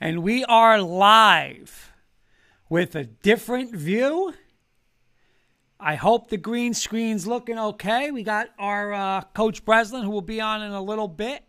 [0.00, 1.92] And we are live
[2.68, 4.34] with a different view.
[5.80, 8.10] I hope the green screen's looking okay.
[8.10, 11.44] We got our uh, coach Brislin, who will be on in a little bit,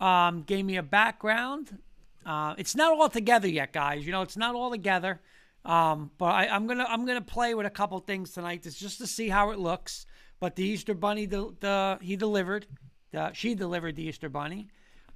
[0.00, 1.78] um, gave me a background.
[2.26, 4.04] Uh, it's not all together yet, guys.
[4.04, 5.20] You know, it's not all together.
[5.64, 8.98] Um, but I, am gonna I'm gonna play with a couple things tonight, just just
[8.98, 10.06] to see how it looks.
[10.40, 12.66] But the Easter Bunny, the, the he delivered,
[13.12, 14.68] the, she delivered the Easter Bunny.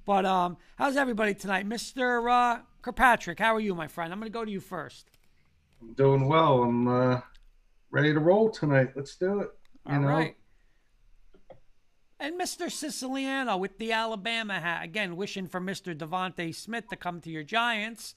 [0.05, 3.39] But um, how's everybody tonight, Mister uh, Kirkpatrick?
[3.39, 4.13] How are you, my friend?
[4.13, 5.09] I'm gonna go to you first.
[5.81, 6.63] I'm doing well.
[6.63, 7.21] I'm uh,
[7.89, 8.89] ready to roll tonight.
[8.95, 9.49] Let's do it.
[9.87, 10.07] You All know?
[10.07, 10.35] right.
[12.19, 12.71] And Mr.
[12.71, 14.83] Siciliano with the Alabama hat.
[14.83, 15.95] Again, wishing for Mr.
[15.95, 18.15] DeVonta Smith to come to your Giants.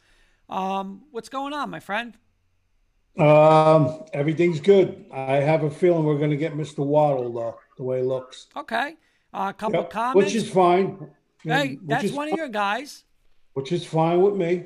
[0.49, 2.17] Um, what's going on, my friend?
[3.19, 5.05] Um, everything's good.
[5.13, 6.87] I have a feeling we're going to get Mr.
[6.87, 8.47] Waddle, though, the way it looks.
[8.57, 8.97] Okay.
[9.35, 10.27] Uh, a couple yep, comments.
[10.27, 11.11] Which is fine.
[11.43, 12.35] Hey, that's one fine.
[12.35, 13.05] of your guys.
[13.55, 14.65] Which is fine with me.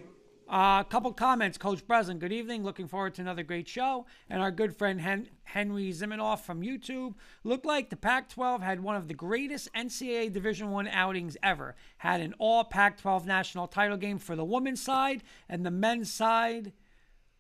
[0.49, 2.19] A uh, couple comments, Coach Brislin.
[2.19, 2.63] Good evening.
[2.63, 4.05] Looking forward to another great show.
[4.29, 7.15] And our good friend Hen- Henry Zimenoff from YouTube.
[7.43, 11.75] Looked like the Pac-12 had one of the greatest NCAA Division One outings ever.
[11.99, 16.73] Had an All Pac-12 national title game for the women's side, and the men's side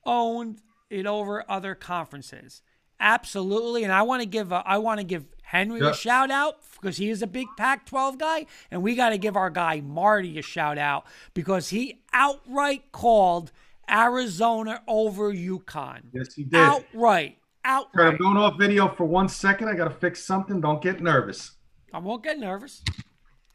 [0.07, 2.63] owned it over other conferences.
[2.99, 5.93] Absolutely, and I want to give a, I want to give Henry yep.
[5.93, 9.37] a shout out because he is a big Pac-12 guy, and we got to give
[9.37, 11.05] our guy Marty a shout out
[11.35, 13.53] because he outright called
[13.89, 16.05] Arizona over UConn.
[16.15, 16.55] Yes, he did.
[16.55, 18.15] Outright, outright.
[18.15, 19.69] I'm going off video for one second.
[19.69, 20.59] I got to fix something.
[20.59, 21.51] Don't get nervous.
[21.93, 22.83] I won't get nervous.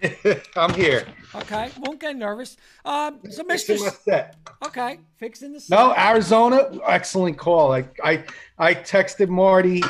[0.55, 1.05] I'm here.
[1.33, 2.55] Okay, won't get nervous.
[2.85, 3.77] Um, so Mr.
[4.03, 4.35] Set.
[4.65, 5.75] Okay, fixing the set.
[5.75, 7.73] No, Arizona, excellent call.
[7.73, 8.23] I, I
[8.59, 9.81] I texted Marty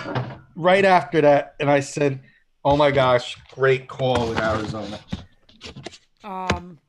[0.56, 2.22] right after that, and I said,
[2.64, 5.00] "Oh my gosh, great call with Arizona."
[6.24, 6.80] Um,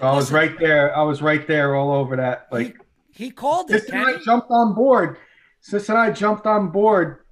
[0.00, 0.96] I was right there.
[0.96, 2.46] I was right there, all over that.
[2.52, 2.76] Like
[3.12, 3.92] he, he called it.
[3.92, 5.18] I jumped on board.
[5.60, 7.25] Sis and I jumped on board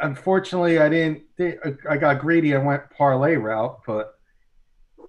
[0.00, 1.22] unfortunately, I didn't.
[1.88, 2.54] I got greedy.
[2.54, 4.18] I went parlay route, but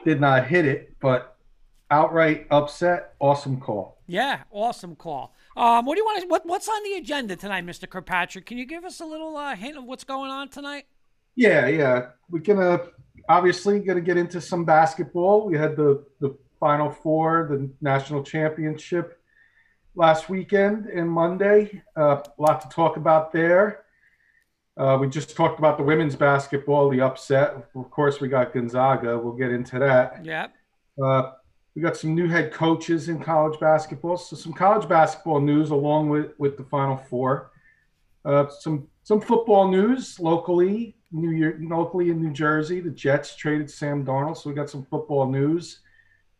[0.03, 0.95] did not hit it.
[0.99, 1.35] But
[1.91, 3.97] outright upset, awesome call.
[4.07, 5.33] Yeah, awesome call.
[5.57, 6.27] Um, what do you want to?
[6.27, 8.45] What, what's on the agenda tonight, Mister Kirkpatrick?
[8.45, 10.85] Can you give us a little uh, hint of what's going on tonight?
[11.35, 12.07] Yeah, yeah.
[12.29, 12.81] We're gonna
[13.29, 15.45] obviously gonna get into some basketball.
[15.45, 19.19] We had the the Final Four, the national championship
[19.95, 21.81] last weekend and Monday.
[21.97, 23.84] Uh, a lot to talk about there.
[24.77, 27.55] Uh, we just talked about the women's basketball, the upset.
[27.75, 29.17] Of course, we got Gonzaga.
[29.17, 30.25] We'll get into that.
[30.25, 30.47] Yeah.
[31.01, 31.31] Uh,
[31.75, 34.17] we got some new head coaches in college basketball.
[34.17, 37.51] So some college basketball news along with, with the Final Four.
[38.23, 42.79] Uh, some some football news locally, New Year, locally in New Jersey.
[42.79, 45.81] The Jets traded Sam Darnold, so we got some football news.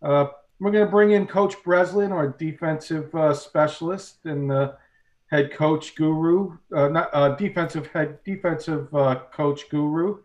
[0.01, 0.27] Uh,
[0.59, 4.51] we're going to bring in Coach Brislin, our defensive uh, specialist, and
[5.27, 10.19] head coach guru, uh, not uh, defensive head defensive uh, coach guru.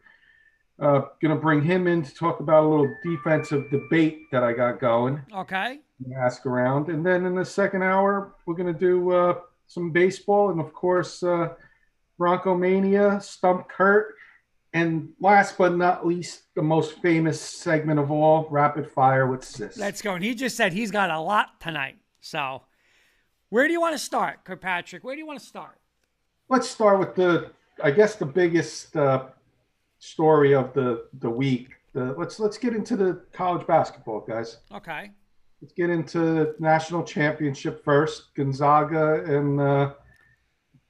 [0.78, 4.80] Uh, gonna bring him in to talk about a little defensive debate that I got
[4.80, 5.20] going.
[5.34, 5.80] Okay.
[6.16, 9.34] Ask around, and then in the second hour, we're gonna do uh,
[9.66, 11.50] some baseball, and of course, uh,
[12.16, 14.14] Bronco Mania, Stump Kurt,
[14.72, 19.76] and last but not least, the most famous segment of all, Rapid Fire with Sis.
[19.76, 20.14] Let's go.
[20.14, 22.62] And he just said he's got a lot tonight, so
[23.50, 25.04] where do you want to start, Kirkpatrick?
[25.04, 25.78] Where do you want to start?
[26.48, 27.50] Let's start with the,
[27.82, 29.26] I guess, the biggest uh,
[29.98, 31.70] story of the the week.
[31.92, 34.58] The, let's let's get into the college basketball, guys.
[34.72, 35.10] Okay.
[35.60, 38.34] Let's get into national championship first.
[38.34, 39.92] Gonzaga and uh,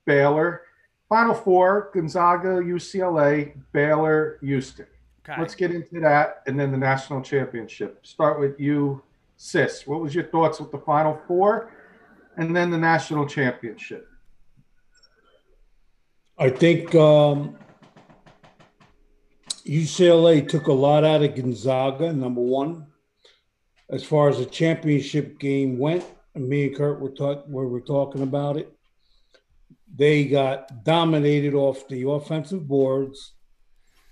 [0.05, 0.63] Baylor.
[1.09, 4.87] Final four: Gonzaga, UCLA, Baylor, Houston.
[5.25, 5.41] Okay.
[5.41, 8.07] Let's get into that, and then the national championship.
[8.07, 9.03] Start with you,
[9.37, 9.87] Sis.
[9.87, 11.73] What was your thoughts with the Final Four?
[12.37, 14.07] And then the national championship?
[16.39, 17.59] I think um,
[19.67, 22.87] UCLA took a lot out of Gonzaga, number one.
[23.91, 27.81] As far as the championship game went, and me and Kurt were, talk, we were
[27.81, 28.73] talking about it.
[29.95, 33.35] They got dominated off the offensive boards,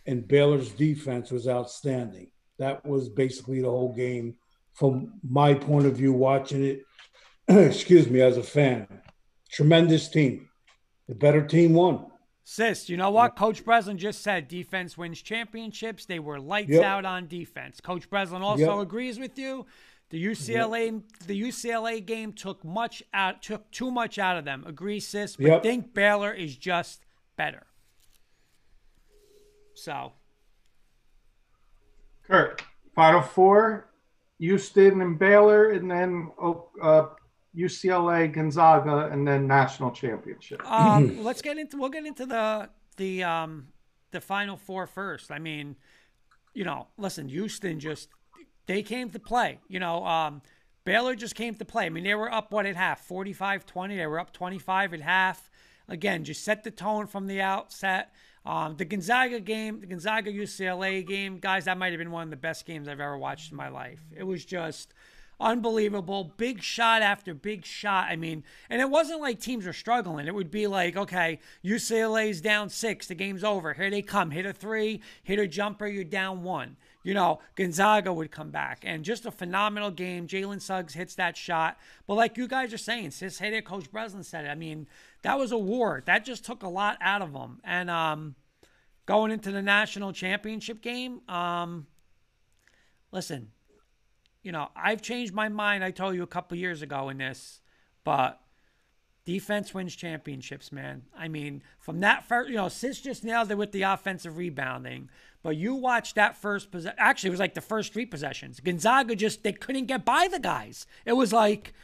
[0.06, 2.30] and Baylor's defense was outstanding.
[2.58, 4.34] That was basically the whole game
[4.74, 6.82] from my point of view, watching it
[7.66, 8.86] excuse me, as a fan.
[9.50, 10.48] Tremendous team.
[11.08, 12.06] The better team won.
[12.44, 13.36] Sis, you know what?
[13.36, 16.06] Coach Brislin just said defense wins championships.
[16.06, 16.84] They were lights yep.
[16.84, 17.80] out on defense.
[17.80, 18.82] Coach Brislin also yep.
[18.82, 19.66] agrees with you.
[20.10, 21.02] The UCLA yep.
[21.26, 24.64] the UCLA game took much out took too much out of them.
[24.66, 25.62] Agree, sis, but yep.
[25.62, 27.04] think Baylor is just
[27.36, 27.66] better.
[29.74, 30.12] So
[32.26, 32.62] Kurt,
[32.94, 33.90] Final Four,
[34.38, 36.30] Houston and Baylor, and then
[36.82, 37.08] uh,
[37.56, 40.68] UCLA, Gonzaga, and then national championship.
[40.70, 43.68] Um, let's get into we'll get into the the um,
[44.10, 45.30] the final four first.
[45.30, 45.76] I mean,
[46.54, 48.08] you know, listen, Houston just
[48.66, 49.58] they came to play.
[49.68, 50.42] You know, um,
[50.84, 51.86] Baylor just came to play.
[51.86, 53.96] I mean, they were up what at half, 45-20.
[53.96, 55.50] They were up 25 at half.
[55.88, 58.12] Again, just set the tone from the outset.
[58.44, 62.30] Um, the Gonzaga game, the Gonzaga UCLA game, guys, that might have been one of
[62.30, 64.00] the best games I've ever watched in my life.
[64.16, 64.94] It was just
[65.40, 66.32] unbelievable.
[66.36, 68.08] Big shot after big shot.
[68.08, 70.26] I mean, and it wasn't like teams were struggling.
[70.26, 73.74] It would be like, okay, UCLA's down six, the game's over.
[73.74, 74.30] Here they come.
[74.30, 76.76] Hit a three, hit a jumper, you're down one.
[77.04, 78.82] You know, Gonzaga would come back.
[78.84, 80.26] And just a phenomenal game.
[80.26, 81.78] Jalen Suggs hits that shot.
[82.06, 84.48] But like you guys are saying, Sis hit it, Coach Brislin said it.
[84.48, 84.86] I mean,
[85.22, 86.02] that was a war.
[86.04, 87.60] That just took a lot out of them.
[87.64, 88.34] And um,
[89.06, 91.86] going into the national championship game, um,
[93.12, 93.52] listen,
[94.48, 95.84] you know, I've changed my mind.
[95.84, 97.60] I told you a couple years ago in this,
[98.02, 98.40] but
[99.26, 101.02] defense wins championships, man.
[101.14, 105.10] I mean, from that first, you know, Sis just nailed it with the offensive rebounding.
[105.42, 106.96] But you watch that first possession.
[106.98, 108.58] Actually, it was like the first three possessions.
[108.58, 110.86] Gonzaga just they couldn't get by the guys.
[111.04, 111.74] It was like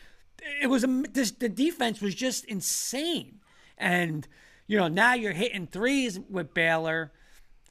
[0.62, 3.40] it was a this, the defense was just insane.
[3.76, 4.26] And
[4.66, 7.12] you know now you're hitting threes with Baylor.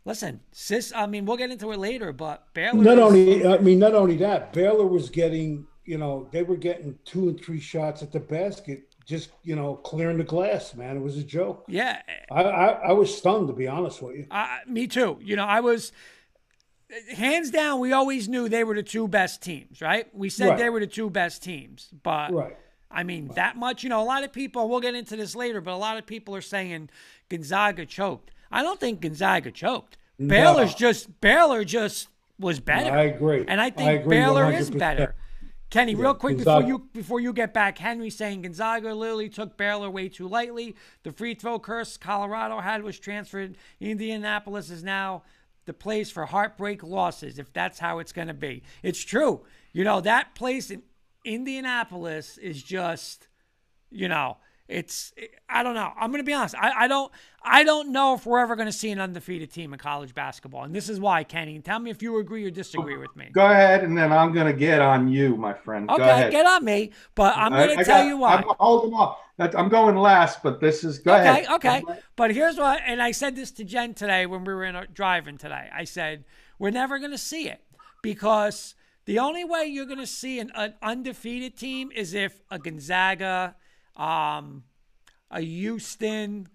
[0.06, 0.92] Listen, sis.
[0.94, 2.84] I mean, we'll get into it later, but Baylor.
[2.84, 7.00] Not only, I mean, not only that, Baylor was getting, you know, they were getting
[7.06, 10.76] two and three shots at the basket, just you know, clearing the glass.
[10.76, 11.66] Man, it was a joke.
[11.68, 14.28] Yeah, I, I, I was stunned to be honest with you.
[14.30, 15.20] Uh, me too.
[15.22, 15.94] You know, I was
[17.16, 17.80] hands down.
[17.80, 20.08] We always knew they were the two best teams, right?
[20.14, 20.58] We said Right.
[20.58, 22.58] they were the two best teams, but Right.
[22.92, 25.62] I mean, that much, you know, a lot of people, we'll get into this later,
[25.62, 26.92] but a lot of people are saying
[27.30, 28.30] Gonzaga choked.
[28.54, 29.98] I don't think Gonzaga choked.
[30.20, 32.08] Baylor's just, Baylor just
[32.40, 32.92] was better.
[32.92, 33.44] I agree.
[33.48, 34.80] And I I think agree Baylor is 100%.
[34.80, 35.16] better.
[35.70, 39.58] Kenny, real quick Gonzaga- before you before you get back, Henry saying Gonzaga literally took
[39.58, 40.76] Baylor way too lightly.
[41.02, 43.58] The free throw curse Colorado had was transferred.
[43.82, 45.24] Indianapolis is now
[45.66, 48.62] the place for heartbreak losses, if that's how it's going to be.
[48.84, 49.46] It's true.
[49.72, 50.84] You know that place in
[51.26, 53.28] Indianapolis is just,
[53.92, 55.14] you know, it's
[55.50, 55.92] I don't know.
[56.00, 56.56] I'm going to be honest.
[56.58, 57.12] I, I don't
[57.44, 60.64] I don't know if we're ever going to see an undefeated team in college basketball,
[60.64, 61.24] and this is why.
[61.26, 63.30] Kenny, tell me if you agree or disagree with me.
[63.34, 65.88] Go ahead, and then I'm going to get on you, my friend.
[65.90, 66.32] Go Okay, ahead.
[66.32, 68.36] get on me, but I'm I- going I to tell got- you why.
[68.36, 69.18] I'm holding off.
[69.40, 71.48] I'm going last, but this is go okay, ahead.
[71.56, 71.84] okay.
[72.16, 74.86] But here's what, and I said this to Jen today when we were in our,
[74.86, 75.70] driving today.
[75.74, 76.24] I said
[76.60, 77.62] we're never going to see it
[78.04, 82.60] because the only way you're going to see an, an undefeated team is if a
[82.60, 83.56] Gonzaga,
[83.96, 84.64] um,
[85.30, 86.48] a Houston,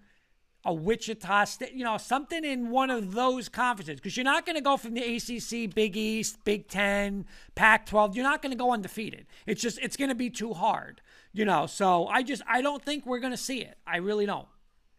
[0.65, 3.95] a Wichita State, you know, something in one of those conferences.
[3.95, 8.15] Because you're not going to go from the ACC, Big East, Big Ten, Pac 12.
[8.15, 9.25] You're not going to go undefeated.
[9.45, 11.01] It's just, it's going to be too hard,
[11.33, 11.65] you know.
[11.65, 13.77] So I just, I don't think we're going to see it.
[13.87, 14.47] I really don't.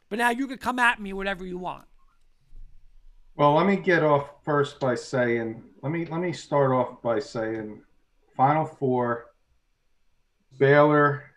[0.08, 1.84] But now you could come at me whatever you want.
[3.36, 7.20] Well, let me get off first by saying, let me let me start off by
[7.20, 7.80] saying,
[8.36, 9.30] Final Four,
[10.58, 11.29] Baylor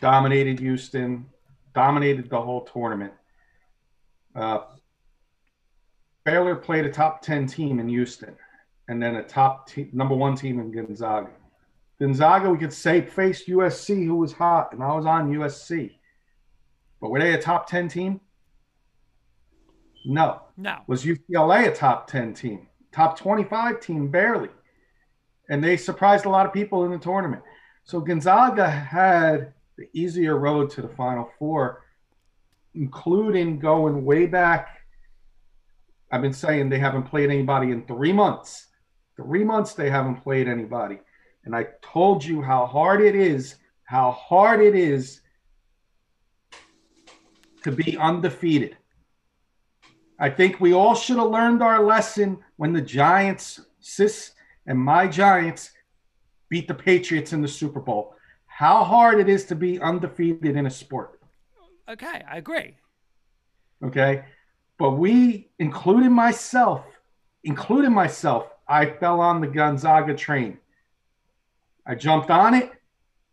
[0.00, 1.26] dominated Houston,
[1.74, 3.12] dominated the whole tournament.
[4.34, 4.60] Uh,
[6.24, 8.36] Baylor played a top ten team in Houston,
[8.88, 11.30] and then a top te- number one team in Gonzaga.
[11.98, 15.92] Gonzaga, we could say, faced USC, who was hot, and I was on USC.
[17.00, 18.20] But were they a top ten team?
[20.04, 20.42] No.
[20.56, 20.78] No.
[20.86, 22.66] Was UCLA a top 10 team?
[22.92, 24.48] Top 25 team, barely.
[25.48, 27.42] And they surprised a lot of people in the tournament.
[27.84, 31.82] So Gonzaga had the easier road to the Final Four,
[32.74, 34.82] including going way back.
[36.12, 38.66] I've been saying they haven't played anybody in three months.
[39.16, 40.98] Three months they haven't played anybody.
[41.46, 45.22] And I told you how hard it is, how hard it is
[47.62, 48.76] to be undefeated.
[50.18, 54.32] I think we all should have learned our lesson when the Giants, Sis
[54.66, 55.70] and my Giants,
[56.50, 58.14] beat the Patriots in the Super Bowl.
[58.60, 61.18] How hard it is to be undefeated in a sport.
[61.88, 62.76] Okay, I agree.
[63.82, 64.22] Okay.
[64.76, 66.84] But we, including myself,
[67.42, 70.58] including myself, I fell on the Gonzaga train.
[71.86, 72.70] I jumped on it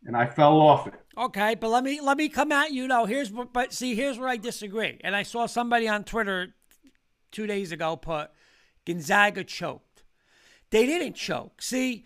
[0.05, 0.93] and I fell off it.
[1.17, 3.03] Okay, but let me let me come at you now.
[3.03, 4.98] Here's but see here's where I disagree.
[5.03, 6.55] And I saw somebody on Twitter
[7.34, 8.29] two days ago put
[8.86, 10.03] Gonzaga choked.
[10.69, 11.62] They didn't choke.
[11.62, 12.05] See,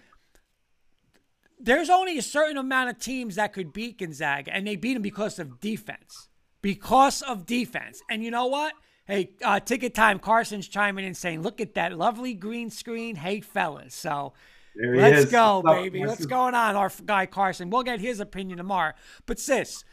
[1.62, 5.02] there's only a certain amount of teams that could beat Gonzaga, and they beat them
[5.02, 6.30] because of defense.
[6.62, 8.02] Because of defense.
[8.10, 8.74] And you know what?
[9.06, 10.20] Hey, uh, ticket time.
[10.20, 13.96] Carson's chiming in saying, "Look at that lovely green screen." Hey, fellas.
[13.96, 14.34] So
[14.76, 15.32] Let's is.
[15.32, 16.06] go, baby.
[16.06, 17.70] What's going on, our guy Carson?
[17.70, 18.94] We'll get his opinion tomorrow.
[19.26, 19.84] But sis,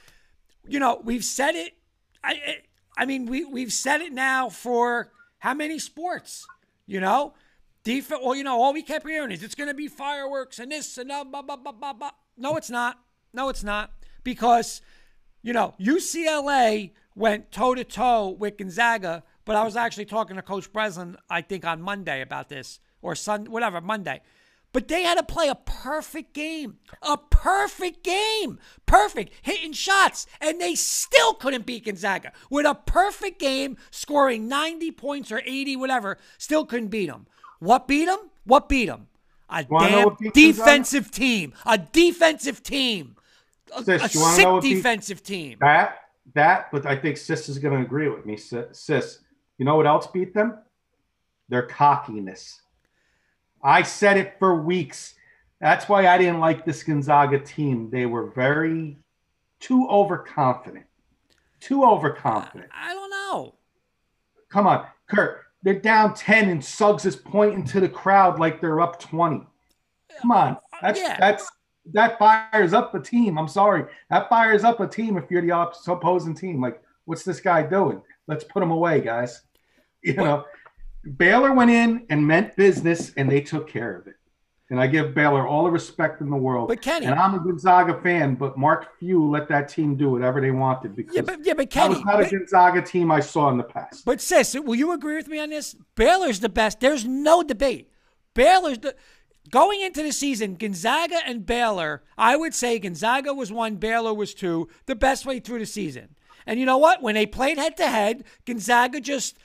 [0.67, 1.75] you know we've said it.
[2.23, 2.57] I, I,
[2.99, 6.47] I mean, we we've said it now for how many sports?
[6.87, 7.35] You know,
[7.88, 8.21] defense.
[8.23, 10.99] Well, you know, all we kept hearing is it's going to be fireworks and this
[10.99, 11.30] and that.
[11.30, 12.11] Blah, blah, blah, blah, blah.
[12.37, 12.99] No, it's not.
[13.33, 13.92] No, it's not
[14.25, 14.83] because
[15.42, 19.25] you know UCLA went toe to toe with Gonzaga.
[19.45, 23.14] But I was actually talking to Coach Brislin, I think, on Monday about this or
[23.14, 24.21] Sun, whatever, Monday.
[24.75, 26.76] But they had to play a perfect game.
[27.00, 28.59] A perfect game.
[28.85, 29.33] Perfect.
[29.40, 30.26] Hitting shots.
[30.42, 32.33] And they still couldn't beat Gonzaga.
[32.50, 37.26] With a perfect game, scoring 90 points or 80, whatever, still couldn't beat them.
[37.59, 38.19] What beat them?
[38.45, 39.07] What beat them?
[39.50, 41.55] A damn defensive team.
[41.67, 43.17] A defensive team.
[43.77, 45.59] A, Sis, a you sick know what beat- defensive team.
[45.61, 46.00] That
[46.35, 48.37] that, but I think Sis is going to agree with me.
[48.37, 49.19] Sis, Sis,
[49.57, 50.59] you know what else beat them?
[51.49, 52.61] Their cockiness.
[53.63, 55.15] I said it for weeks.
[55.61, 57.91] That's why I didn't like this Gonzaga team.
[57.91, 58.99] They were very
[59.59, 60.85] too overconfident.
[61.61, 62.71] Too overconfident.
[62.73, 63.54] I don't know.
[64.50, 65.41] Come on, Kurt.
[65.62, 69.44] They're down 10 and Suggs is pointing to the crowd like they're up 20.
[70.21, 70.49] Come on.
[70.49, 71.16] Uh, uh, that's Yeah.
[71.18, 71.50] that's
[71.92, 73.38] that fires up a team.
[73.38, 73.84] I'm sorry.
[74.10, 76.60] That fires up a team if you're the opposing team.
[76.60, 78.02] Like, what's this guy doing?
[78.26, 79.42] Let's put him away, guys.
[80.00, 80.44] You know,
[81.16, 84.14] Baylor went in and meant business and they took care of it.
[84.71, 86.69] And I give Baylor all the respect in the world.
[86.69, 90.43] But Kenny- and I'm a Gonzaga fan, but Mark Few let that team do whatever
[90.43, 91.95] they wanted because Yeah, but yeah, but that Kenny.
[91.95, 94.04] was not a Gonzaga team I saw in the past.
[94.04, 95.75] But sis, will you agree with me on this?
[95.95, 96.81] Baylor's the best.
[96.81, 97.91] There's no debate.
[98.35, 98.95] Baylor's the
[99.50, 100.57] going into the season.
[100.57, 102.02] Gonzaga and Baylor.
[102.19, 104.69] I would say Gonzaga was one, Baylor was two.
[104.85, 106.15] The best way through the season.
[106.47, 107.02] And you know what?
[107.02, 109.39] When they played head to head, Gonzaga just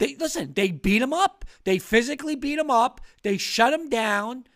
[0.00, 0.54] they listen.
[0.54, 1.44] They beat them up.
[1.64, 3.02] They physically beat them up.
[3.22, 4.46] They shut them down.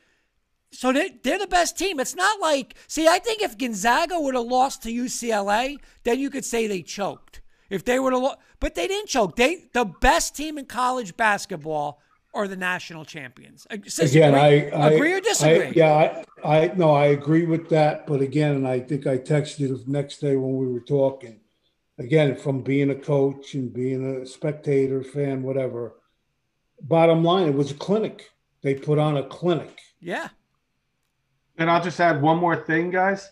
[0.73, 2.01] So they, they're the best team.
[2.01, 6.31] It's not like, see, I think if Gonzaga would have lost to UCLA, then you
[6.31, 7.43] could say they choked.
[7.69, 9.37] If they would have, lo- but they didn't choke.
[9.37, 12.01] They the best team in college basketball
[12.33, 13.67] are the national champions.
[13.71, 15.67] Again, agree, I, I agree or disagree.
[15.67, 18.07] I, yeah, I, I no, I agree with that.
[18.07, 21.41] But again, and I think I texted the next day when we were talking.
[21.99, 25.95] Again, from being a coach and being a spectator, fan, whatever.
[26.81, 28.31] Bottom line, it was a clinic.
[28.63, 29.79] They put on a clinic.
[30.01, 30.29] yeah.
[31.57, 33.31] And I'll just add one more thing, guys.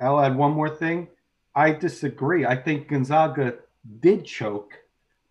[0.00, 1.08] I'll add one more thing.
[1.54, 2.46] I disagree.
[2.46, 3.56] I think Gonzaga
[4.00, 4.72] did choke.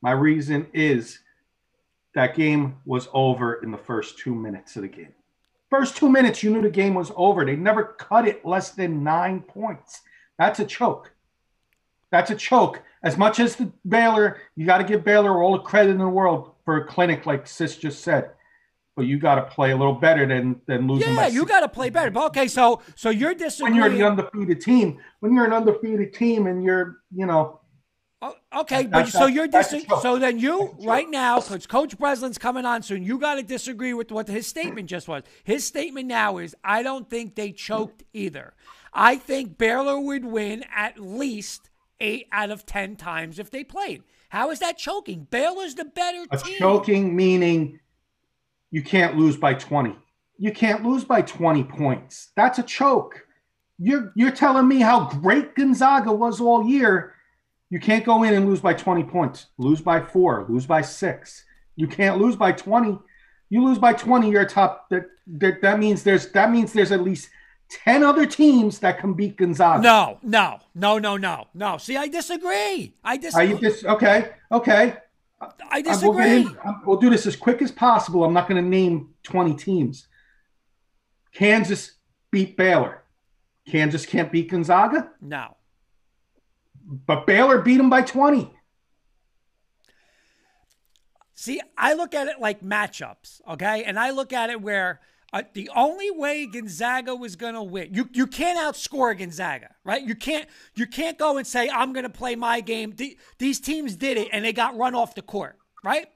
[0.04, 1.20] My reason is
[2.14, 5.14] that game was over in the first two minutes of the game.
[5.72, 7.44] First two minutes, you knew the game was over.
[7.44, 10.02] They never cut it less than nine points.
[10.38, 11.12] That's a choke.
[12.12, 12.82] That's a choke.
[13.04, 16.08] As much as the Baylor, you got to give Baylor all the credit in the
[16.08, 18.32] world for a clinic, like Sis just said.
[18.95, 21.15] But you got to play a little better than than losing.
[21.15, 22.12] Yeah, you got to play better.
[22.12, 23.80] But okay, so so you're disagreeing.
[23.80, 27.62] when you're the undefeated team, when you're an undefeated team and you're, you know,
[28.24, 30.86] Oh, okay, but so you're that's a dis- so then you That's a joke.
[30.88, 34.45] right now, because Coach Brislin's coming on soon, you got to disagree with what his
[34.45, 35.24] statement just was.
[35.43, 38.54] His statement now is, I don't think they choked either.
[38.93, 41.71] I think Baylor would win at least
[42.02, 44.04] eight out of ten times if they played.
[44.30, 45.28] How is that choking?
[45.30, 46.58] Baylor's the better a team.
[46.58, 47.80] choking meaning
[48.72, 49.96] you can't lose by 20.
[50.38, 52.30] You can't lose by 20 points.
[52.36, 53.28] That's a choke.
[53.78, 57.14] You're you're telling me how great Gonzaga was all year.
[57.70, 59.48] You can't go in and lose by 20 points.
[59.58, 61.46] Lose by 4, lose by 6.
[61.76, 63.00] You can't lose by 20.
[63.50, 66.92] You lose by 20, you're a top that that, that means there's that means there's
[66.92, 67.30] at least
[67.72, 69.82] 10 other teams that can beat Gonzaga.
[69.82, 71.78] No, no, no, no, no, no.
[71.78, 72.96] See, I disagree.
[73.04, 73.48] I Are disagree.
[73.50, 74.32] you just okay?
[74.52, 74.98] Okay.
[75.42, 76.42] I Uh, We'll, disagree.
[76.42, 78.24] in- um, we'll do this as quick as possible.
[78.24, 80.08] I'm not going to name 20 teams.
[81.34, 81.94] Kansas
[82.30, 83.04] beat Baylor.
[83.68, 85.56] Kansas can't beat Gonzaga, No.
[87.08, 88.54] but Baylor beat them by 20.
[91.34, 93.84] See, I look at it like matchups, okay?
[93.84, 95.00] And I look at it where
[95.34, 100.02] uh, the only way Gonzaga was going to win, you you can't outscore Gonzaga, right?
[100.02, 102.94] You can't you can't go and say I'm going to play my game.
[102.96, 106.08] The- these teams did it and they got run off the court, right?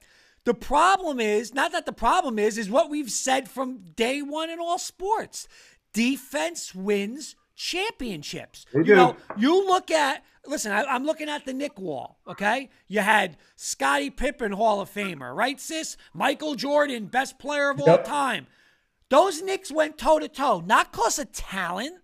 [0.44, 4.50] The problem is not that the problem is is what we've said from day one
[4.50, 5.48] in all sports.
[5.92, 8.66] Defense wins championships.
[8.88, 13.00] You know, you look at listen I, i'm looking at the nick wall okay you
[13.00, 18.46] had scottie pippen hall of famer right sis michael jordan best player of all time
[19.08, 21.96] those knicks went toe to toe not cause of talent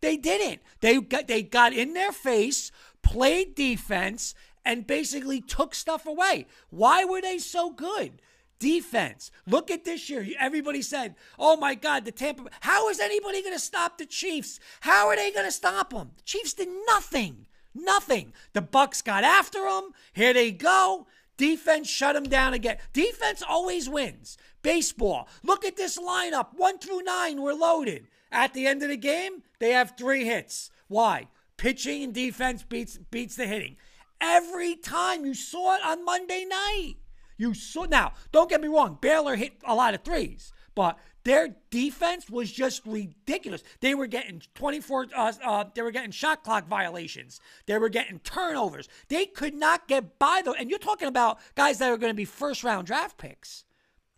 [0.00, 2.70] they didn't they got they got in their face
[3.02, 4.34] played defense
[4.64, 8.20] and basically took stuff away why were they so good
[8.60, 9.32] defense.
[9.46, 10.24] Look at this year.
[10.38, 14.60] Everybody said, "Oh my God, the Tampa." How is anybody going to stop the Chiefs?
[14.80, 16.12] How are they going to stop them?
[16.16, 17.46] The Chiefs did nothing.
[17.74, 18.32] Nothing.
[18.52, 19.90] The Bucs got after them.
[20.12, 21.06] Here they go.
[21.40, 22.76] Defense shut them down again.
[22.92, 24.36] Defense always wins.
[24.60, 25.26] Baseball.
[25.42, 26.48] Look at this lineup.
[26.54, 28.08] One through nine were loaded.
[28.30, 30.70] At the end of the game, they have three hits.
[30.88, 31.28] Why?
[31.56, 33.78] Pitching and defense beats beats the hitting.
[34.20, 36.96] Every time you saw it on Monday night.
[37.38, 41.56] You saw now, don't get me wrong, Baylor hit a lot of threes, but their
[41.70, 43.62] defense was just ridiculous.
[43.80, 47.40] They were getting 24 uh, uh, they were getting shot clock violations.
[47.66, 48.88] They were getting turnovers.
[49.08, 50.54] They could not get by though.
[50.54, 53.64] And you're talking about guys that are going to be first round draft picks.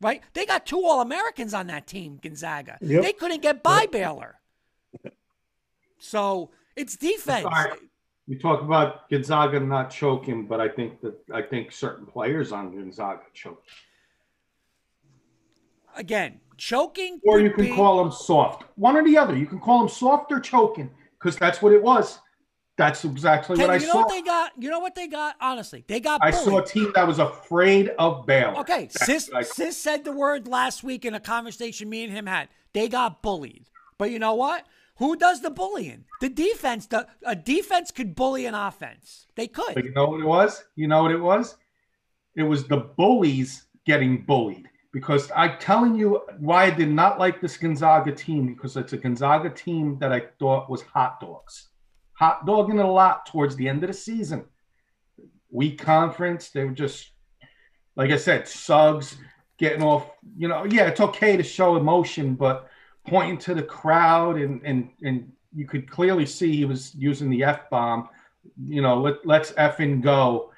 [0.01, 0.21] Right?
[0.35, 2.77] They got two All-Americans on that team, Gonzaga.
[2.81, 3.03] Yep.
[3.03, 4.41] They couldn't get by Baylor.
[5.99, 7.47] So, it's defense.
[8.27, 12.75] We talk about Gonzaga not choking, but I think that I think certain players on
[12.75, 13.63] Gonzaga choke.
[15.97, 18.65] Again, choking Or you can be- call them soft.
[18.77, 19.37] One or the other.
[19.37, 22.21] You can call them soft or choking because that's what it was.
[22.79, 23.99] That's exactly what I you know saw.
[23.99, 24.53] what they got?
[24.59, 25.35] You know what they got?
[25.41, 28.59] Honestly, they got I saw a team that was afraid of Baylor.
[28.61, 32.27] Okay, That's Sis, Sis said the word last week in a conversation me and him
[32.27, 32.49] had.
[32.73, 33.69] They got bullied.
[33.99, 34.65] But you know what?
[34.97, 36.05] Who does the bullying?
[36.21, 36.87] The defense.
[36.87, 39.27] The, a defense could bully an offense.
[39.37, 39.85] They But could.
[39.85, 40.65] you know what it was?
[40.75, 41.57] You know what it was?
[42.37, 44.69] It was the bullies getting bullied.
[44.93, 48.99] Because I'm telling you why I did not like this Gonzaga team, because it's a
[48.99, 51.69] Gonzaga team that I thought was hot dogs.
[52.15, 54.45] Hot dogging a lot towards the end of the season.
[55.51, 56.51] Weak conference.
[56.51, 57.11] They were just,
[57.97, 59.17] like I said, Suggs
[59.59, 60.11] getting off.
[60.37, 62.69] You know, yeah, it's okay to show emotion, but
[63.07, 67.45] pointing to the crowd and and and you could clearly see he was using the
[67.45, 68.09] F bomb
[68.67, 70.53] you know, let, let's effing go.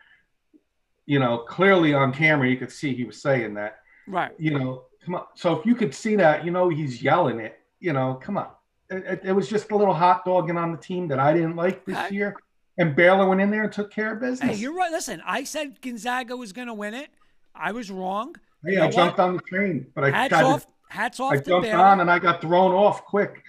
[1.06, 3.80] You know, clearly on camera, you could see he was saying that.
[4.06, 4.32] Right.
[4.38, 5.24] You know, come on.
[5.34, 7.58] So if you could see that, you know, he's yelling it.
[7.80, 8.48] You know, come on.
[8.90, 11.84] It, it- was just a little hot dogging on the team that I didn't like
[11.84, 12.36] this I- year.
[12.76, 14.60] And Baylor went in there and took care of Hey, business.
[14.60, 14.90] you're right.
[14.90, 17.08] Listen, I said Gonzaga was going to win it.
[17.54, 18.34] I was wrong.
[18.66, 19.24] Hey, You I know jumped what?
[19.28, 20.66] on the train, but I Hats got off.
[20.88, 21.84] Hats off I to jumped Baylor.
[21.84, 23.42] on and I got thrown off quick.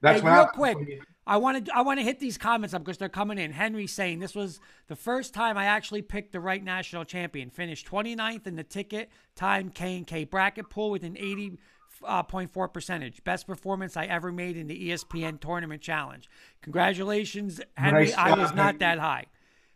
[0.00, 2.82] That's Hey, what real quick, I want to I want to hit these comments up
[2.82, 3.52] because they're coming in.
[3.52, 7.50] Henry saying this was the first time I actually picked the right national champion.
[7.50, 11.58] Finished 29th in the ticket time K and K bracket pool with an 80.4
[12.04, 13.22] uh, percentage.
[13.24, 16.30] Best performance I ever made in the ESPN tournament challenge.
[16.62, 18.06] Congratulations, Henry.
[18.06, 19.26] Nice I was not that high.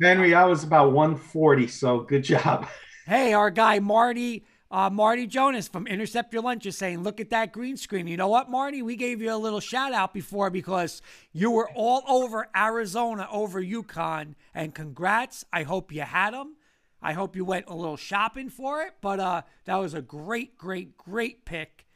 [0.03, 2.67] Henry, I was about 140, so good job.
[3.07, 7.31] Hey, our guy Marty, uh, Marty Jonas from Intercept Your Lunch is saying, "Look at
[7.31, 8.81] that green screen." You know what, Marty?
[8.81, 13.63] We gave you a little shout out before because you were all over Arizona, over
[13.63, 15.45] UConn, and congrats.
[15.53, 16.57] I hope you had them.
[17.03, 18.95] I hope you went a little shopping for it.
[19.03, 21.87] But uh, that was a great, great, great pick.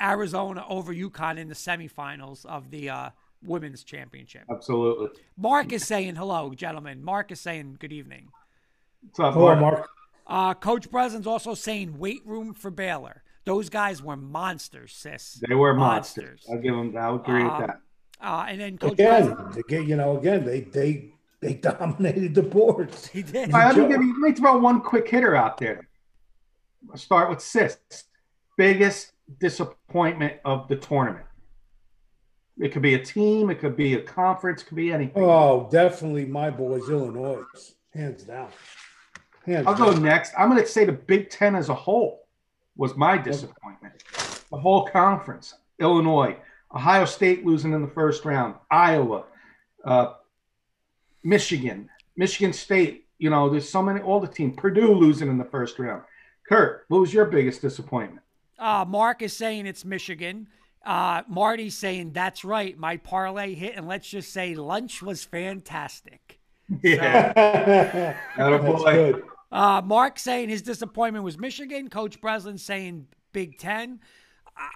[0.00, 3.10] Arizona over UConn in the semifinals of the uh,
[3.42, 4.44] women's championship.
[4.50, 5.08] Absolutely.
[5.36, 7.02] Mark is saying hello, gentlemen.
[7.04, 8.28] Mark is saying good evening.
[9.02, 9.60] What's up, Hello, Mark?
[9.60, 9.90] Mark.
[10.26, 13.22] Uh, Coach Brislin's also saying weight room for Baylor.
[13.44, 15.40] Those guys were monsters, sis.
[15.48, 16.44] They were monsters.
[16.50, 16.94] I'll give them.
[16.98, 17.80] I'll agree Um, with that.
[18.20, 22.42] Uh, and then Coach Again, Brislin, again, you know, again, they they they dominated the
[22.42, 23.06] boards.
[23.16, 23.52] he did.
[23.52, 25.86] All right, let me, Joe- give you, let me throw one quick hitter out there.
[26.90, 27.78] I'll start with Sis.
[28.56, 31.26] Biggest disappointment of the tournament.
[32.58, 35.22] It could be a team, it could be a conference, it could be anything.
[35.22, 37.42] Oh, definitely my boys, Illinois,
[37.92, 38.48] hands down.
[39.46, 40.32] Hands I'll go next.
[40.36, 42.26] I'm going to say the Big Ten as a whole
[42.76, 44.02] was my disappointment.
[44.50, 45.54] The whole conference.
[45.78, 46.36] Illinois,
[46.74, 49.24] Ohio State losing in the first round, Iowa,
[49.84, 50.14] uh,
[51.22, 53.06] Michigan, Michigan State.
[53.18, 54.54] You know, there's so many, all the team.
[54.54, 56.02] Purdue losing in the first round.
[56.48, 58.22] Kurt, what was your biggest disappointment?
[58.58, 60.48] Uh, Mark is saying it's Michigan.
[60.84, 62.78] Uh, Marty's saying that's right.
[62.78, 66.40] My parlay hit, and let's just say lunch was fantastic.
[66.82, 67.32] Yeah.
[68.36, 69.22] That's good.
[69.50, 71.88] Uh, Mark saying his disappointment was Michigan.
[71.88, 74.00] Coach Brislin saying Big Ten.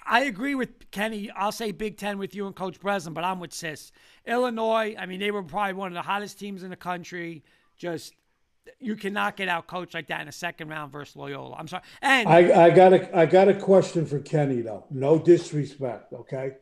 [0.07, 1.31] I- agree with Kenny.
[1.31, 3.93] I'll say Big Ten with you and Coach Brislin, but I'm with Sis.
[4.27, 7.43] Illinois, I mean, they were probably one of the hottest teams in the country.
[7.79, 8.15] Just,
[8.79, 11.57] you cannot get out coached like that in a second round versus Loyola.
[11.57, 11.83] I'm sorry.
[12.03, 14.85] And I, I got a I got a question for Kenny though.
[14.91, 16.57] No disrespect, okay?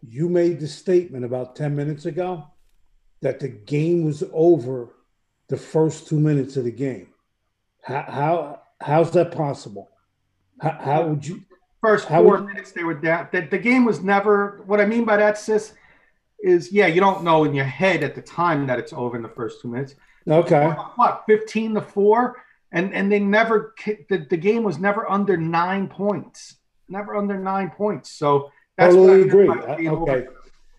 [0.00, 2.46] You made the statement about 10 minutes ago
[3.20, 4.94] that the game was over
[5.48, 7.08] the first two minutes of the game.
[7.82, 9.90] How, how how's that possible?
[10.60, 11.42] How, how would you
[11.82, 13.28] First How four would- minutes they were down.
[13.32, 14.62] The, the game was never.
[14.66, 15.74] What I mean by that, sis,
[16.38, 19.22] is yeah, you don't know in your head at the time that it's over in
[19.22, 19.96] the first two minutes.
[20.28, 20.68] okay?
[20.94, 22.40] What, fifteen to four,
[22.70, 23.74] and and they never
[24.08, 26.54] the, the game was never under nine points,
[26.88, 28.10] never under nine points.
[28.10, 29.48] So that's oh, totally agree.
[29.48, 30.26] Uh, I, okay,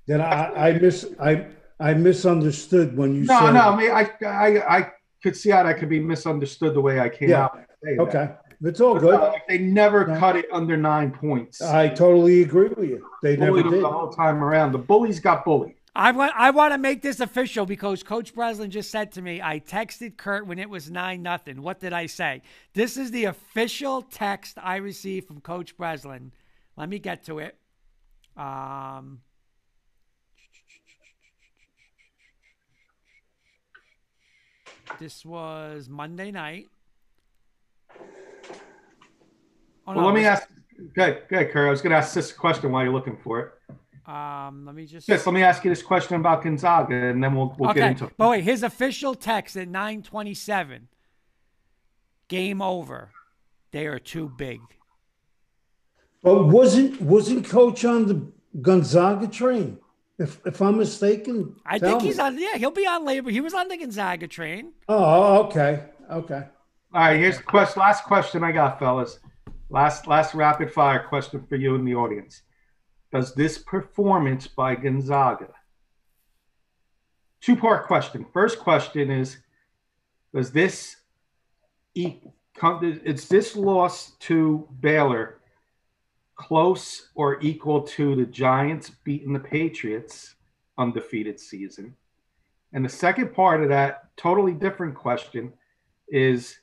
[0.08, 1.48] then I, I miss I
[1.82, 4.92] I misunderstood when you no said no I mean I I I
[5.24, 7.46] could see how that could be misunderstood the way I came yeah.
[7.46, 7.64] out.
[8.00, 8.12] okay.
[8.12, 8.44] That.
[8.66, 9.16] It's all good.
[9.16, 10.20] Uh, they never no.
[10.20, 11.62] cut it under nine points.
[11.62, 13.06] I totally agree with you.
[13.22, 14.72] They Bullied never did the whole time around.
[14.72, 15.76] The bullies got bullied.
[15.96, 19.42] I want I want to make this official because Coach Brislin just said to me,
[19.42, 21.62] I texted Kurt when it was nine nothing.
[21.62, 22.42] What did I say?
[22.74, 26.32] This is the official text I received from Coach Brislin.
[26.78, 27.56] Let me get to it.
[28.36, 29.20] Um,
[35.00, 36.68] this was Monday night.
[39.86, 40.48] Oh, well, no, let me ask.
[40.96, 41.68] Good, good, Kurt.
[41.68, 44.10] I was going to ask this question while you're looking for it.
[44.10, 45.08] Um, let me just.
[45.08, 47.80] Yes, let me ask you this question about Gonzaga, and then we'll we'll okay.
[47.80, 48.06] get into.
[48.06, 48.14] It.
[48.18, 50.88] But wait, his official text at nine twenty-seven.
[52.28, 53.12] Game over.
[53.72, 54.62] They are too big.
[56.22, 59.80] But wasn't wasn't coach on the Gonzaga train?
[60.20, 62.38] If if I'm mistaken, I think he's on.
[62.38, 63.32] Yeah, he'll be on labor.
[63.32, 64.74] He was on the Gonzaga train.
[64.88, 66.44] Oh, okay, okay.
[66.94, 67.20] All right.
[67.20, 67.80] Here's the question.
[67.80, 69.20] Last question I got, fellas.
[69.70, 72.44] Last last rapid fire question for you in the audience
[73.14, 75.50] does this performance by Gonzaga?
[77.42, 78.26] Two part question.
[78.34, 79.38] First question is
[80.34, 80.98] Does this
[81.96, 85.40] it's this loss to Baylor
[86.48, 90.36] close or equal to the Giants beating the Patriots
[90.78, 91.96] undefeated season?
[92.74, 95.54] And the second part of that, totally different question,
[96.10, 96.58] is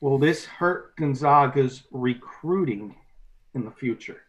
[0.00, 2.94] will this hurt Gonzaga's recruiting
[3.54, 4.22] in the future?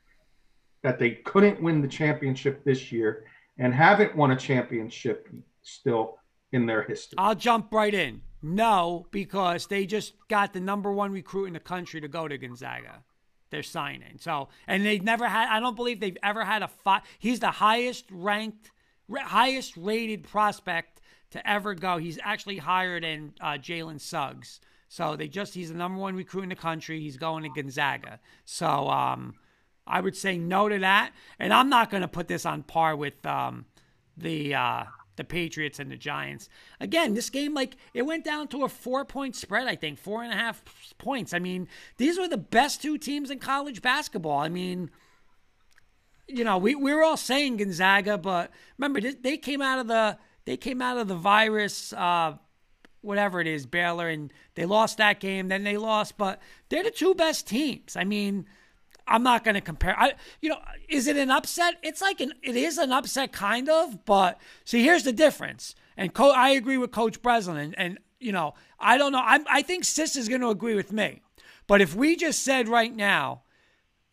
[0.83, 3.25] that they couldn't win the championship this year
[3.57, 5.27] and haven't won a championship
[5.61, 6.17] still
[6.53, 7.15] in their history.
[7.17, 8.21] I'll jump right in.
[8.41, 12.37] No, because they just got the number one recruit in the country to go to
[12.37, 13.03] Gonzaga.
[13.51, 14.17] They're signing.
[14.19, 17.03] So, and they've never had, I don't believe they've ever had a five.
[17.19, 18.71] He's the highest ranked,
[19.13, 21.97] highest rated prospect to ever go.
[21.97, 24.59] He's actually higher than uh, Jalen Suggs.
[24.87, 26.99] So they just, he's the number one recruit in the country.
[26.99, 28.19] He's going to Gonzaga.
[28.45, 29.35] So, um,
[29.87, 31.11] I would say no to that.
[31.39, 33.65] And I'm not going to put this on par with um,
[34.17, 34.83] the uh,
[35.21, 36.49] the Patriots and the Giants.
[36.79, 40.23] Again, this game, like, it went down to a four point spread, I think, four
[40.23, 40.63] and a half
[40.97, 41.33] points.
[41.33, 44.39] I mean, these were the best two teams in college basketball.
[44.39, 44.89] I mean,
[46.27, 50.17] you know, we, we were all saying Gonzaga, but remember, they came out of the
[50.45, 52.33] they came out of the virus, uh,
[53.01, 55.49] whatever it is, Baylor, and they lost that game.
[55.49, 57.95] Then they lost, but they're the two best teams.
[57.95, 58.47] I mean,
[59.11, 59.99] I'm not going to compare.
[59.99, 61.75] I, you know, is it an upset?
[61.83, 65.75] It's like an, it is an upset kind of, but see, here's the difference.
[65.97, 69.19] And Co- I agree with Coach Brislin, and, and you know, I don't know.
[69.19, 71.21] I, I think Sis is going to agree with me.
[71.67, 73.43] But if we just said right now,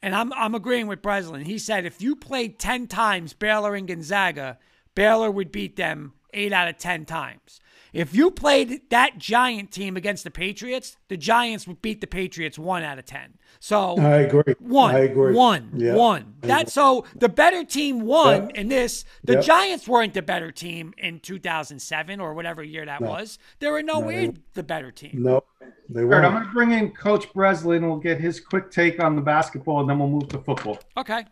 [0.02, 3.88] and I'm I'm agreeing with Brislin, he said if you played ten times Baylor and
[3.88, 4.58] Gonzaga,
[4.94, 7.61] Baylor would beat them eight out of ten times.
[7.92, 12.59] If you played that Giant team against the Patriots, the Giants would beat the Patriots
[12.59, 13.38] one out of ten.
[13.61, 14.55] So I agree.
[14.59, 15.35] One, I agree.
[15.35, 15.94] One, yeah.
[15.94, 16.35] one.
[16.42, 19.05] That so the better team won in this.
[19.24, 19.44] The yep.
[19.44, 23.09] Giants weren't the better team in 2007 or whatever year that no.
[23.09, 23.38] was.
[23.59, 25.22] They were nowhere no, the better team.
[25.22, 25.44] No,
[25.88, 26.24] they weren't.
[26.24, 27.79] I'm going to bring in Coach Brislin.
[27.79, 30.79] and We'll get his quick take on the basketball, and then we'll move to football.
[30.96, 31.24] Okay.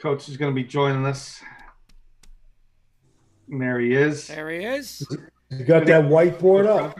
[0.00, 1.42] Coach is going to be joining us.
[3.50, 4.26] And there he is.
[4.26, 5.06] There he is.
[5.50, 6.98] You got that whiteboard up.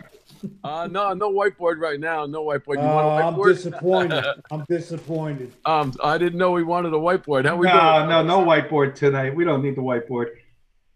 [0.63, 2.25] Uh, no, no whiteboard right now.
[2.27, 2.77] No whiteboard.
[2.77, 3.49] You uh, want a uh, whiteboard?
[3.49, 4.25] I'm disappointed.
[4.51, 5.53] I'm disappointed.
[5.65, 7.45] Um, I didn't know we wanted a whiteboard.
[7.45, 8.09] How we no, doing?
[8.09, 9.35] No, no whiteboard tonight.
[9.35, 10.29] We don't need the whiteboard.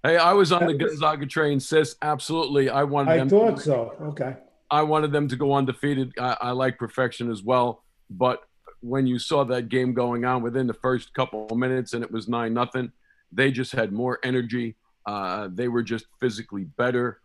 [0.03, 1.97] Hey, I was on the Gonzaga train, sis.
[2.03, 3.12] Absolutely, I wanted.
[3.12, 3.95] I them thought to, so.
[4.03, 4.35] Okay.
[4.71, 6.12] I wanted them to go undefeated.
[6.19, 8.43] I, I like perfection as well, but
[8.81, 12.11] when you saw that game going on within the first couple of minutes and it
[12.11, 12.91] was nine nothing,
[13.31, 14.77] they just had more energy.
[15.07, 17.21] Uh, they were just physically better.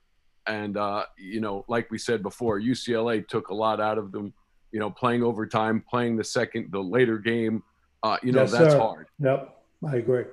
[0.45, 4.33] And, uh, you know, like we said before, UCLA took a lot out of them,
[4.71, 7.63] you know, playing overtime, playing the second, the later game.
[8.03, 8.79] Uh, you know, yes, that's sir.
[8.79, 9.07] hard.
[9.19, 9.57] Yep.
[9.87, 10.25] I agree.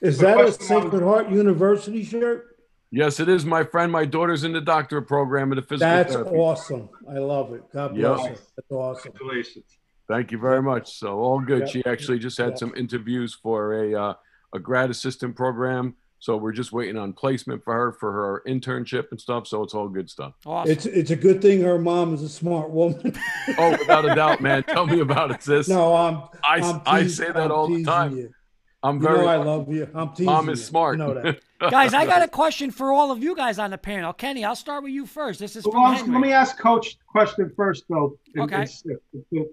[0.00, 2.56] Is that a Sacred Heart University shirt?
[2.90, 3.92] Yes, it is, my friend.
[3.92, 6.36] My daughter's in the doctorate program in the physical That's therapy.
[6.36, 6.88] awesome.
[7.08, 7.62] I love it.
[7.72, 8.30] God bless yep.
[8.30, 8.38] you.
[8.56, 9.12] That's awesome.
[9.12, 9.64] Congratulations.
[10.08, 10.98] Thank you very much.
[10.98, 11.60] So all good.
[11.60, 11.68] Yep.
[11.68, 12.58] She actually just had yep.
[12.58, 14.14] some interviews for a uh,
[14.54, 19.06] a grad assistant program so we're just waiting on placement for her for her internship
[19.10, 19.46] and stuff.
[19.46, 20.34] So it's all good stuff.
[20.44, 20.70] Awesome.
[20.72, 23.14] It's it's a good thing her mom is a smart woman.
[23.58, 24.62] oh, without a doubt, man.
[24.64, 25.68] Tell me about it, sis.
[25.68, 26.16] No, I'm.
[26.44, 28.16] I, I'm I say that I'm all the time.
[28.16, 28.30] You.
[28.82, 29.18] I'm You very.
[29.18, 29.88] know I love you.
[29.92, 30.64] I'm teasing Mom is you.
[30.66, 30.98] smart.
[30.98, 31.40] You know that.
[31.70, 34.12] Guys, I got a question for all of you guys on the panel.
[34.12, 35.40] Kenny, I'll start with you first.
[35.40, 36.12] This is from Well, Henry.
[36.12, 38.16] let me ask Coach question first, though.
[38.36, 38.62] It- Okay.
[38.62, 39.50] It's, it's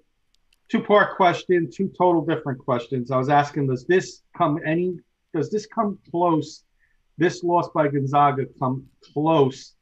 [0.70, 3.10] two-part question, two total different questions.
[3.12, 4.98] I was asking, does this come any?
[5.36, 6.64] Does this come close?
[7.18, 9.74] This loss by Gonzaga come close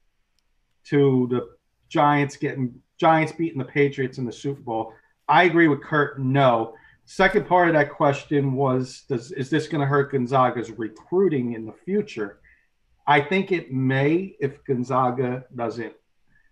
[0.85, 1.49] to the
[1.89, 4.93] Giants getting Giants beating the Patriots in the Super Bowl?
[5.27, 6.19] I agree with Kurt.
[6.19, 6.73] No.
[7.05, 11.65] Second part of that question was, does is this going to hurt Gonzaga's recruiting in
[11.65, 12.39] the future?
[13.05, 15.93] I think it may if Gonzaga doesn't.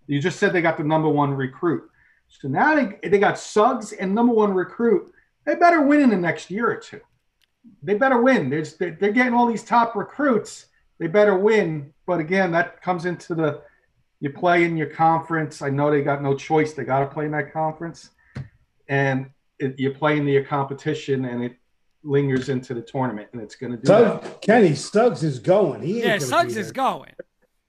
[0.08, 1.90] You just said they got the number one recruit.
[2.28, 5.12] So now they, they got Suggs and number one recruit.
[5.46, 7.02] They better win in the next year or two.
[7.84, 8.50] They better win.
[8.50, 10.68] There's, they're, they're getting all these top recruits.
[11.00, 11.94] They better win.
[12.06, 13.62] But again, that comes into the
[14.20, 15.62] you play in your conference.
[15.64, 16.74] I know they got no choice.
[16.74, 18.12] They got to play in that conference.
[18.88, 21.56] And it, you play in your competition and it
[22.04, 24.24] lingers into the tournament and it's going to do that.
[24.24, 25.82] Suggs, Kenny Suggs is going.
[25.82, 26.74] He ain't yeah, gonna Suggs be is there.
[26.74, 27.12] going.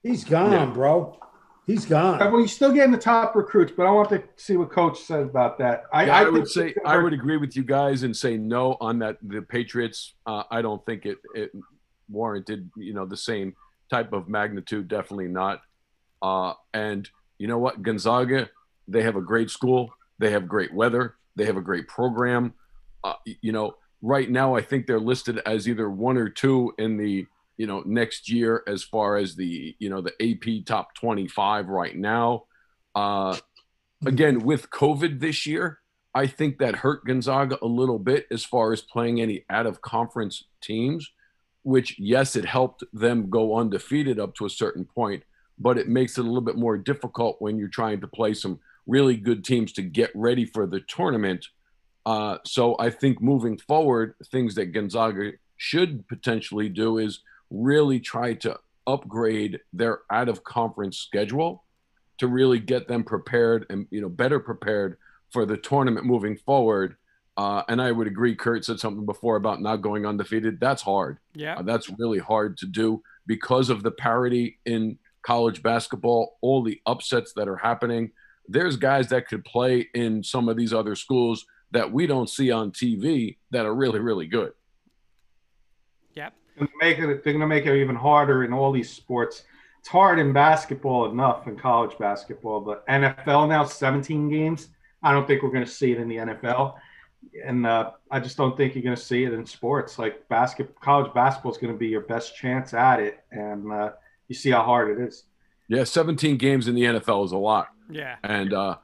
[0.03, 0.65] He's gone, Yeah.
[0.67, 1.17] bro.
[1.65, 2.19] He's gone.
[2.19, 5.27] Well, you're still getting the top recruits, but I want to see what Coach says
[5.27, 5.83] about that.
[5.93, 8.37] I, Yeah, I, think would say gonna I would agree with you guys and say
[8.37, 9.17] no on that.
[9.21, 11.51] The Patriots, uh, I don't think it, it
[12.09, 13.55] warranted you know the same
[13.89, 14.89] type of magnitude.
[14.89, 15.61] Definitely not.
[16.21, 18.49] Uh, and you know what, Gonzaga,
[18.87, 19.93] they have a great school.
[20.19, 21.15] They have great weather.
[21.35, 22.53] They have a great program.
[23.05, 26.97] Uh, you know, right now I think they're listed as either one or two in
[26.97, 27.25] the
[27.57, 31.67] you know next year as far as the you know the AP top twenty five
[31.67, 32.45] right now.
[32.95, 33.37] Uh,
[34.05, 35.79] again with COVID this year,
[36.15, 39.81] I think that hurt Gonzaga a little bit as far as playing any out of
[39.81, 41.11] conference teams,
[41.63, 45.23] which, yes, it helped them go undefeated up to a certain point,
[45.57, 48.59] but it makes it a little bit more difficult when you're trying to play some
[48.85, 51.47] really good teams to get ready for the tournament.
[52.05, 57.21] Uh, so I think moving forward, things that Gonzaga should potentially do is
[57.53, 61.63] really try to upgrade their out of conference schedule
[62.17, 64.97] to really get them prepared and you know better prepared
[65.31, 66.95] for the tournament moving forward.
[67.35, 68.35] Uh, and I would agree.
[68.35, 70.59] Kurt said something before about not going undefeated.
[70.59, 71.17] That's hard.
[71.33, 71.55] Yeah.
[71.55, 76.79] Uh, that's really hard to do because of the parity in college basketball, all the
[76.85, 78.11] upsets that are happening.
[78.47, 82.51] There's guys that could play in some of these other schools that we don't see
[82.51, 84.51] on TV that are really, really good.
[86.13, 86.33] Yep.
[86.67, 89.43] And make it, they're going to make it even harder in all these sports.
[89.79, 94.69] It's hard in basketball enough in college basketball, but NFL now 17 games.
[95.01, 96.75] I don't think we're going to see it in the NFL,
[97.45, 99.99] and uh, I just don't think you're going to see it in sports.
[99.99, 103.91] Like basket, college basketball is going to be your best chance at it, and uh,
[104.29, 105.25] you see how hard it is.
[105.67, 107.67] Yeah, 17 games in the NFL is a lot.
[107.89, 108.15] Yeah.
[108.23, 108.77] And uh,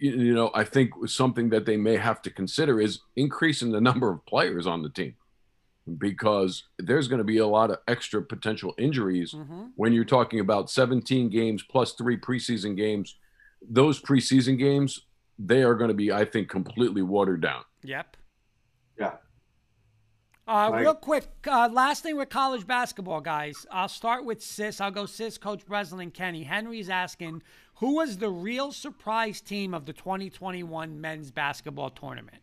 [0.00, 3.80] you, you know, I think something that they may have to consider is increasing the
[3.80, 5.14] number of players on the team
[5.98, 10.40] because there's going to be a lot of extra potential injuries hmm when you're talking
[10.40, 13.16] about 17 games plus three preseason games.
[13.68, 15.00] Those preseason games,
[15.38, 17.62] they are going to be, I think, completely watered down.
[17.82, 18.16] Yep.
[18.98, 19.12] Yeah.
[20.46, 23.66] Uh, Like- real quick, uh, last thing with college basketball, guys.
[23.70, 24.80] I'll start with Sis.
[24.80, 26.44] I'll go Sis, Coach Brislin, and Kenny.
[26.44, 27.42] Henry's asking,
[27.76, 32.42] who was the real surprise team of the 2021 men's basketball tournament?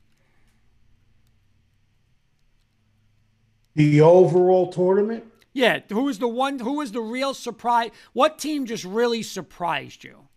[3.76, 6.60] The overall tournament, Yeah, who was the one?
[6.60, 7.92] Who was the real surprise?
[8.14, 10.28] What team just really surprised you,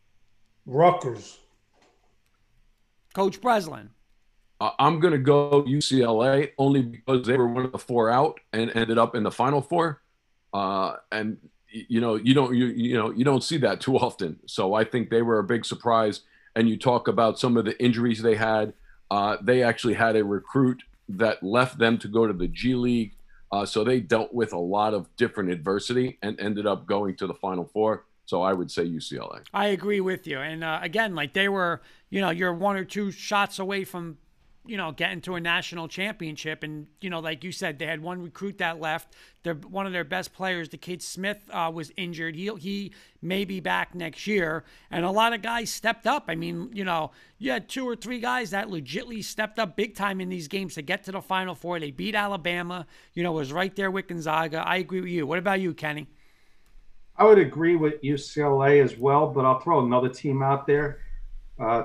[0.67, 1.39] Rutgers.
[3.15, 3.89] Coach Brislin?
[4.61, 8.41] Uh, I'm going to go UCLA only because they were one of the four out
[8.53, 10.01] and ended up in the final four.
[10.53, 14.39] Uh, and you know, you don't you you know you don't see that too often.
[14.47, 16.21] So I think they were a big surprise.
[16.57, 18.75] And you talk about some of the injuries they had.
[19.11, 23.14] Uh, they actually had a recruit that left them to go to the G League.
[23.55, 27.25] Uh, so they dealt with a lot of different adversity and ended up going to
[27.25, 28.05] the final four.
[28.25, 29.43] So I would say UCLA.
[29.53, 30.41] I agree with you.
[30.41, 31.81] And uh, again, like they were,
[32.11, 34.19] you know, you're one or two shots away from,
[34.67, 36.63] you know, getting to a national championship.
[36.63, 39.15] And you know, like you said, they had one recruit that left.
[39.43, 42.35] They're one of their best players, the kid Smith, uh, was injured.
[42.35, 44.65] He he may be back next year.
[44.91, 46.25] And a lot of guys stepped up.
[46.29, 49.95] I mean, you know, you had two or three guys that legitly stepped up big
[49.95, 51.79] time in these games to get to the Final Four.
[51.79, 52.87] They beat Alabama.
[53.13, 54.67] You know, was right there with Gonzaga.
[54.67, 55.27] I agree with you.
[55.27, 56.09] What about you, Kenny?
[57.17, 61.01] I would agree with UCLA as well, but I'll throw another team out there.
[61.61, 61.85] Uh,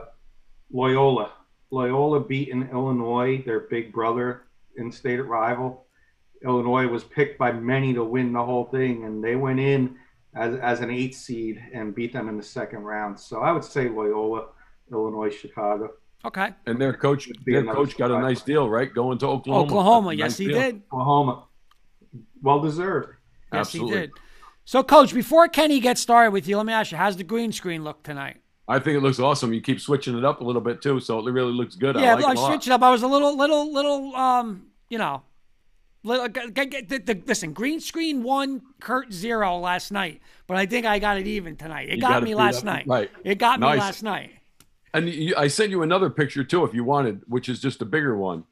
[0.71, 1.33] Loyola.
[1.71, 4.43] Loyola beating Illinois, their big brother
[4.77, 5.85] in state rival.
[6.43, 9.97] Illinois was picked by many to win the whole thing, and they went in
[10.35, 13.19] as, as an eight seed and beat them in the second round.
[13.19, 14.47] So I would say Loyola,
[14.91, 15.91] Illinois, Chicago.
[16.25, 16.53] Okay.
[16.65, 18.93] And their coach, their coach got a nice deal, right?
[18.93, 19.65] Going to Oklahoma.
[19.65, 20.59] Oklahoma, yes, nice he deal.
[20.59, 20.81] did.
[20.91, 21.45] Oklahoma,
[22.41, 23.15] well deserved.
[23.53, 23.93] Yes, Absolutely.
[23.93, 24.11] he did.
[24.65, 27.51] So, Coach, before Kenny gets started with you, let me ask you: How's the green
[27.51, 28.37] screen look tonight?
[28.69, 29.51] I think it looks awesome.
[29.51, 31.95] You keep switching it up a little bit too, so it really looks good.
[31.95, 32.47] yeah, I like I it a lot.
[32.51, 32.83] switched it up.
[32.83, 35.23] I was a little, little, little, um, you know,
[36.03, 40.99] little, the, the, listen, green screen one, Kurt zero last night, but I think I
[40.99, 41.89] got it even tonight.
[41.89, 42.85] It You got me last night.
[42.85, 43.09] Right.
[43.23, 44.33] It got me last night.
[44.93, 47.85] And you, I sent you another picture too, if you wanted, which is just a
[47.85, 48.43] bigger one.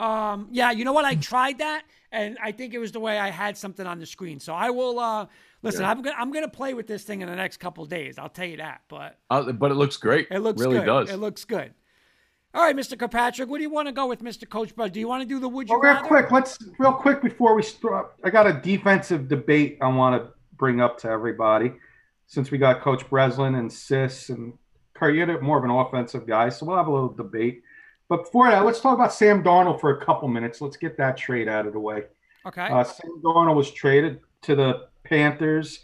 [0.00, 1.04] Um, yeah, you know what?
[1.04, 4.06] I tried that, and I think it was the way I had something on the
[4.06, 4.40] screen.
[4.40, 4.98] So I will.
[4.98, 5.26] Uh,
[5.62, 8.18] listen, I'm gonna I'm gonna play with this thing in the next couple of days.
[8.18, 8.80] I'll tell you that.
[8.88, 10.28] But Uh, but it looks great.
[10.30, 10.86] it looks really good.
[10.86, 11.10] does.
[11.10, 11.74] It looks good.
[12.52, 12.98] All right, Mr.
[12.98, 14.48] Kirkpatrick, what do you want to go with, Mr.
[14.48, 14.90] Coach Bud?
[14.92, 16.08] Do you want to do the would you Well, real rather?
[16.08, 18.12] quick, let's real quick before we start.
[18.24, 21.72] I got a defensive debate I want to bring up to everybody,
[22.26, 24.54] since we got Coach Brislin and Sis and
[24.94, 25.14] Kurt.
[25.14, 27.62] You're more of an offensive guy, so we'll have a little debate.
[28.10, 30.60] But before that, let's talk about Sam Darnold for a couple minutes.
[30.60, 32.02] Let's get that trade out of the way.
[32.44, 32.66] Okay.
[32.66, 35.78] Uh, Sam Darnold was traded to the Panthers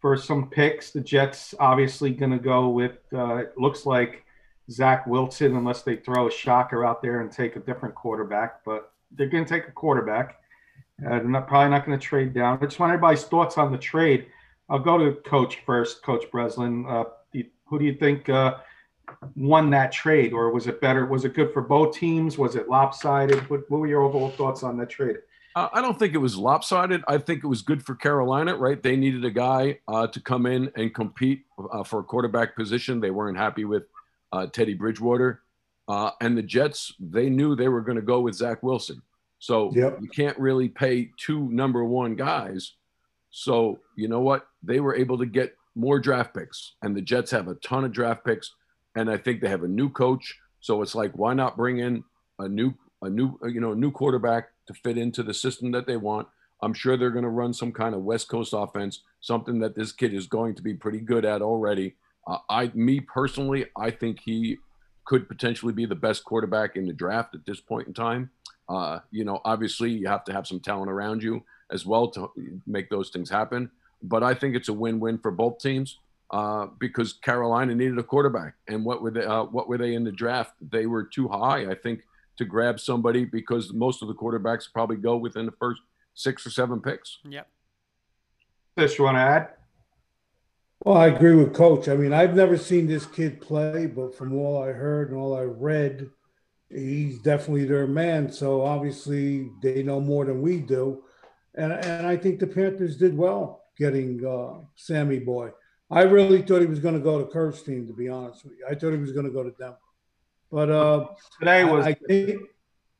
[0.00, 0.90] for some picks.
[0.90, 2.98] The Jets obviously going to go with.
[3.12, 4.24] Uh, it looks like
[4.68, 8.64] Zach Wilson, unless they throw a shocker out there and take a different quarterback.
[8.64, 10.40] But they're going to take a quarterback.
[11.06, 12.58] Uh, they're not, probably not going to trade down.
[12.60, 14.26] I just want everybody's thoughts on the trade.
[14.68, 16.90] I'll go to Coach first, Coach Brislin.
[16.90, 17.04] Uh,
[17.66, 18.56] who do you think uh,
[19.36, 21.06] won that trade, or was it better?
[21.06, 22.38] Was it good for both teams?
[22.38, 23.48] Was it lopsided?
[23.50, 25.16] What, what were your overall thoughts on that trade?
[25.56, 27.02] Uh, I don't think it was lopsided.
[27.08, 28.80] I think it was good for Carolina, right?
[28.80, 31.42] They needed a guy uh, to come in and compete
[31.72, 33.00] uh, for a quarterback position.
[33.00, 33.84] They weren't happy with
[34.32, 35.42] uh, Teddy Bridgewater.
[35.88, 39.02] Uh, and the Jets, they knew they were going to go with Zach Wilson.
[39.40, 39.98] So Yep.
[40.02, 42.74] you can't really pay two number one guys.
[43.30, 44.46] So you know what?
[44.62, 47.92] They were able to get more draft picks, and the Jets have a ton of
[47.92, 48.54] draft picks,
[48.94, 50.38] and I think they have a new coach.
[50.60, 52.04] So it's like, why not bring in
[52.38, 55.86] a new, a new, you know, a new quarterback to fit into the system that
[55.86, 56.28] they want?
[56.62, 59.92] I'm sure they're going to run some kind of West Coast offense, something that this
[59.92, 61.96] kid is going to be pretty good at already.
[62.26, 64.58] Uh, I, me personally, I think he
[65.06, 68.30] could potentially be the best quarterback in the draft at this point in time.
[68.68, 72.30] Uh, you know, obviously you have to have some talent around you as well to
[72.66, 73.70] make those things happen.
[74.02, 75.98] But I think it's a win-win for both teams
[76.30, 79.24] uh, because Carolina needed a quarterback, and what were they?
[79.24, 80.52] Uh, what were they in the draft?
[80.60, 82.02] They were too high, I think,
[82.38, 85.80] to grab somebody because most of the quarterbacks probably go within the first
[86.14, 87.18] six or seven picks.
[87.24, 87.48] Yep.
[88.76, 89.48] This you want to add?
[90.84, 91.88] Well, I agree with Coach.
[91.88, 95.36] I mean, I've never seen this kid play, but from all I heard and all
[95.36, 96.08] I read,
[96.70, 98.32] he's definitely their man.
[98.32, 101.02] So obviously, they know more than we do,
[101.56, 105.50] and and I think the Panthers did well getting uh, Sammy Boy.
[105.90, 107.86] I really thought he was going to go to Kurt's team.
[107.86, 109.78] To be honest with you, I thought he was going to go to Denver,
[110.50, 111.06] but uh,
[111.38, 112.42] Today was I, I think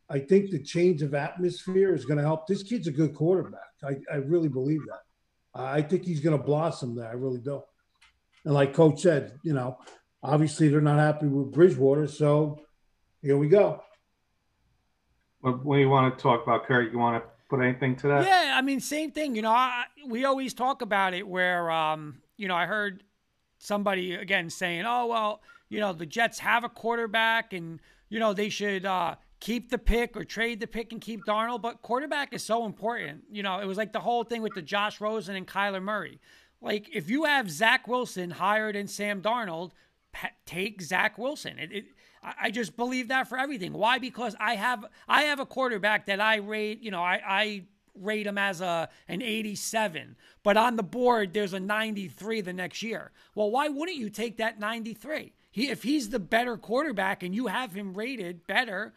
[0.09, 2.47] I think the change of atmosphere is going to help.
[2.49, 3.61] This kid's a good quarterback.
[3.85, 5.03] I, I really believe that.
[5.55, 7.09] I think he's going to blossom there.
[7.09, 7.63] I really do.
[8.45, 9.79] And like Coach said, you know,
[10.23, 12.61] obviously they're not happy with Bridgewater, so
[13.23, 13.83] here we go.
[15.41, 16.93] what, what do you want to talk about, Kurt?
[16.93, 18.27] You want to put anything to that?
[18.27, 19.35] Yeah, I mean, same thing.
[19.35, 23.05] You know, I, we always talk about it where, um, you know, I heard
[23.59, 28.33] somebody again saying, "Oh, well, you know, the Jets have a quarterback, and you know
[28.33, 32.33] they should uh, keep the pick or trade the pick and keep Darnold." But quarterback
[32.33, 33.25] is so important.
[33.31, 36.19] You know, it was like the whole thing with the Josh Rosen and Kyler Murray.
[36.63, 39.73] Like, if you have Zach Wilson higher than Sam Darnold,
[40.47, 41.59] take Zach Wilson.
[41.59, 41.85] It, it,
[42.23, 43.75] I I just believe that for everything.
[43.75, 43.99] Why?
[43.99, 46.83] Because I have I have a quarterback that I rate.
[46.83, 47.65] You know, I I
[47.95, 52.83] rate him as a an 87, but on the board there's a 93 the next
[52.83, 53.13] year.
[53.35, 55.33] Well, why wouldn't you take that 93?
[55.51, 58.95] He if he's the better quarterback and you have him rated better,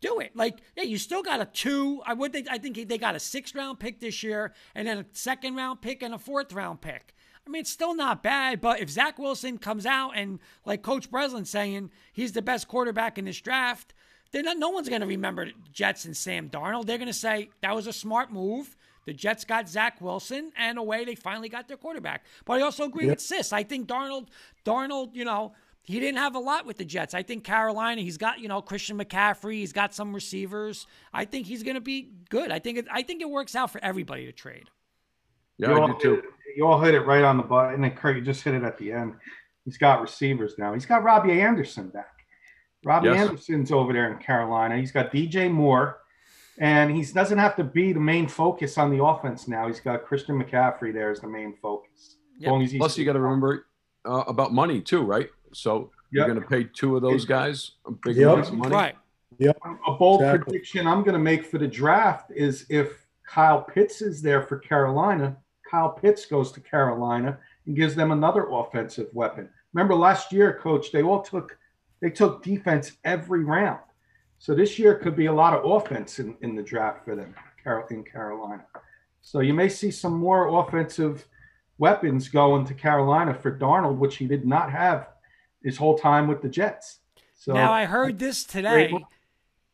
[0.00, 0.36] do it.
[0.36, 2.02] Like, yeah, you still got a two.
[2.06, 4.98] I would think I think they got a sixth round pick this year, and then
[4.98, 7.14] a second round pick and a fourth round pick.
[7.46, 11.10] I mean, it's still not bad, but if Zach Wilson comes out and like Coach
[11.10, 13.94] Brislin saying he's the best quarterback in this draft,
[14.42, 16.86] then no one's going to remember Jets and Sam Darnold.
[16.86, 18.76] They're going to say that was a smart move.
[19.06, 22.24] The Jets got Zach Wilson, and away they finally got their quarterback.
[22.44, 23.52] But I also agree with Sis.
[23.52, 24.28] I think Darnold,
[24.64, 27.12] Darnold, you know, he didn't have a lot with the Jets.
[27.12, 30.86] I think Carolina, he's got you know Christian McCaffrey, he's got some receivers.
[31.12, 32.50] I think he's going to be good.
[32.50, 34.70] I think it, I think it works out for everybody to trade.
[35.58, 36.14] Yeah, you, I all do too.
[36.14, 36.24] it,
[36.56, 38.78] you all hit it right on the button, and Kurt, you just hit it at
[38.78, 39.14] the end.
[39.66, 40.72] He's got receivers now.
[40.72, 42.13] He's got Robbie Anderson back.
[42.84, 43.20] Robbie Yes.
[43.28, 44.76] Anderson's over there in Carolina.
[44.76, 46.00] He's got DJ Moore,
[46.58, 49.66] and he doesn't have to be the main focus on the offense now.
[49.66, 52.16] He's got Christian McCaffrey there as the main focus.
[52.36, 52.50] As Yep.
[52.50, 53.66] long as he's Plus, you got to remember
[54.04, 55.30] uh, about money too, right?
[55.52, 58.28] So You're going to pay two of those guys a big Yep.
[58.32, 58.74] amounts of money.
[58.74, 58.94] Right.
[59.86, 60.44] A bold Exactly.
[60.44, 64.58] prediction I'm going to make for the draft is if Kyle Pitts is there for
[64.58, 65.36] Carolina,
[65.68, 69.48] Kyle Pitts goes to Carolina and gives them another offensive weapon.
[69.72, 71.58] Remember last year, coach, they all took
[72.04, 73.80] they took defense every round.
[74.38, 77.34] So this year could be a lot of offense in, in the draft for them
[77.88, 78.66] in Carolina.
[79.22, 81.26] So you may see some more offensive
[81.78, 85.08] weapons going to Carolina for Darnold, which he did not have
[85.62, 86.98] his whole time with the Jets.
[87.38, 88.92] So now I heard this today.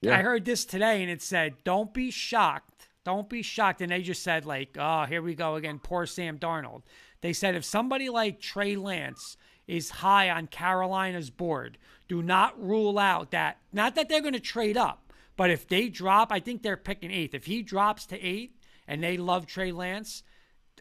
[0.01, 0.17] Yeah.
[0.17, 2.87] I heard this today, and it said, "Don't be shocked.
[3.05, 5.81] Don't be shocked." And they just said, like, "Oh, here we go again.
[5.83, 6.83] Poor Sam Darnold."
[7.23, 11.77] They said if somebody like Trey Lance is high on Carolina's board,
[12.11, 15.89] do not rule out that not that they're going to trade up, but if they
[15.89, 17.35] drop, I think they're picking eighth.
[17.35, 18.57] If he drops to eight
[18.89, 20.25] and they love Trey Lance,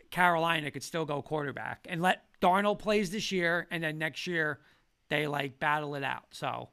[0.09, 4.59] Carolina could still go quarterback and let Darnold plays this year, and then next year
[5.09, 6.23] they like battle it out.
[6.31, 6.69] So.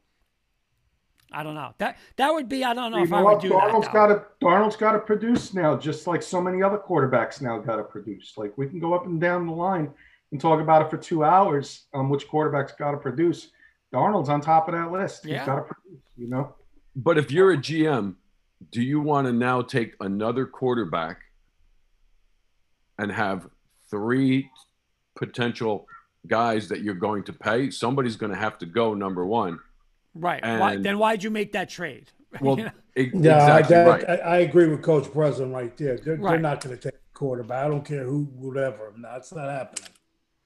[1.33, 1.75] I don't know.
[1.79, 2.63] That that would be.
[2.65, 3.43] I don't know You if know I what?
[3.43, 3.93] would do Darnold's that.
[3.93, 7.77] got to Darnold's got to produce now, just like so many other quarterbacks now got
[7.77, 8.35] to produce.
[8.39, 9.93] Like we can go up and down the line
[10.31, 13.49] and talk about it for two hours on which quarterbacks got to produce.
[13.97, 15.25] Darnold's on top of that list.
[15.25, 15.39] Yeah.
[15.39, 16.01] He's got to produce.
[16.17, 16.55] You know,
[16.95, 18.15] But if you're a GM,
[18.71, 21.21] do you want to now take another quarterback
[22.99, 23.49] and have
[23.91, 24.51] three
[25.15, 25.87] potential
[26.27, 27.71] guys that you're going to pay?
[27.71, 29.59] Somebody's going to have to go, number one.
[30.15, 30.43] right.
[30.43, 32.11] Why, then why'd you make that trade?
[32.41, 32.71] Well, You know?
[32.97, 34.09] Yeah, exactly I, right.
[34.09, 35.97] I, I agree with Coach Brislin right there.
[35.99, 36.33] They're, Right.
[36.33, 37.65] they're not going to take a quarterback.
[37.65, 38.93] I don't care who, whatever.
[38.97, 39.91] No, it's not happening.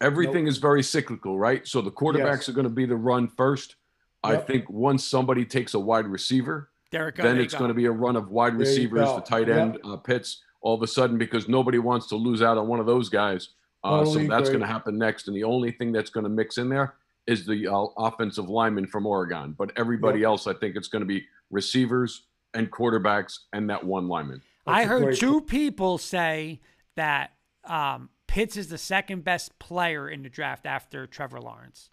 [0.01, 1.66] Everything is very cyclical, right?
[1.66, 2.48] So the quarterbacks Yes.
[2.48, 3.76] are going to be the run first.
[4.22, 7.92] I think once somebody takes a wide receiver, Derek, then it's going to be a
[7.92, 9.57] run of wide There receivers, the tight Yep.
[9.57, 12.80] end, uh, Pitts, all of a sudden, because nobody wants to lose out on one
[12.80, 13.51] of those guys.
[13.82, 15.26] Uh, so that's going to happen next.
[15.28, 16.94] And the only thing that's going to mix in there
[17.26, 19.55] is the uh, offensive lineman from Oregon.
[19.57, 20.26] But everybody Yep.
[20.26, 24.42] else, I think it's going to be receivers and quarterbacks and that one lineman.
[24.66, 26.61] I That's a heard great two people say
[26.96, 27.32] that
[27.64, 31.91] um, Pitts is the second best player in the draft after Trevor Lawrence.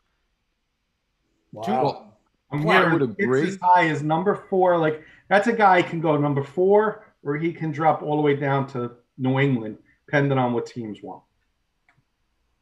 [1.52, 2.12] Wow.
[2.52, 3.48] I'm Well, I hearing would Pitts agree.
[3.48, 4.78] as high as number four.
[4.78, 8.22] Like that's a guy who can go number four, or he can drop all the
[8.22, 11.24] way down to New England, depending on what teams want.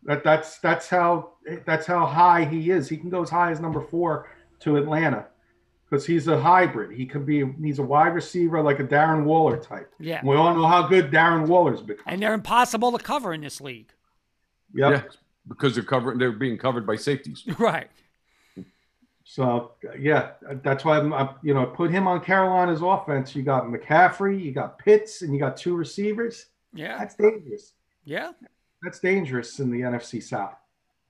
[0.03, 1.33] That that's that's how
[1.65, 2.87] that's how high he is.
[2.87, 4.29] He can go as high as number four
[4.61, 5.27] to Atlanta
[5.95, 6.91] because he's a hybrid.
[6.97, 9.93] He could be he's a wide receiver like a Darren Waller type.
[9.99, 10.21] Yeah.
[10.23, 12.03] We all know how good Darren Waller's become.
[12.07, 13.91] And they're impossible to cover in this league.
[14.73, 14.91] Yep.
[14.91, 15.01] Yeah,
[15.47, 17.43] because they're covering, they're being covered by safeties.
[17.59, 17.87] Right.
[19.23, 20.31] So yeah,
[20.63, 23.35] that's why I'm, I, you know put him on Carolina's offense.
[23.35, 26.47] You got McCaffrey, you got Pitts, and you got two receivers.
[26.73, 26.97] Yeah.
[26.97, 27.73] That's dangerous.
[28.03, 28.33] Yeah.
[28.83, 30.55] That's dangerous in the NFC South.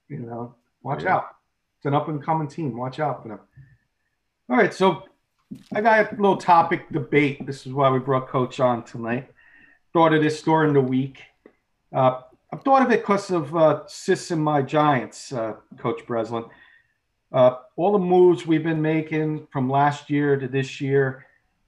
[0.08, 1.16] You know, watch Yeah.
[1.16, 1.26] out.
[1.76, 2.76] It's an up and coming team.
[2.76, 3.40] Watch out for them.
[4.48, 5.02] All right, so
[5.74, 7.44] I got a little topic debate.
[7.44, 9.28] This is why we brought Coach on tonight.
[9.92, 11.20] Thought of this during the week.
[11.92, 12.20] Uh,
[12.52, 16.48] I thought of it because of uh, Sis and my Giants, uh, Coach Brislin.
[17.32, 21.26] Uh, all the moves we've been making from last year to this year,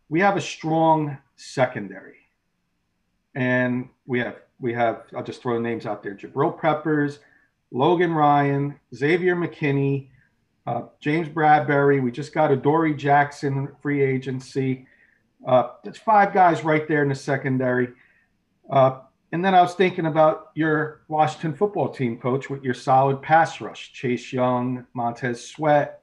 [0.09, 2.19] we have a strong secondary,
[3.35, 7.19] and we have we have I'll just throw names out there: Jabril Peppers,
[7.73, 10.11] Logan Ryan, Xavier McKinney,
[10.69, 12.03] uh, James Bradberry.
[12.03, 14.87] We just got Adoree' Jackson free agency.
[15.47, 17.89] Uh, that's five guys right there in the secondary.
[18.69, 19.01] Uh,
[19.33, 23.63] and then I was thinking about your Washington football team, coach, with your solid pass
[23.63, 26.01] rush, Chase Young, Montez Sweat,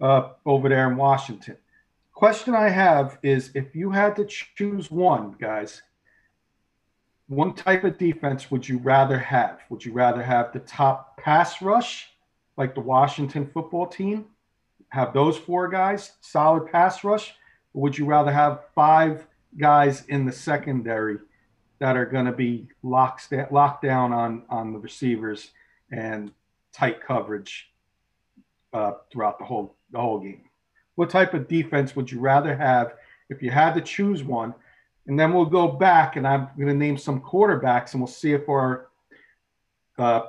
[0.00, 1.56] uh, over there in Washington.
[2.12, 5.82] Question I have is if you had to choose one, guys,
[7.26, 9.58] one type of defense would you rather have?
[9.70, 12.13] Would you rather have the top pass rush,
[12.56, 14.26] like the Washington football team,
[14.88, 17.34] have those four guys, solid pass rush?
[17.72, 19.26] Or would you rather have five
[19.58, 21.18] guys in the secondary
[21.80, 25.50] that are going to be locked, locked down on, on the receivers
[25.90, 26.30] and
[26.72, 27.70] tight coverage
[28.72, 30.42] uh, throughout the whole, the whole game?
[30.94, 32.94] What type of defense would you rather have
[33.28, 34.54] if you had to choose one?
[35.06, 38.32] And then we'll go back and I'm going to name some quarterbacks and we'll see
[38.32, 38.88] if our
[39.98, 40.22] uh,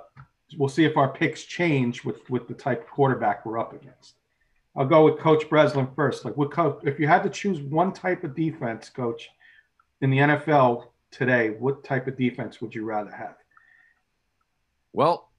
[0.57, 4.15] we'll see if our picks change with with the type of quarterback we're up against.
[4.77, 6.25] I'll go with Coach Brislin first.
[6.25, 9.29] Like, what co- if you had to choose one type of defense, Coach,
[10.01, 13.35] in the NFL today, what type of defense would you rather have?
[14.91, 15.29] Well,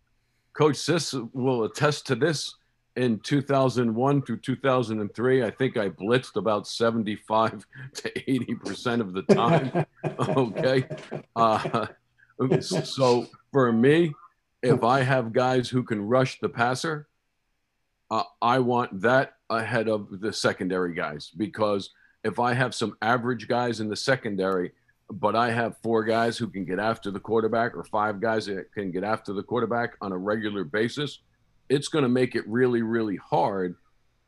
[0.54, 2.54] Coach Sis will attest to this.
[2.96, 9.20] In 2001 through 2003, I think I blitzed about 75 to 80 percent of the
[9.22, 9.84] time.
[10.18, 10.88] okay,
[11.36, 11.88] uh,
[12.62, 14.14] so for me,
[14.66, 17.08] if I have guys who can rush the passer,
[18.10, 21.90] uh, I want that ahead of the secondary guys because
[22.24, 24.72] if I have some average guys in the secondary,
[25.10, 28.72] but I have four guys who can get after the quarterback or five guys that
[28.72, 31.20] can get after the quarterback on a regular basis,
[31.68, 33.76] it's going to make it really, really hard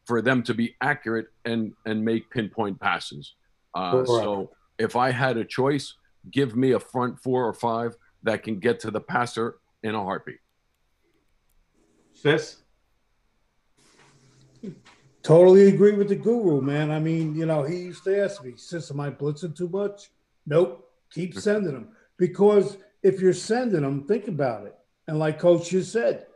[0.05, 3.35] for them to be accurate and and make pinpoint passes.
[3.75, 5.95] Uh, so if I had a choice,
[6.31, 10.03] give me a front four or five that can get to the passer in a
[10.03, 10.41] heartbeat.
[12.15, 12.57] Sis?
[15.23, 16.91] Totally agree with the guru, man.
[16.91, 20.11] I mean, you know, he used to ask me, "Sis, am I blitzing too much?"
[20.47, 20.91] Nope.
[21.13, 21.41] Keep mm-hmm.
[21.41, 24.75] sending them because if you're sending them, think about it.
[25.07, 26.27] And like Coach just said,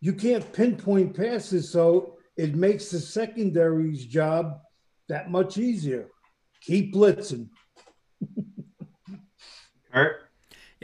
[0.00, 4.60] you can't pinpoint passes, so it makes the secondary's job
[5.08, 6.08] that much easier.
[6.60, 7.48] Keep blitzing.
[9.92, 10.23] Kurt?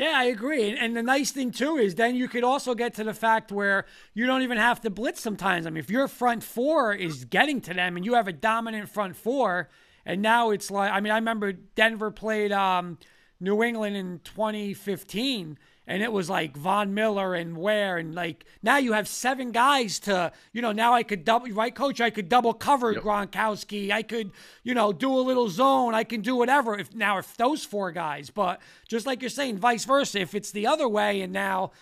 [0.01, 0.75] Yeah, I agree.
[0.75, 3.85] And the nice thing too is then you could also get to the fact where
[4.15, 5.67] you don't even have to blitz sometimes.
[5.67, 8.89] I mean, if your front four is getting to them and you have a dominant
[8.89, 9.69] front four,
[10.07, 12.97] and now it's like I mean, I remember Denver played um,
[13.41, 18.77] New England in 2015 and it was like Von Miller and Ware and like now
[18.77, 22.01] you have seven guys to you know now I could double right coach?
[22.01, 23.03] I could double cover yep.
[23.03, 23.91] Gronkowski.
[23.91, 24.31] I could
[24.63, 25.95] you know do a little zone.
[25.95, 28.31] I can do whatever if now if those four guys.
[28.31, 30.21] But just like you're saying vice versa.
[30.21, 31.73] If it's the other way and now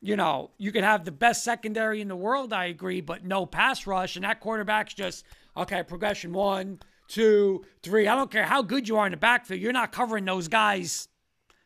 [0.00, 3.44] you know you could have the best secondary in the world I agree but no
[3.44, 4.16] pass rush.
[4.16, 5.24] And that quarterback's just
[5.56, 8.08] okay progression one two three.
[8.08, 9.60] I don't care how good you are in the backfield.
[9.60, 11.08] You're not covering those guys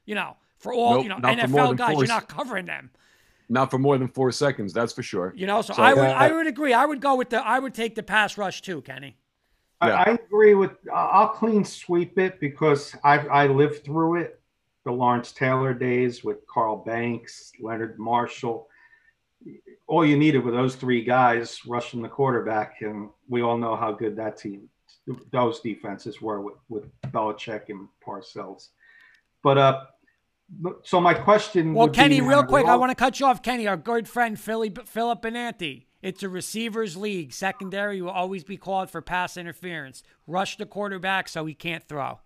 [0.05, 1.96] you know for all nope, you know NFL guys.
[1.98, 2.90] You're not covering them.
[3.48, 5.34] Not for more than four seconds, that's for sure.
[5.36, 6.72] You know, so, so I would uh, I would agree.
[6.72, 9.16] I would go with the I would take the pass rush too, Kenny.
[9.80, 10.04] I, yeah.
[10.06, 10.70] I agree with.
[10.94, 14.40] I'll clean sweep it because I I lived through it.
[14.84, 18.68] The Lawrence Taylor days with Carl Banks, Leonard Marshall.
[19.86, 23.92] All you needed were those three guys rushing the quarterback, and we all know how
[23.92, 24.68] good that team,
[25.30, 28.68] those defenses were with with Belichick and Parcells.
[29.42, 29.84] But uh,
[30.84, 31.74] so my question.
[31.74, 33.66] Well, Kenny, be, real quick, I want to cut you off, Kenny.
[33.66, 35.86] Our good friend Philly Philip Benanti.
[36.03, 37.32] It's a receivers league.
[37.32, 40.03] Secondary will always be called for pass interference.
[40.26, 42.20] Rush the quarterback so he can't throw.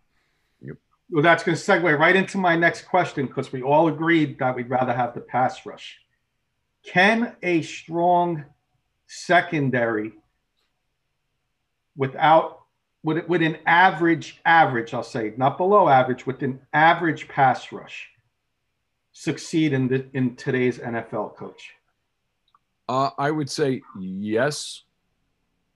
[0.63, 0.77] Yep.
[1.11, 4.57] Well, that's going to segue right into my next question because we all agreed that
[4.57, 5.99] we'd rather have the pass rush.
[6.85, 8.45] Can a strong
[9.07, 10.13] secondary
[11.97, 12.63] without
[13.03, 18.09] with, with an average average, I'll say not below average, with an average pass rush
[19.17, 21.73] succeed in the, in today's NFL, coach?
[22.87, 24.83] Uh, I would say yes,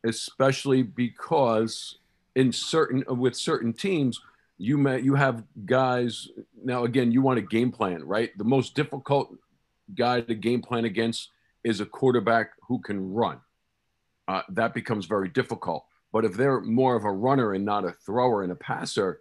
[0.04, 1.98] especially because
[2.36, 4.20] in certain with certain teams,
[4.58, 6.28] you may you have guys
[6.62, 8.30] now again you want a game plan right?
[8.36, 9.34] The most difficult
[9.96, 11.30] guy to game plan against
[11.64, 13.40] is a quarterback who can run.
[14.28, 15.86] Uh, that becomes very difficult.
[16.12, 19.20] But if they're more of a runner and not a thrower and a passer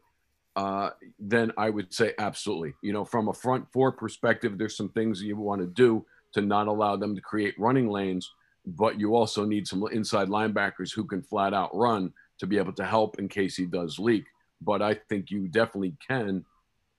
[0.60, 2.74] uh, then I would say absolutely.
[2.82, 6.42] You know, from a front four perspective, there's some things you want to do to
[6.42, 8.30] not allow them to create running lanes,
[8.66, 12.74] but you also need some inside linebackers who can flat out run to be able
[12.74, 14.26] to help in case he does leak.
[14.60, 16.44] But I think you definitely can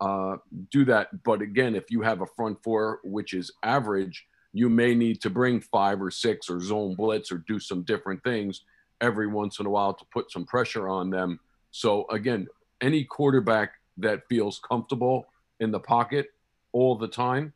[0.00, 0.36] uh,
[0.70, 1.22] do that.
[1.22, 5.28] But again, if you have a front four which is average, you may need to
[5.28, 8.64] bring five or six or zone blitz or do some different things
[9.02, 11.38] every once in a while to put some pressure on them.
[11.72, 12.48] So again,
[12.80, 15.26] any quarterback that feels comfortable
[15.60, 16.28] in the pocket
[16.72, 17.52] all the time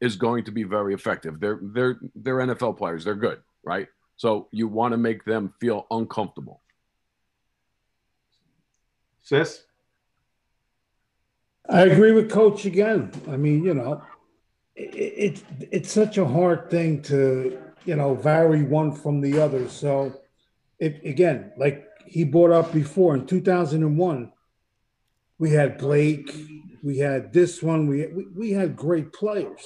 [0.00, 1.40] is going to be very effective.
[1.40, 3.04] They're they're they're NFL players.
[3.04, 3.88] They're good, right?
[4.16, 6.60] So you want to make them feel uncomfortable.
[9.22, 9.64] Sis?
[11.68, 13.10] I agree with Coach again.
[13.28, 14.02] I mean, you know,
[14.76, 19.68] it, it, it's such a hard thing to, you know, vary one from the other.
[19.70, 20.20] So,
[20.78, 24.30] it, again, like he brought up before in 2001,
[25.44, 26.34] we had Blake,
[26.82, 29.60] we had this one, we, we, we had great players.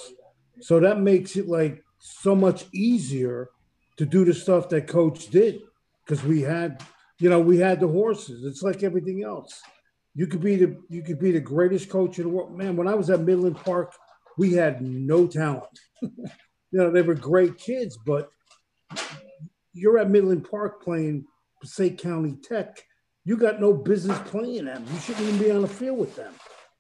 [0.61, 3.51] So that makes it like so much easier
[3.97, 5.61] to do the stuff that coach did
[6.05, 6.83] because we had,
[7.21, 8.45] you know, we had the horses.
[8.45, 9.63] It's like everything else.
[10.17, 12.59] You could be the you could be the greatest coach in the world.
[12.59, 13.95] Man, when I was at Midland Park,
[14.37, 15.79] we had no talent.
[16.03, 16.11] you
[16.73, 18.31] know, they were great kids, but
[19.75, 21.25] you're at Midland Park playing
[21.61, 22.83] Passaic County Tech
[23.29, 24.87] you got no business playing them.
[24.91, 26.33] You shouldn't even be on the field with them.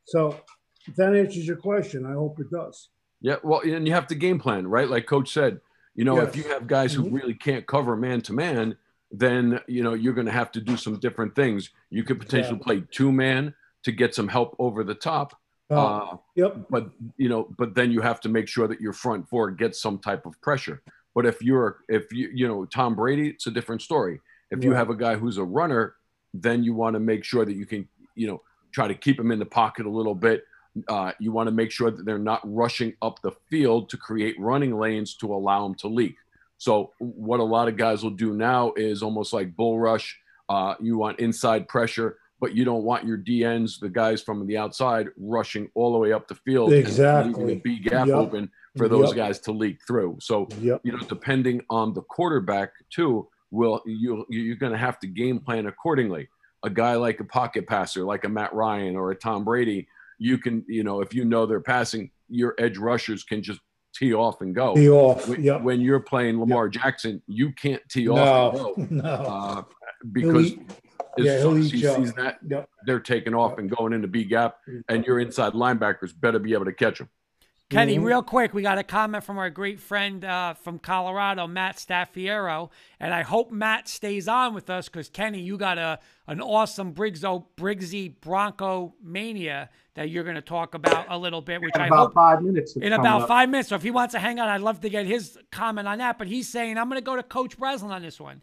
[0.06, 0.40] So
[0.86, 2.88] if that answers your question, I hope it does.
[3.20, 4.88] Yeah, well, and you have to game plan, right?
[4.88, 5.60] Like Coach said,
[5.94, 6.28] you know, yes.
[6.28, 7.16] if you have guys who mm-hmm.
[7.16, 8.78] really can't cover man to man,
[9.10, 11.68] then you know you're going to have to do some different things.
[11.90, 12.64] You could potentially yeah.
[12.64, 15.36] play two man to get some help over the top.
[15.68, 16.56] Oh, uh, yep.
[16.70, 16.88] But
[17.18, 19.98] you know, but then you have to make sure that your front four gets some
[19.98, 20.82] type of pressure.
[21.14, 24.20] But if you're if you you know Tom Brady, it's a different story.
[24.50, 25.96] If you have a guy who's a runner,
[26.34, 29.30] then you want to make sure that you can you know try to keep them
[29.30, 30.44] in the pocket a little bit.
[30.88, 34.36] Uh, you want to make sure that they're not rushing up the field to create
[34.38, 36.14] running lanes to allow them to leak.
[36.58, 40.16] So what a lot of guys will do now is almost like bull rush.
[40.48, 44.56] Uh, you want inside pressure, but you don't want your DNs, the guys from the
[44.56, 47.32] outside, rushing all the way up the field, and Exactly.
[47.44, 48.16] leaving a B gap Yep.
[48.16, 49.16] open for those Yep.
[49.16, 50.18] guys to leak through.
[50.20, 50.80] So Yep.
[50.84, 55.38] you know, depending on the quarterback too, will you you're going to have to game
[55.40, 56.28] plan accordingly.
[56.64, 59.86] A guy like a pocket passer, like a Matt Ryan or a Tom Brady,
[60.18, 63.60] you can you know if you know they're passing, your edge rushers can just
[63.94, 64.74] tee off and go.
[64.74, 65.28] Tee off.
[65.28, 65.62] When, Yep.
[65.62, 68.74] when you're playing Lamar Jackson, you can't tee off and No.
[68.74, 69.08] go No.
[69.08, 69.62] uh,
[70.12, 70.52] because
[71.18, 72.68] as yeah, soon as he sees that, Yep.
[72.86, 76.64] they're taking off and going into B gap, and your inside linebackers better be able
[76.66, 77.08] to catch them.
[77.70, 78.04] Kenny, Mhm.
[78.04, 82.70] real quick, we got a comment from our great friend uh, from Colorado, Matt Staffiero,
[82.98, 86.92] and I hope Matt stays on with us because Kenny, you got a an awesome
[86.92, 91.82] Briggs Briggsy Bronco mania that you're going to talk about a little bit, which In
[91.82, 92.74] I about hope five minutes.
[92.76, 93.28] in about up.
[93.28, 93.68] five minutes.
[93.68, 96.16] So if he wants to hang on, I'd love to get his comment on that.
[96.16, 98.40] But he's saying I'm going to go to Coach Brislin on this one.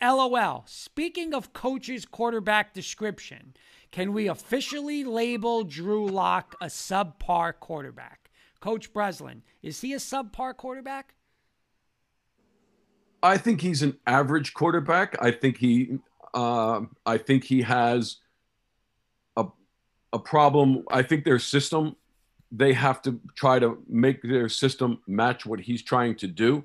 [0.00, 0.62] LOL.
[0.66, 3.54] Speaking of coach's quarterback description,
[3.90, 8.21] can we officially label Drew Lock a subpar quarterback?
[8.62, 11.16] Coach Brislin, is he a subpar quarterback?
[13.20, 15.16] I think he's an average quarterback.
[15.20, 15.98] I think he,
[16.32, 18.18] uh, I think he has
[19.36, 19.46] a
[20.12, 20.84] a problem.
[20.90, 21.96] I think their system,
[22.52, 26.64] they have to try to make their system match what he's trying to do.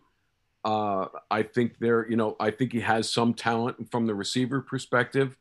[0.64, 4.62] Uh, I think they're, you know, I think he has some talent from the receiver
[4.62, 5.36] perspective.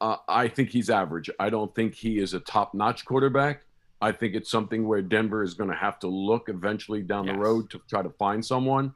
[0.00, 1.30] Uh, I think he's average.
[1.40, 3.64] I don't think he is a top notch quarterback.
[4.04, 7.34] I think it's something where Denver is going to have to look eventually down Yes.
[7.34, 8.92] the road to try to find someone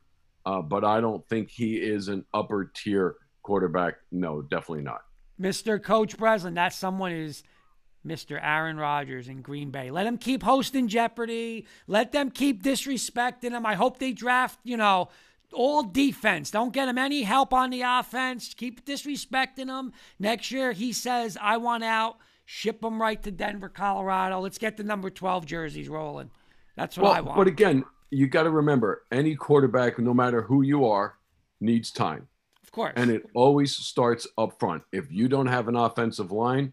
[0.49, 3.97] uh, but I don't think he is an upper tier quarterback.
[4.11, 5.03] No, definitely not.
[5.39, 5.83] Mr.
[5.83, 7.43] Coach Brislin, that someone is
[8.07, 8.39] Mr.
[8.43, 9.91] Aaron Rodgers in Green Bay.
[9.91, 11.67] Let him keep hosting Jeopardy.
[11.87, 13.67] Let them keep disrespecting him.
[13.67, 15.11] I hope they draft, you know,
[15.53, 16.51] all defense.
[16.51, 18.55] Don't get him any help on the offense.
[18.55, 19.93] Keep disrespecting him.
[20.19, 22.17] Next year, he says, I want out.
[22.51, 24.41] Ship them right to Denver, Colorado.
[24.41, 26.31] Let's get the number 12 jerseys rolling.
[26.77, 27.37] That's what I want.
[27.37, 31.19] but again, you got to remember any quarterback, no matter who you are,
[31.61, 32.27] needs time.
[32.63, 32.95] of course.
[32.97, 34.83] And it always starts up front.
[34.93, 36.73] If you don't have an offensive line,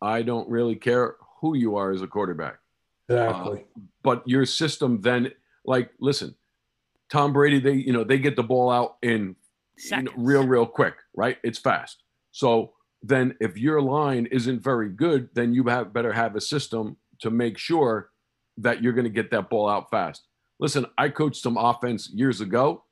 [0.00, 2.60] I don't really care who you are as a quarterback.
[3.08, 3.64] Exactly.
[3.76, 5.32] Uh, but your system then,
[5.64, 6.36] like, listen,
[7.10, 9.34] Tom Brady, they, you know, they get the ball out in you know,
[9.76, 10.10] Seconds.
[10.16, 11.36] real, real quick, right?
[11.42, 12.04] It's fast.
[12.30, 12.74] So
[13.06, 17.30] then if your line isn't very good, then you have better have a system to
[17.30, 18.08] make sure
[18.56, 20.22] that you're going to get that ball out fast.
[20.58, 22.84] Listen, I coached some offense years ago,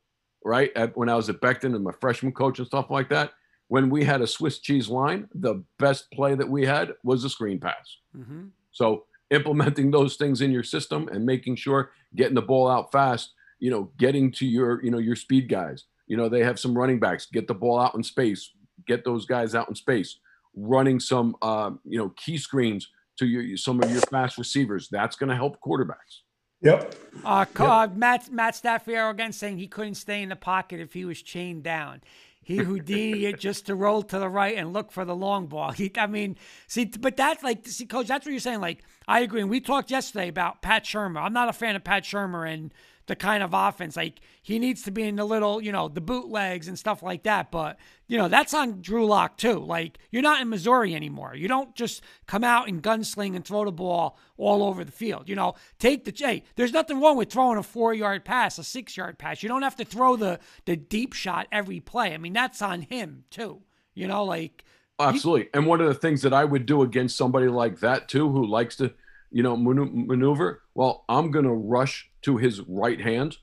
[0.45, 0.71] right?
[0.77, 3.33] At, when I was at Becton and my freshman coach and stuff like that.
[3.69, 7.31] When we had a Swiss cheese line, the best play that we had was a
[7.31, 7.97] screen pass.
[8.15, 12.93] hmm So implementing those things in your system and making sure getting the ball out
[12.93, 15.85] fast, you know, getting to your, you know, your speed guys.
[16.07, 18.51] You know, they have some running backs, get the ball out in space,
[18.87, 20.19] get those guys out in space,
[20.55, 24.89] running some uh, you know, key screens to your some of your fast receivers.
[24.91, 26.23] That's going to help quarterbacks.
[26.63, 26.95] Yep.
[27.25, 30.93] Uh, co- uh, Matt Matt Staffiero again saying he couldn't stay in the pocket if
[30.93, 32.03] he was chained down.
[32.41, 35.71] He Houdini it just to roll to the right and look for the long ball.
[35.73, 38.61] He, I mean, see, but that's like, see, coach, that's what you're saying.
[38.61, 39.41] Like, I agree.
[39.41, 41.23] And we talked yesterday about Pat Shurmur.
[41.23, 42.75] I'm not a fan of Pat Shurmur and
[43.07, 43.97] the kind of offense.
[43.97, 47.25] Like, he needs to be in the little, you know, the bootlegs and stuff like
[47.25, 47.51] that.
[47.51, 49.59] But, you know, that's on Drew Lock too.
[49.59, 51.35] Like, you're not in Missouri anymore.
[51.35, 55.29] You don't just come out and gunsling and throw the ball all over the field.
[55.29, 58.65] You know, take the hey, there's nothing wrong with throwing a four yard pass, a
[58.65, 59.43] six yard pass.
[59.43, 62.15] You don't have to throw the the deep shot every play.
[62.15, 63.63] I mean, that's on him too.
[63.95, 64.65] You know, like
[64.99, 65.49] Absolutely.
[65.55, 68.47] And one of the things that I would do against somebody like that too, who
[68.47, 68.93] likes to,
[69.33, 70.63] you know, maneuver.
[70.75, 73.39] Well, I'm going to rush to his right hand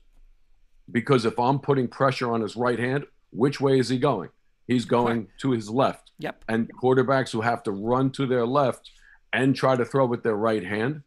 [0.90, 4.30] because if I'm putting pressure on his right hand, which way is he going?
[4.66, 6.12] He's going to his left.
[6.18, 6.44] Yep.
[6.48, 8.90] And quarterbacks who have to run to their left
[9.32, 11.02] and try to throw with their right hand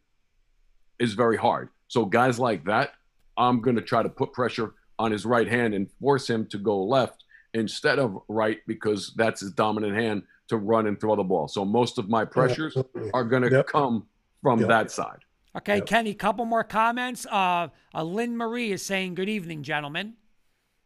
[0.99, 1.69] is very hard.
[1.87, 2.91] So guys like that,
[3.37, 6.57] I'm going to try to put pressure on his right hand and force him to
[6.57, 7.23] go left
[7.53, 11.47] instead of right because that's his dominant hand to run and throw the ball.
[11.47, 13.11] So most of my pressures Absolutely.
[13.13, 13.67] are going to Yep.
[13.67, 14.07] come
[14.43, 14.69] from Yep.
[14.69, 15.25] that side.
[15.55, 15.85] Okay, Yep.
[15.87, 17.25] Kenny, couple more comments.
[17.25, 20.13] Uh, uh, Lynn Marie is saying, Good evening, gentlemen.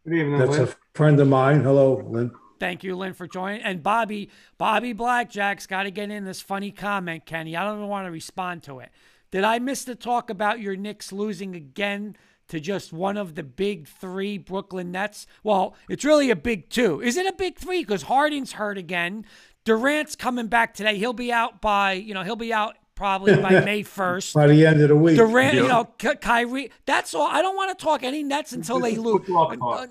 [0.05, 0.68] Good evening, That's Lynn.
[0.70, 1.62] a friend of mine.
[1.64, 2.32] Hello, Lynn.
[2.60, 3.62] Thank you, Lynn, for joining.
[3.62, 7.55] And Bobby, Bobby Blackjack's got to get in this funny comment, Kenny.
[7.55, 8.89] I don't even want to respond to it.
[9.32, 12.16] Did I miss the talk about your Knicks losing again
[12.47, 15.28] to just one of the big three Brooklyn Nets.
[15.43, 17.01] Well, it's really a big two.
[17.01, 17.82] Is it a big three?
[17.82, 19.26] Because Harden's hurt again.
[19.66, 20.97] Durant's coming back today.
[20.97, 24.34] He'll be out by, you know, he'll be out probably by May 1st.
[24.34, 25.16] By the end of the week.
[25.16, 26.72] Durant, you know, Ky- Kyrie.
[26.86, 27.28] That's all.
[27.28, 29.22] I don't want to talk any Nets until they lose.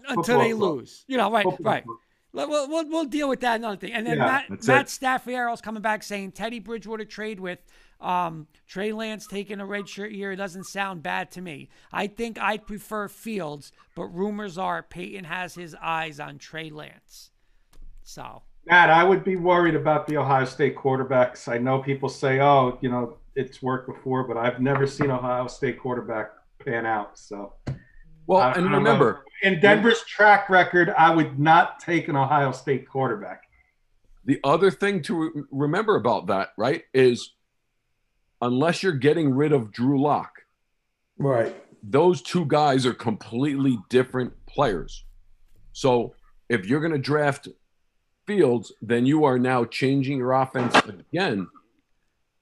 [0.08, 1.04] Until they lose.
[1.06, 1.84] You know, right, right.
[2.32, 3.92] We'll, we'll, we'll deal with that another thing.
[3.92, 7.60] And then Yeah, Matt, Matt Staffiero's coming back saying Teddy Bridgewater trade with
[7.98, 10.32] um, Trey Lance taking a red shirt year.
[10.32, 11.70] It doesn't sound bad to me.
[11.92, 17.30] I think I'd prefer Fields, but rumors are Peyton has his eyes on Trey Lance.
[18.02, 21.46] So Matt, I would be worried about the Ohio State quarterbacks.
[21.52, 25.46] I know people say, "Oh, you know, it's worked before," but I've never seen Ohio
[25.46, 26.30] State quarterback
[26.64, 27.16] pan out.
[27.18, 27.52] So,
[28.26, 28.78] Well, I- I and don't know.
[28.78, 33.42] remember, in Denver's track record, I would not take an Ohio State quarterback.
[34.24, 37.36] the other thing to re- remember about that, right, is
[38.42, 40.42] unless you're getting rid of Drew Lock,
[41.16, 41.54] Right.
[41.80, 45.04] those two guys are completely different players.
[45.70, 46.16] So
[46.48, 47.46] if you're going to draft
[48.26, 50.74] Fields, then you are now changing your offense
[51.12, 51.48] again,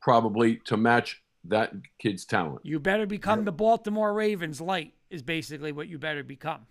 [0.00, 2.60] probably to match that kid's talent.
[2.62, 6.66] you better become the Baltimore Ravens light, is basically what you better become.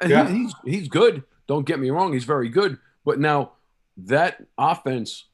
[0.00, 0.28] And Yeah.
[0.28, 1.24] he, he's he's good.
[1.48, 2.78] Don't get me wrong, he's very good.
[3.04, 3.52] But now
[3.96, 5.24] that offense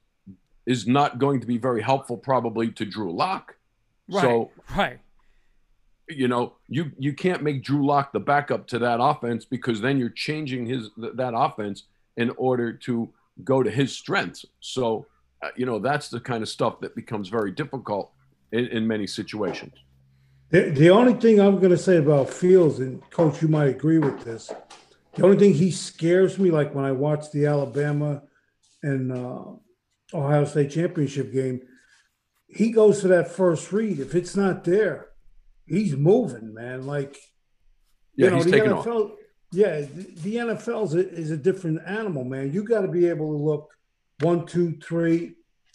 [0.64, 3.56] is not going to be very helpful, probably to Drew Lock.
[4.10, 4.22] Right.
[4.22, 4.98] So right.
[6.08, 9.98] you know you you can't make Drew Lock the backup to that offense because then
[9.98, 11.82] you're changing his th- that offense
[12.18, 13.08] in order to
[13.44, 14.44] go to his strengths.
[14.60, 15.06] So
[15.42, 18.12] uh, you know that's the kind of stuff that becomes very difficult
[18.52, 19.72] in, in many situations.
[20.50, 23.98] The, the only thing I'm going to say about Fields, and Coach, you might agree
[23.98, 24.50] with this.
[25.14, 28.22] The only thing he scares me, like when I watch the Alabama
[28.82, 29.44] and uh,
[30.14, 31.60] Ohio State championship game,
[32.46, 34.00] he goes to that first read.
[34.00, 35.08] If it's not there,
[35.66, 36.86] he's moving, man.
[36.86, 37.16] Like,
[38.16, 39.18] Yeah, he's the taking NFL, off.
[39.50, 42.52] Yeah, the, the NFL is a, is a different animal, man.
[42.52, 43.70] You got to be able to look
[44.20, 45.34] one, two, three,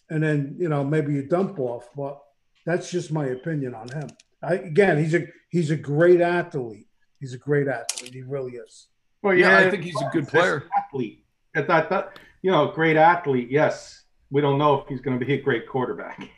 [0.10, 1.90] and then you know maybe you dump off.
[1.96, 2.20] But
[2.66, 4.10] that's just my opinion on him.
[4.42, 6.88] I, again, he's a he's a great athlete.
[7.20, 8.14] He's a great athlete.
[8.14, 8.88] He really is.
[9.22, 10.68] Well, Yeah, I think he's a good player.
[10.78, 11.26] Athlete.
[11.56, 13.50] I thought that you know, great athlete.
[13.50, 16.30] Yes, we don't know if he's going to be a great quarterback.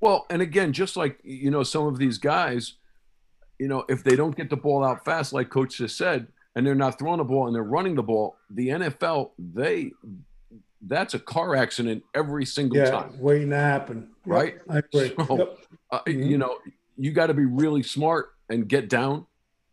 [0.00, 2.74] Well, and again, just like you know, some of these guys,
[3.58, 6.66] you know, if they don't get the ball out fast, like Coach just said, and
[6.66, 9.92] they're not throwing the ball and they're running the ball, the NFL they
[10.84, 14.08] that's a car accident every single Yeah, time, waiting to happen.
[14.26, 14.54] Yep, right?
[14.68, 15.12] I agree.
[15.26, 15.58] So- Yep.
[15.92, 16.26] Uh, Mhm.
[16.30, 16.58] You know,
[16.96, 19.26] you got to be really smart and get down,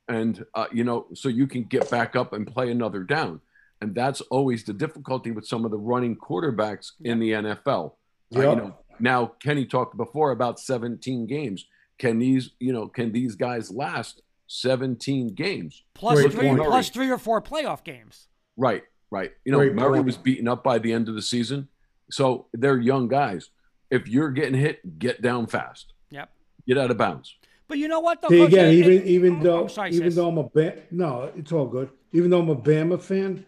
[0.08, 3.42] and uh, you know, so you can get back up and play another down.
[3.82, 7.96] And that's always the difficulty with some of the running quarterbacks in the NFL.
[8.36, 11.66] Uh, you know, now Kenny talked before about 17 games.
[11.98, 15.84] Can these, you know, can these guys last 17 games?
[15.98, 16.60] Three, point.
[16.60, 18.28] plus three or four playoff games.
[18.58, 19.32] Right, right.
[19.46, 20.06] You know, Great Murray point.
[20.08, 21.70] was beaten up by the end of the season.
[22.12, 23.52] So they're young guys.
[23.92, 25.94] If you're getting hit, get down fast.
[26.10, 26.30] Yep.
[26.68, 27.36] Get out of bounds.
[27.68, 28.22] But you know what?
[28.22, 30.16] Though, See again, even it- even oh, though sorry, even sis.
[30.16, 31.92] though I'm a ba- no, it's all good.
[32.12, 33.46] Even though I'm a Bama fan,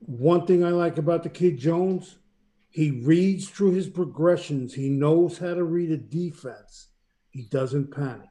[0.00, 2.16] one thing I like about the kid Jones,
[2.68, 4.74] he reads through his progressions.
[4.74, 6.88] He knows how to read a defense.
[7.30, 8.26] He doesn't panic.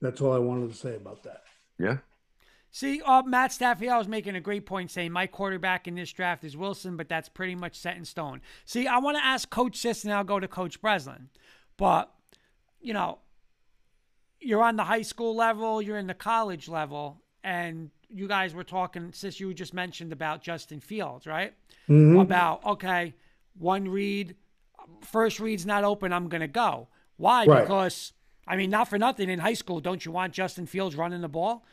[0.00, 1.42] That's all I wanted to say about that.
[1.78, 1.98] Yeah.
[2.70, 6.44] See, uh, Matt Staffiero was making a great point saying my quarterback in this draft
[6.44, 8.40] is Wilson, but that's pretty much set in stone.
[8.66, 11.28] See, I want to ask Coach Sis and I'll go to Coach Brislin.
[11.76, 12.12] But,
[12.80, 13.18] you know,
[14.40, 18.64] you're on the high school level, you're in the college level, and you guys were
[18.64, 21.54] talking, Sis, you just mentioned about Justin Fields, right?
[21.88, 22.20] Mhm.
[22.20, 23.14] About, okay,
[23.58, 24.36] one read,
[25.00, 26.88] first read's not open, I'm going to go.
[27.16, 27.46] Why?
[27.46, 27.62] Right.
[27.62, 28.12] Because,
[28.48, 31.28] I mean, not for nothing in high school, don't you want Justin Fields running the
[31.28, 31.64] ball?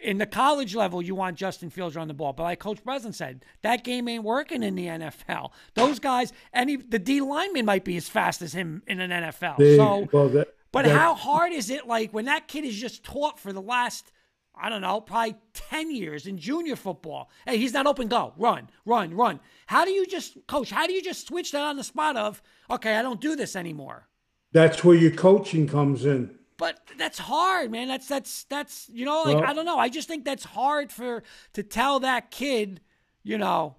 [0.00, 2.32] in the college level, you want Justin Fields running the ball.
[2.32, 5.50] But like Coach Brislin said, that game ain't working in the NFL.
[5.74, 9.56] Those guys, any the D lineman might be as fast as him in an NFL.
[9.58, 11.88] They- so, well, that- but that- how hard is it?
[11.88, 14.12] Like when that kid is just taught for the last,
[14.54, 17.28] I don't know, probably ten years in junior football.
[17.44, 18.06] Hey, he's not open.
[18.06, 19.40] Go run, run, run.
[19.66, 20.70] How do you just, Coach?
[20.70, 22.40] How do you just switch that on the spot of,
[22.70, 24.06] okay, I don't do this anymore.
[24.52, 26.34] That's where your coaching comes in.
[26.56, 27.86] But that's hard, man.
[27.86, 29.78] That's that's that's you know, like Well- I don't know.
[29.78, 31.22] I just think that's hard for
[31.52, 32.80] to tell that kid,
[33.22, 33.76] you know.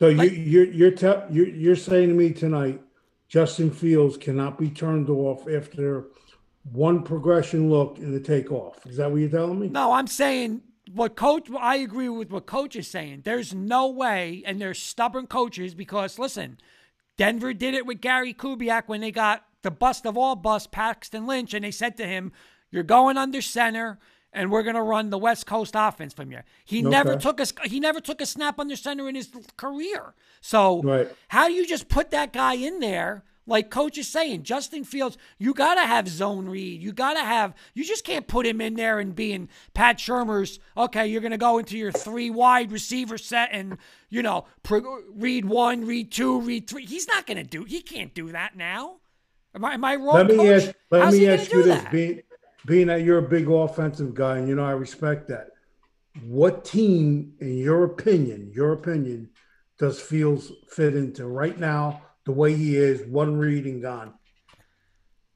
[0.00, 2.80] So Like- you, you're you're, te- you're you're saying to me tonight,
[3.28, 6.06] Justin Fields cannot be turned off after
[6.72, 8.84] one progression look in the takeoff.
[8.86, 9.68] Is that what you're telling me?
[9.68, 10.62] No, I'm saying
[10.92, 11.48] what coach.
[11.56, 13.22] I agree with what coach is saying.
[13.24, 16.58] There's no way, and there's stubborn coaches because listen,
[17.16, 21.26] Denver did it with Gary Kubiak when they got the bust of all bust, Paxton
[21.26, 22.32] Lynch, and they said to him,
[22.70, 23.98] "You're going under center."
[24.32, 26.40] and we're gonna run the West Coast offense from you.
[26.62, 30.14] He never took a he never took a snap under center in his career.
[30.42, 31.08] So Right.
[31.28, 33.24] how do you just put that guy in there?
[33.46, 36.82] Like coach is saying, Justin Fields, you gotta have zone read.
[36.82, 37.54] You gotta have.
[37.72, 40.58] You just can't put him in there and being Pat Shurmur's.
[40.76, 43.78] Okay, you're gonna go into your three wide receiver set and
[44.10, 44.46] you know
[45.14, 46.84] read one, read two, read three.
[46.84, 47.64] He's not gonna do.
[47.64, 48.96] He can't do that now.
[49.56, 50.14] Am I, am I wrong?
[50.14, 50.64] Let me coach?
[50.64, 50.76] ask.
[50.90, 51.90] Let How's me ask you this, that?
[51.90, 52.20] being
[52.66, 55.48] being that you're a big offensive guy, and you know I respect that.
[56.22, 59.30] What team, in your opinion, your opinion,
[59.78, 62.02] does Fields fit into right now?
[62.26, 64.12] The way he is, one read and gone.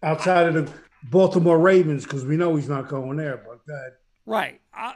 [0.03, 0.73] Outside of the
[1.05, 3.43] Baltimore Ravens, because we know he's not going there.
[3.47, 3.93] But that
[4.27, 4.61] Right.
[4.77, 4.93] Uh,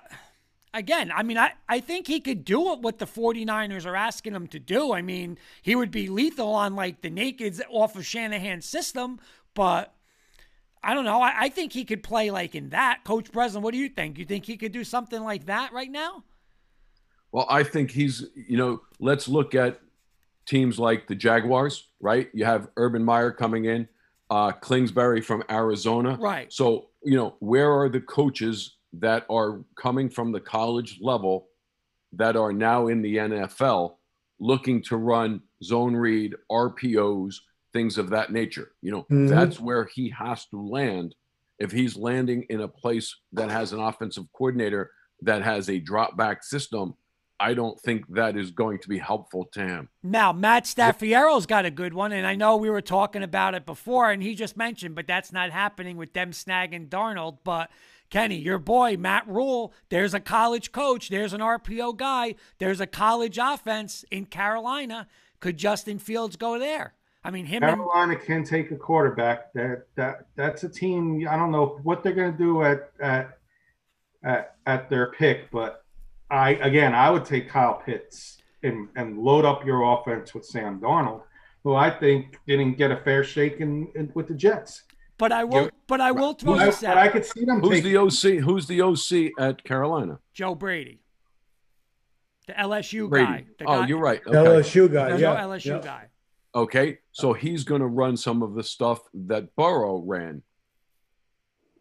[0.74, 4.34] again, I mean, I, I think he could do it what the 49ers are asking
[4.34, 4.92] him to do.
[4.92, 9.20] I mean, he would be lethal on like the nakeds off of Shanahan's system,
[9.54, 9.94] but
[10.82, 11.22] I don't know.
[11.22, 13.04] I, I think he could play like in that.
[13.04, 14.18] Coach Brislin, what do you think?
[14.18, 16.24] You think he could do something like that right now?
[17.32, 19.80] Well, I think he's, you know, let's look at
[20.46, 22.28] teams like the Jaguars, right?
[22.34, 23.88] You have Urban Meyer coming in,
[24.30, 26.16] uh, Kingsbury from Arizona.
[26.20, 26.52] Right.
[26.52, 31.48] So, you know, where are the coaches that are coming from the college level
[32.12, 33.96] that are now in the NFL
[34.38, 37.36] looking to run zone read, RPOs,
[37.72, 38.72] things of that nature?
[38.82, 39.28] You know, Mhm.
[39.28, 41.14] that's where he has to land.
[41.58, 44.90] If he's landing in a place that has an offensive coordinator
[45.22, 46.94] that has a drop back system,
[47.40, 49.88] I don't think that is going to be helpful to him.
[50.02, 53.66] Now, Matt Staffiero's got a good one, and I know we were talking about it
[53.66, 57.38] before, and he just mentioned, but that's not happening with them snagging Darnold.
[57.42, 57.70] But
[58.14, 62.86] Kenny, your boy, Matt Rhule, there's a college coach, there's an RPO guy, there's a
[62.86, 65.08] college offense in Carolina.
[65.40, 66.94] Could Justin Fields go there?
[67.24, 69.52] I mean, him and Carolina can take a quarterback.
[69.54, 71.26] That that that's a team.
[71.28, 73.38] I don't know what they're going to do at at
[74.22, 75.82] at at their pick, but
[76.30, 80.78] I again I would take Kyle Pitts and and load up your offense with Sam
[80.78, 81.22] Darnold,
[81.64, 84.84] who I think didn't get a fair shake in, in with the Jets.
[85.18, 87.44] But I will, You- but I will throw But I, this but I could see
[87.44, 88.42] them Who's take the OC?
[88.44, 90.18] Who's the OC at Carolina?
[90.32, 91.00] Joe Brady,
[92.46, 93.26] the LSU Brady.
[93.26, 93.46] guy.
[93.58, 94.20] The Oh, guy, you're right.
[94.26, 94.36] Okay.
[94.36, 95.80] LSU guy, the yeah, LSU yeah.
[95.80, 96.08] guy.
[96.54, 96.98] Okay.
[97.12, 100.42] So he's going to run some of the stuff that Burrow ran.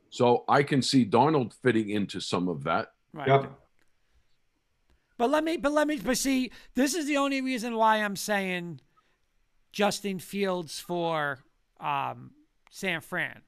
[0.09, 2.89] So I can see Darnold fitting into some of that.
[3.13, 3.27] Right.
[3.27, 3.51] Yep.
[5.17, 8.15] But let me, but let me, but see, this is the only reason why I'm
[8.15, 8.81] saying
[9.71, 11.39] Justin Fields for
[11.79, 12.31] um,
[12.73, 13.41] San Fran.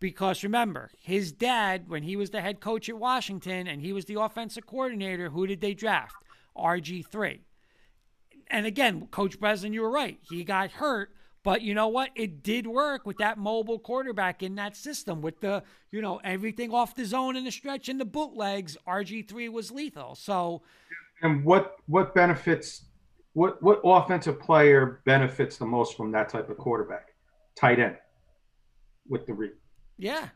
[0.00, 4.06] Because remember, his dad, when he was the head coach at Washington and he was
[4.06, 6.14] the offensive coordinator, who did they draft?
[6.56, 7.40] RG3.
[8.48, 10.18] And again, Coach Brislin, you were right.
[10.22, 11.10] He got hurt,
[11.42, 12.10] but you know what?
[12.14, 16.72] It did work with that mobile quarterback in that system with the, you know, everything
[16.72, 18.78] off the zone and the stretch and the bootlegs.
[18.88, 20.14] RG3 was lethal.
[20.14, 20.62] So,
[21.20, 22.84] And what what benefits
[23.34, 27.08] what what offensive player benefits the most from that type of quarterback?
[27.54, 27.96] Tight end
[29.08, 29.52] with the read.
[29.98, 30.28] yeah.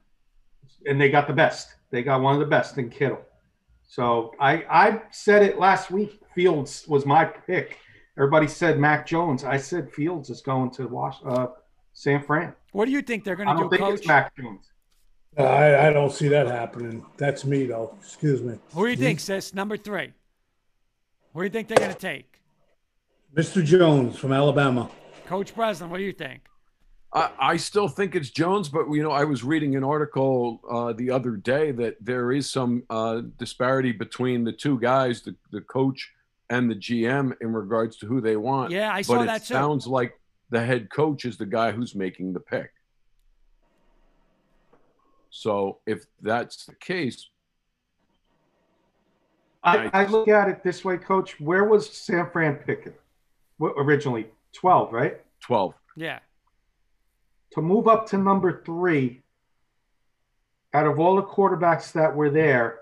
[0.86, 1.74] and they got the best.
[1.90, 3.20] They got one of the best in Kittle.
[3.88, 6.20] So I I said it last week.
[6.34, 7.78] Fields was my pick.
[8.18, 9.44] Everybody said Mac Jones.
[9.44, 11.46] I said Fields is going to Wash, uh,
[11.94, 12.52] San Fran.
[12.72, 13.98] What do you think they're going I to don't do, think Coach?
[14.00, 14.66] it's Mac Jones.
[15.38, 17.04] Uh, I, I don't see that happening.
[17.16, 17.96] That's me, though.
[18.00, 18.58] Excuse me.
[18.74, 19.54] Who do you think, sis?
[19.54, 20.12] Number three.
[21.32, 22.40] Who do you think they're going to take?
[23.34, 23.64] Mr.
[23.64, 24.90] Jones from Alabama.
[25.26, 26.40] Coach Brislin, what do you think?
[27.12, 30.92] I, I still think it's Jones, but you know, I was reading an article uh,
[30.92, 35.62] the other day that there is some uh, disparity between the two guys, the, the
[35.62, 36.12] coach
[36.50, 38.72] and the GM, in regards to who they want.
[38.72, 39.18] Yeah, I saw that.
[39.18, 39.54] but that it too.
[39.54, 40.18] sounds like
[40.50, 42.70] the head coach is the guy who's making the pick.
[45.30, 47.28] So if that's the case,
[49.62, 51.38] I, I look at it this way, Coach.
[51.40, 52.94] Where was San Fran picking?
[53.58, 55.20] What, originally twelve, right?
[55.40, 55.74] 12.
[55.96, 56.18] Yeah.
[57.52, 59.22] To move up to number three,
[60.74, 62.80] out of all the quarterbacks that were there,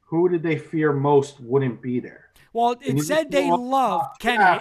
[0.00, 2.30] who did they fear most wouldn't be there?
[2.52, 4.60] Well, it said they at all the loved Kenny.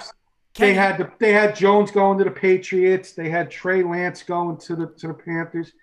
[0.53, 3.13] Kenny They had the, they had Jones going to the Patriots.
[3.13, 5.73] They had Trey Lance going to the to the Panthers.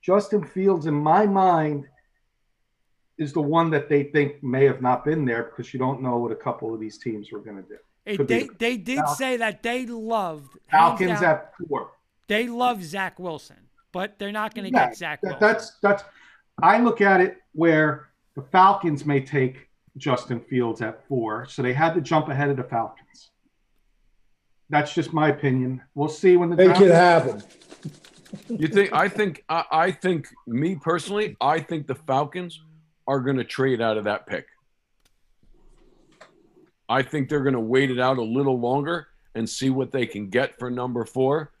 [0.00, 1.86] Justin Fields, in my mind,
[3.18, 6.16] is the one that they think may have not been there because you don't know
[6.18, 7.78] what a couple of these teams were going to do.
[8.04, 9.18] it- they, they did Falcons.
[9.18, 11.92] say that they loved Falcons down, at four.
[12.32, 15.46] They love Zach Wilson, but they're not going to Yeah, get Zach that- Wilson.
[15.48, 16.04] that's that's.
[16.62, 19.68] I look at it where the Falcons may take
[19.98, 23.30] Justin Fields at four, so they had to jump ahead of the Falcons.
[24.70, 25.82] That's just my opinion.
[25.94, 27.42] We'll see when the Make draft- it happen.
[28.48, 28.94] You think?
[28.94, 29.44] I think.
[29.50, 30.26] I, I think.
[30.46, 32.58] Me personally, I think the Falcons
[33.06, 34.46] are going to trade out of that pick.
[36.88, 40.06] I think they're going to wait it out a little longer and see what they
[40.06, 41.52] can get for number four,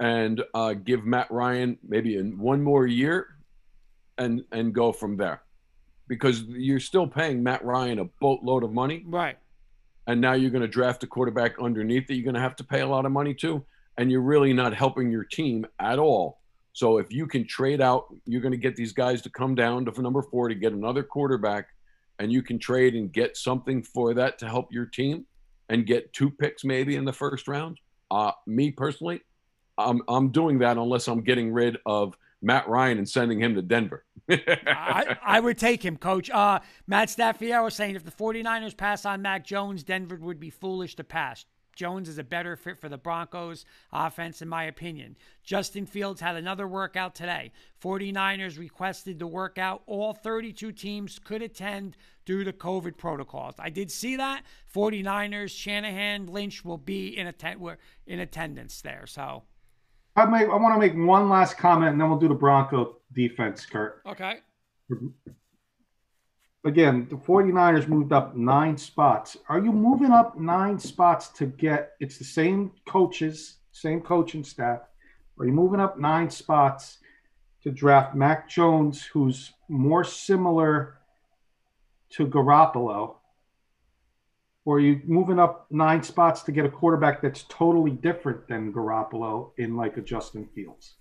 [0.00, 3.26] and uh, give Matt Ryan maybe in one more year,
[4.18, 5.42] and and go from there,
[6.08, 9.38] because you're still paying Matt Ryan a boatload of money, Right.
[10.06, 12.64] and now you're going to draft a quarterback underneath that you're going to have to
[12.64, 13.64] pay a lot of money to,
[13.96, 16.40] and you're really not helping your team at all.
[16.74, 19.84] So if you can trade out, you're going to get these guys to come down
[19.84, 21.68] to number four to get another quarterback,
[22.18, 25.26] and you can trade and get something for that to help your team,
[25.68, 27.78] and get two picks maybe in the first round.
[28.10, 29.20] Uh, me personally,
[29.78, 33.62] I'm I'm doing that unless I'm getting rid of Matt Ryan and sending him to
[33.62, 34.04] Denver.
[34.28, 36.28] I, I would take him, coach.
[36.28, 40.96] Uh, Matt Staffiero saying if the 49ers pass on Mac Jones, Denver would be foolish
[40.96, 41.46] to pass.
[41.74, 45.16] Jones is a better fit for the Broncos offense, in my opinion.
[45.42, 47.52] Justin Fields had another workout today.
[47.82, 49.82] 49ers requested the workout.
[49.86, 53.54] All 32 teams could attend due to COVID protocols.
[53.58, 54.42] I did see that.
[54.74, 59.06] 49ers, Shanahan, Lynch will be in, were in attendance there.
[59.06, 59.44] So,
[60.14, 62.96] I make, I want to make one last comment, and then we'll do the Bronco
[63.12, 64.02] defense, Kurt.
[64.06, 64.40] okay.
[66.64, 69.36] Again, the 49ers moved up nine spots.
[69.48, 74.82] Are you moving up nine spots to get it's the same coaches, same coaching staff?
[75.38, 76.98] Are you moving up nine spots
[77.62, 80.98] to draft Mac Jones, who's more similar
[82.10, 83.16] to Garoppolo?
[84.64, 88.72] Or are you moving up nine spots to get a quarterback that's totally different than
[88.72, 90.94] Garoppolo in like a Justin Fields?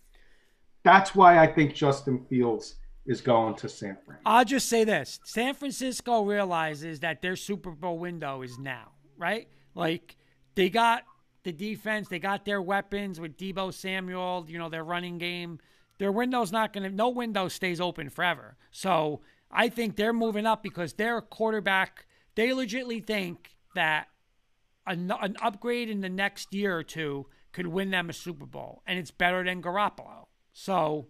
[0.83, 4.19] That's why I think Justin Fields is going to San Fran.
[4.25, 9.47] I'll just say this San Francisco realizes that their Super Bowl window is now, right?
[9.75, 10.17] Like,
[10.55, 11.03] they got
[11.43, 15.59] the defense, they got their weapons with Deebo Samuel, you know, their running game.
[15.97, 18.57] Their window's not going to, no window stays open forever.
[18.71, 22.05] So I think they're moving up because their quarterback,
[22.35, 24.07] they legitly think that
[24.87, 28.81] an, an upgrade in the next year or two could win them a Super Bowl,
[28.87, 30.27] and it's better than Garoppolo.
[30.53, 31.07] So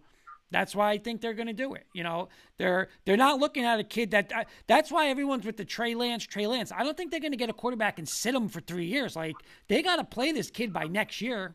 [0.50, 1.86] that's why I think they're going to do it.
[1.94, 4.32] You know, they're they're not looking at a kid that.
[4.34, 6.70] I, that's why everyone's with the Trey Lance, Trey Lance.
[6.72, 9.16] I don't think they're going to get a quarterback and sit him for three years.
[9.16, 9.36] Like
[9.68, 11.54] they got to play this kid by next year,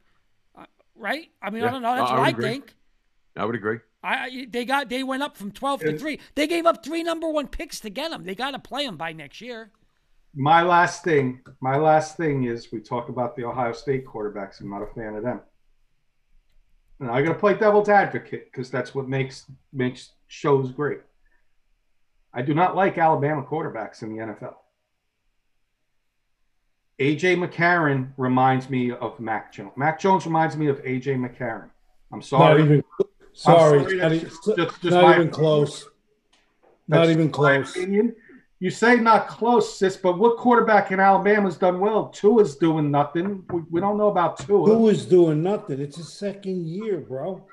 [0.58, 0.66] uh,
[0.96, 1.30] right?
[1.42, 1.96] I mean, I don't know.
[1.96, 2.50] That's I- what I agree.
[2.50, 2.74] think.
[3.36, 3.78] I would agree.
[4.04, 6.20] I I- they got they went up from twelve to three.
[6.36, 8.24] They gave up three number one picks to get him.
[8.24, 9.72] They got to play him by next year.
[10.36, 14.62] my last thing, my last thing is we talk about the Ohio State quarterbacks.
[14.62, 15.42] I'm not a fan of them.
[17.00, 21.00] And I got to play devil's advocate because that's what makes makes shows great.
[22.34, 24.56] I do not like Alabama quarterbacks in the NFL.
[27.00, 29.72] AJ McCarron reminds me of Mac Jones.
[29.76, 31.70] Mac Jones reminds me of AJ McCarron.
[32.12, 32.64] I'm Not sorry.
[32.64, 32.84] even.
[33.38, 35.30] Sorry, sorry, not, even- just- just- just not even opinion.
[35.32, 35.90] close.
[36.88, 37.76] Not even close.
[37.76, 38.16] opinion.
[38.60, 42.08] You say not close, sis, but what quarterback in Alabama's done well?
[42.10, 43.44] Tua's doing nothing.
[43.54, 44.66] We, we don't know about Tua.
[44.66, 45.80] Tua is doing nothing.
[45.80, 47.46] It's his second year, bro.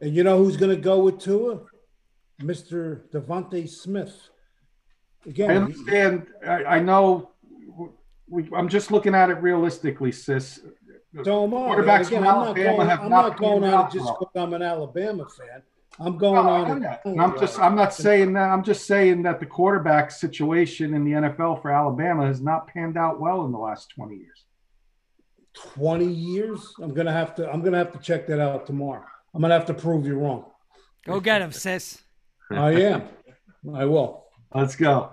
[0.00, 1.60] And you know who's going to go with Tua?
[2.40, 3.02] Mr.
[3.10, 4.30] DeVonta Smith.
[5.26, 6.26] Again, I understand.
[6.46, 7.32] I, I know.
[8.30, 10.60] We, I'm just looking at it realistically, sis.
[11.24, 11.56] So am I.
[11.58, 13.98] Quarterbacks Again, from I'm not Alabama going, have I'm not not going on out it
[13.98, 15.62] just because I'm an Alabama fan.
[16.00, 16.80] I'm going No, I on know it.
[16.80, 17.04] that.
[17.04, 17.58] And I'm just.
[17.58, 18.50] I'm not saying that.
[18.50, 22.96] I'm just saying that the quarterback situation in the NFL for Alabama has not panned
[22.96, 24.44] out well in the last 20 years.
[25.54, 26.72] 20 years.
[26.80, 27.50] I'm gonna have to.
[27.50, 29.04] I'm gonna have to check that out tomorrow.
[29.34, 30.44] I'm gonna have to prove you wrong.
[31.04, 32.00] Go get him, sis.
[32.50, 33.02] I am.
[33.74, 34.24] I will.
[34.54, 35.10] Let's go.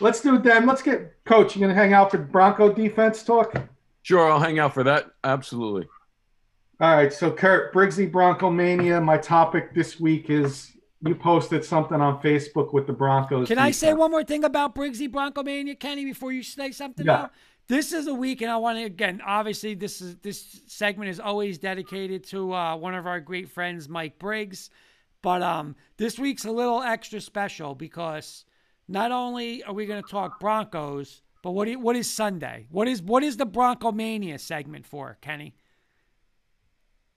[0.00, 0.66] Let's do it, Dan.
[0.66, 1.54] Let's get coach.
[1.56, 3.54] You gonna hang out for Bronco defense talk?
[4.02, 5.10] Sure, I'll hang out for that.
[5.24, 5.88] Absolutely.
[6.80, 9.00] All right, so Kurt Briggsy Bronco Mania.
[9.00, 10.72] My topic this week is
[11.02, 13.48] you posted something on Facebook with the Broncos.
[13.48, 17.06] Can I say one more thing about Briggsy Bronco Mania, Kenny, before you say something?
[17.06, 17.12] Yeah.
[17.12, 17.30] now?
[17.68, 19.20] This is a week, and I want to again.
[19.24, 23.88] Obviously, this is this segment is always dedicated to uh, one of our great friends,
[23.88, 24.70] Mike Briggs.
[25.22, 28.44] But um, this week's a little extra special because
[28.88, 32.66] not only are we going to talk Broncos, but what what is Sunday?
[32.70, 35.54] What is what is the Bronco Mania segment for, Kenny?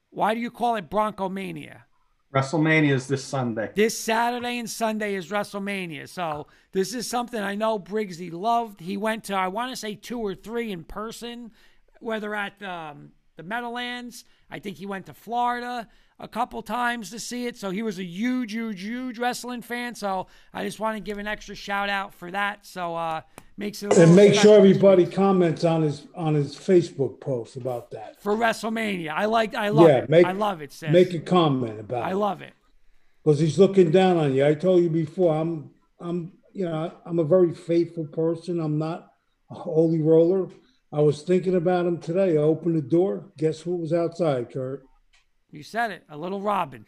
[0.10, 1.86] Why do you call it Bronco Mania?
[2.34, 3.72] WrestleMania is this Sunday.
[3.76, 6.10] This Saturday and Sunday is WrestleMania.
[6.10, 8.80] So this is something I know Briggsy loved.
[8.80, 11.52] He went to, I want to say, two or three in person,
[12.00, 14.26] whether at um, the Meadowlands.
[14.50, 15.88] I think he went to Florida
[16.20, 17.58] a couple times to see it.
[17.58, 19.96] So he was a huge, huge, huge wrestling fan.
[19.96, 22.66] So I just want to give an extra shout out for that.
[22.66, 23.22] So uh,
[23.58, 23.98] makes it.
[23.98, 28.22] A And make sure everybody comments on his on his Facebook post about that.
[28.22, 29.10] for WrestleMania.
[29.10, 29.56] I like.
[29.56, 30.10] I love Yeah, it.
[30.10, 30.72] make- I love it.
[30.72, 30.92] Sis.
[30.92, 32.16] Make a comment about I it.
[32.16, 32.54] love it.
[33.24, 34.46] because he's looking down on you.
[34.46, 35.36] I told you before.
[35.36, 38.60] I'm, I'm, you know, I'm a very faithful person.
[38.60, 39.12] I'm not
[39.50, 40.48] a holy roller.
[40.92, 42.34] I was thinking about him today.
[42.34, 43.32] I opened the door.
[43.38, 44.84] Guess who was outside, Kurt?
[45.54, 46.04] You said it.
[46.10, 46.84] A little Robin.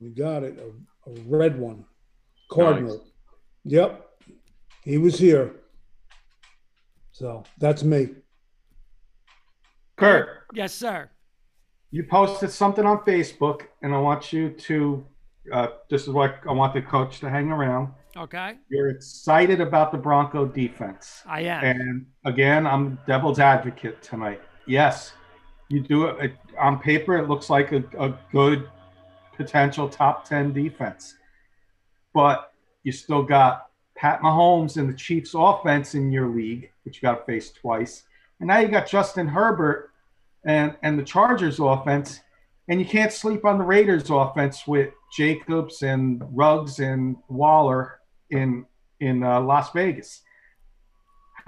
[0.00, 0.58] We got it.
[0.58, 1.84] A, a red one,
[2.50, 3.04] cardinal.
[3.64, 4.08] Yep,
[4.82, 5.56] he was here.
[7.12, 8.08] So that's me.
[9.96, 11.10] Kurt, Yes, sir.
[11.90, 15.04] you posted something on Facebook, and I want you to.
[15.52, 17.88] Uh, this is what I want the coach to hang around.
[18.16, 18.54] Okay.
[18.70, 21.22] You're excited about the Bronco defense.
[21.26, 21.64] I am.
[21.64, 24.40] And again, I'm devil's advocate tonight.
[24.66, 25.12] Yes,
[25.68, 27.16] you do it it- on paper.
[27.16, 28.68] It looks like a, a good
[29.36, 31.14] potential top 10 defense,
[32.12, 33.66] but you still got
[33.96, 38.04] Pat Mahomes and the Chiefs offense in your league, which you got to face twice.
[38.40, 39.90] And now you got Justin Herbert
[40.44, 42.20] and, and the Chargers offense.
[42.68, 48.00] And you can't sleep on the Raiders offense with Jacobs and Ruggs and Waller
[48.30, 48.66] in
[49.00, 50.22] in uh, Las Vegas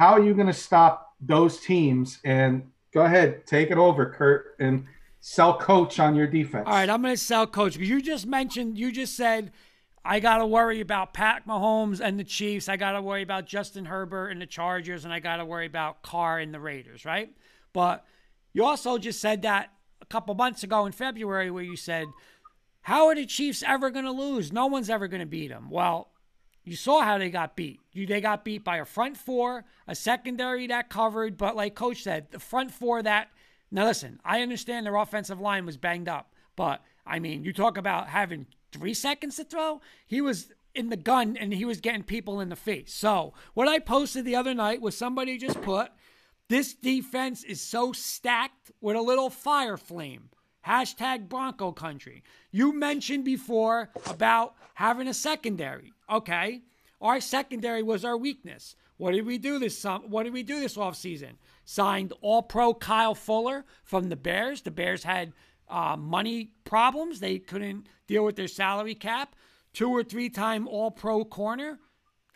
[0.00, 2.20] how are you going to stop those teams?
[2.24, 4.86] And go ahead, take it over, Kurt, and
[5.20, 6.64] sell coach on your defense.
[6.66, 9.52] All right, I'm going to sell coach because you just mentioned, you just said,
[10.04, 12.68] I got to worry about Pat Mahomes and the Chiefs.
[12.68, 15.66] I got to worry about Justin Herbert and the Chargers, and I got to worry
[15.66, 17.30] about Carr and the Raiders, right?
[17.72, 18.04] But
[18.52, 22.08] you also just said that a couple months ago in February, where you said,
[22.80, 24.52] How are the Chiefs ever going to lose?
[24.52, 25.70] No one's ever going to beat them.
[25.70, 26.09] Well,
[26.64, 27.80] you saw how they got beat.
[27.92, 32.02] You they got beat by a front four, a secondary that covered, but like coach
[32.02, 33.28] said, the front four that
[33.70, 37.76] now listen, I understand their offensive line was banged up, but I mean, you talk
[37.76, 42.02] about having 3 seconds to throw, he was in the gun and he was getting
[42.02, 42.92] people in the face.
[42.92, 45.90] So, what I posted the other night was somebody just put
[46.48, 50.30] this defense is so stacked with a little fire flame.
[50.66, 52.22] Hashtag Bronco country.
[52.50, 55.92] You mentioned before about having a secondary.
[56.10, 56.62] Okay.
[57.00, 58.76] Our secondary was our weakness.
[58.98, 61.32] What did we do this what did we do this offseason?
[61.64, 64.60] Signed all pro Kyle Fuller from the Bears.
[64.60, 65.32] The Bears had
[65.68, 67.20] uh, money problems.
[67.20, 69.34] They couldn't deal with their salary cap.
[69.72, 71.78] Two or three time all pro corner.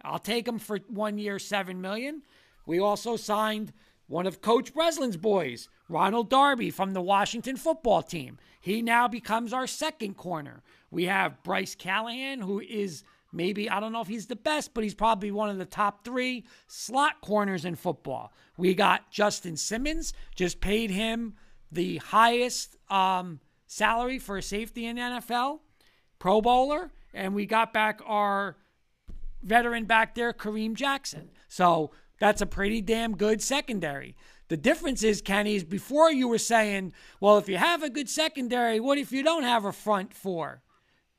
[0.03, 2.23] I'll take him for one year, seven million.
[2.65, 3.73] We also signed
[4.07, 8.39] one of Coach Brislin's boys, Ronald Darby from the Washington football team.
[8.61, 10.63] He now becomes our second corner.
[10.91, 14.85] We have Bryce Callahan, who is maybe, I don't know if he's the best, but
[14.85, 18.33] he's probably one of the top three slot corners in football.
[18.57, 21.35] We got Justin Simmons, just paid him
[21.71, 25.59] the highest um, salary for a safety in the NFL,
[26.19, 28.57] Pro Bowler, and we got back our
[29.43, 31.31] veteran back there, Kareem Jackson.
[31.49, 34.17] So that's a pretty damn good secondary.
[34.49, 38.09] The difference is, Kenny, is before you were saying, well, if you have a good
[38.09, 40.63] secondary, what if you don't have a front four?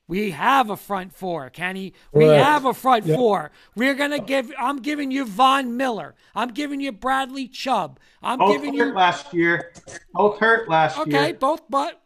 [0.08, 1.94] We have a front four, Kenny.
[2.14, 2.44] We Correct.
[2.46, 3.16] have a front Yep.
[3.16, 3.52] four.
[3.76, 4.52] We're gonna give.
[4.60, 6.14] I'm giving you Von Miller.
[6.36, 8.00] I'm giving you Bradley Chubb.
[8.22, 8.94] I'm Both giving hurt you.
[8.96, 9.74] last year.
[10.14, 11.20] Both hurt last Okay, year.
[11.28, 12.02] Okay, both, but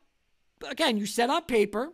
[0.68, 1.92] again, you said on paper.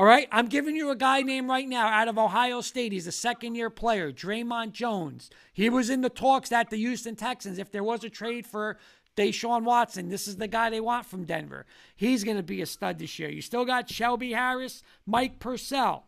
[0.00, 2.90] All right, I'm giving you a guy named right now out of Ohio State.
[2.90, 5.28] He's a second year player, Dre'Mont Jones.
[5.52, 7.58] He was in the talks at the Houston Texans.
[7.58, 8.78] If there was a trade for
[9.14, 11.66] Deshaun Watson, this is the guy they want from Denver.
[11.94, 13.28] He's going to be a stud this year.
[13.28, 16.06] You still got Shelby Harris, Mike Purcell.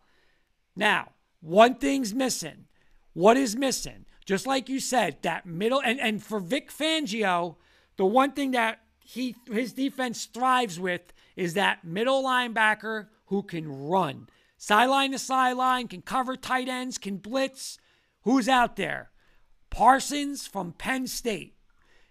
[0.74, 1.10] Now,
[1.43, 2.64] one thing's missing.
[3.12, 4.06] What is missing?
[4.24, 7.56] Just like you said, that middle and, and for Vic Fangio,
[7.98, 13.89] the one thing that he his defense thrives with is that middle linebacker who can
[13.89, 14.29] run.
[14.59, 17.79] Sideline to sideline, can cover tight ends, can blitz.
[18.25, 19.11] Who's out there?
[19.71, 21.55] Parsons from Penn State.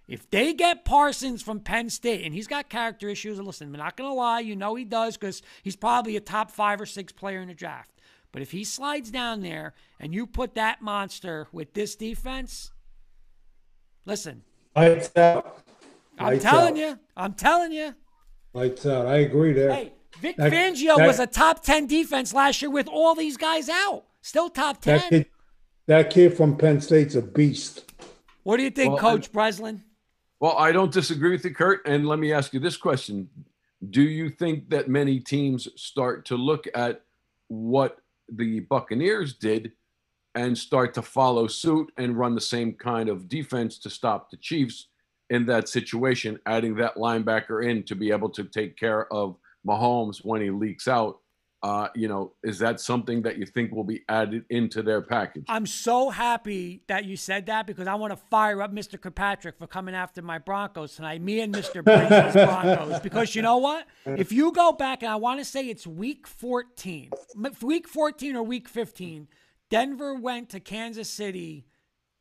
[0.07, 3.79] If they get Parsons from Penn State, and he's got character issues, and listen, I'm
[3.79, 6.87] not going to lie, you know he does because he's probably a top five or
[6.87, 7.91] six player in the draft.
[8.31, 12.71] But if he slides down there and you put that monster with this defense,
[14.05, 14.41] listen,
[14.75, 15.59] Lights out.
[16.17, 16.77] I'm Lights telling out.
[16.79, 17.93] you, I'm telling you.
[18.53, 19.05] Lights out.
[19.05, 19.71] I agree there.
[19.71, 23.37] Hey, Vic That- Fangio that- was a top 10 defense last year with all these
[23.37, 24.05] guys out.
[24.21, 24.97] Still top 10.
[24.99, 25.25] that kid,
[25.87, 27.91] that kid from Penn State's a beast.
[28.43, 29.81] what do you think, Well, Coach Brislin?
[30.39, 31.85] Well, I don't disagree with you, Kurt.
[31.87, 33.29] And let me ask you this question
[33.89, 37.03] Do you think that many teams start to look at
[37.47, 37.97] what
[38.31, 39.71] the Buccaneers did
[40.35, 44.37] and start to follow suit and run the same kind of defense to stop the
[44.37, 44.87] Chiefs
[45.31, 49.35] in that situation, adding that linebacker in to be able to take care of
[49.65, 51.17] Mahomes when he leaks out
[51.63, 55.45] Uh, you know, is that something that you think will be added into their package?
[55.47, 58.99] I'm so happy that you said that because I want to fire up Mr.
[58.99, 61.21] Kirkpatrick for coming after my Broncos tonight.
[61.21, 61.83] Me and Mr.
[61.89, 62.99] Broncos.
[63.01, 63.85] Because you know what?
[64.07, 67.11] If you go back, and I want to say it's week 14,
[67.61, 69.27] week 14 or week 15,
[69.69, 71.67] Denver went to Kansas City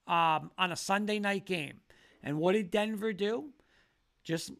[0.07, 1.81] um, on a Sunday night game.
[2.23, 3.55] And what did Denver do?
[4.23, 4.53] Just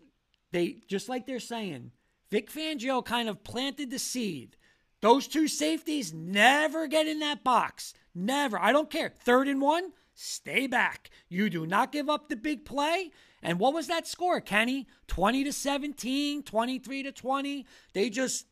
[0.53, 1.91] they just like they're saying,
[2.31, 4.57] Vic Fangio kind of planted the seed
[5.01, 7.95] those two safeties never get in that box.
[8.15, 8.59] Never.
[8.59, 9.09] I don't care.
[9.09, 11.11] Third and one, stay back.
[11.29, 13.11] You do not give up the big play.
[13.43, 14.87] And what was that score, Kenny?
[15.07, 17.67] 20 to 17, 23 to 20.
[17.95, 18.47] They just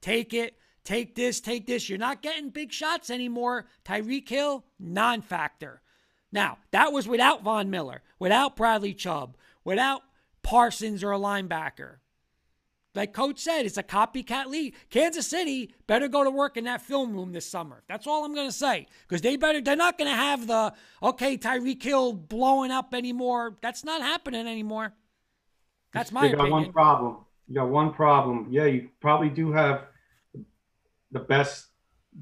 [0.00, 1.90] take it, take this, take this.
[1.90, 3.66] You're not getting big shots anymore.
[3.84, 5.82] Tyreek Hill, non factor.
[6.34, 10.00] Now, that was without Von Miller, without Bradley Chubb, without
[10.42, 11.96] Parsons or a linebacker.
[12.94, 14.74] Like Coach said, it's a copycat league.
[14.90, 17.82] Kansas City better go to work in that film room this summer.
[17.88, 18.86] That's all I'm going to say.
[19.08, 23.56] Because they better, they're not going to have the, okay, Tyreek Hill blowing up anymore.
[23.62, 24.92] That's not happening anymore.
[25.94, 26.52] That's my you got opinion.
[26.64, 27.16] one problem.
[27.48, 28.48] You got one problem.
[28.50, 29.84] Yeah, you probably do have
[31.12, 31.66] the best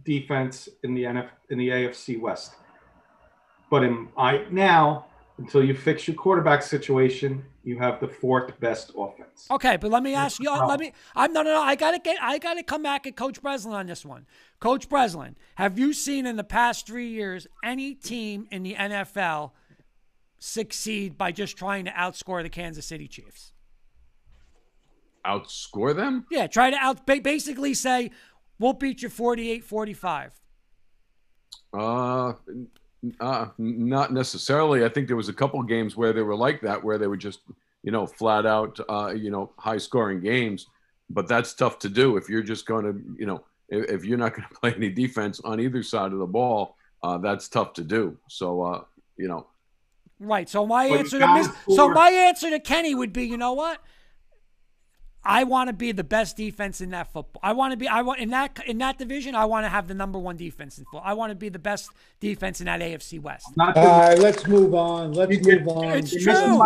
[0.04, 2.54] defense in the NF in the AFC West.
[3.70, 5.06] But in I now,
[5.40, 9.48] until you fix your quarterback situation, you have the fourth best offense.
[9.50, 10.50] Okay, but let me ask you.
[10.50, 10.92] Let me.
[11.16, 11.62] I'm no, no, no.
[11.62, 12.22] I gotta get.
[12.22, 14.26] I gotta come back at Coach Brislin on this one.
[14.60, 19.52] Coach Brislin, have you seen in the past three years any team in the NFL
[20.38, 23.52] succeed by just trying to outscore the Kansas City Chiefs?
[25.24, 26.26] Outscore them?
[26.30, 27.06] Yeah, try to out.
[27.06, 28.10] Basically, say
[28.58, 30.30] we'll beat you 48-45.
[31.72, 32.32] Uh,
[33.20, 34.84] uh, not necessarily.
[34.84, 37.16] I think there was a couple games where they were like that, where they were
[37.16, 37.40] just,
[37.82, 40.66] you know, flat out, uh, you know, high scoring games.
[41.08, 44.18] But that's tough to do if you're just going to, you know, if, if you're
[44.18, 46.76] not going to play any defense on either side of the ball.
[47.02, 48.18] Uh, that's tough to do.
[48.28, 48.84] So, uh,
[49.16, 49.46] you know.
[50.18, 50.48] Right.
[50.48, 53.80] So my answer to so my answer to Kenny would be, you know what?
[55.24, 57.40] I want to be the best defense in that football.
[57.42, 57.86] I want to be.
[57.86, 59.34] I want in that in that division.
[59.34, 61.02] I want to have the number one defense in football.
[61.04, 61.90] I want to be the best
[62.20, 63.46] defense in that AFC West.
[63.56, 65.12] Not All right, let's move on.
[65.12, 65.98] Let's move on.
[65.98, 66.58] It's true.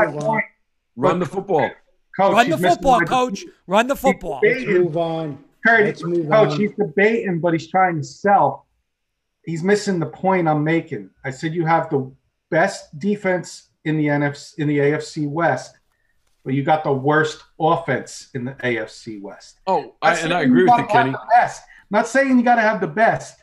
[0.96, 1.68] Run the football,
[2.16, 2.32] coach.
[2.32, 3.44] Run the football, coach.
[3.66, 4.40] Run the football.
[4.42, 5.44] Let's move on.
[5.66, 6.60] Kurt, let's move coach, on.
[6.60, 8.66] he's debating, but he's trying to sell.
[9.44, 11.10] He's missing the point I'm making.
[11.24, 12.12] I said you have the
[12.50, 15.74] best defense in the NFC in the AFC West
[16.44, 19.60] but you got the worst offense in the AFC West.
[19.66, 21.12] Oh, I, and I agree with you, Kenny.
[21.12, 21.62] The best.
[21.62, 23.42] I'm not saying you got to have the best,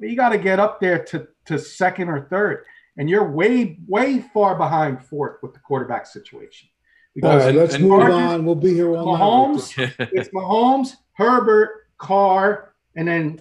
[0.00, 2.64] but you got to get up there to, to second or third.
[2.96, 6.68] And you're way, way far behind fourth with the quarterback situation.
[7.14, 8.44] Because all right, let's move on.
[8.44, 9.72] We'll be here all Mahomes,
[10.12, 13.40] it's Mahomes, Herbert, Carr, and then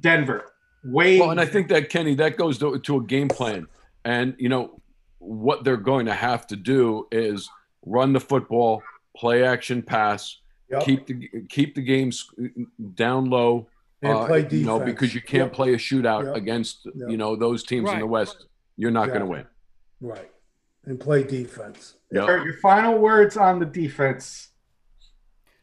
[0.00, 0.52] Denver.
[0.84, 1.20] Way.
[1.20, 3.66] Well, and I think that Kenny, that goes to, to a game plan,
[4.04, 4.80] and you know
[5.18, 7.50] what they're going to have to do is
[7.86, 8.82] run the football,
[9.16, 10.40] play action pass,
[10.70, 10.84] yep.
[10.84, 12.28] keep the keep the games
[12.94, 13.68] down low.
[14.02, 14.60] And uh, play defense.
[14.60, 15.52] You know, because you can't yep.
[15.54, 16.36] play a shootout yep.
[16.36, 17.94] against you know those teams right.
[17.94, 18.46] in the West.
[18.76, 19.46] You're not going to win.
[20.02, 20.30] Right.
[20.84, 21.94] And play defense.
[22.12, 22.26] Yep.
[22.26, 24.50] Your final words on the defense.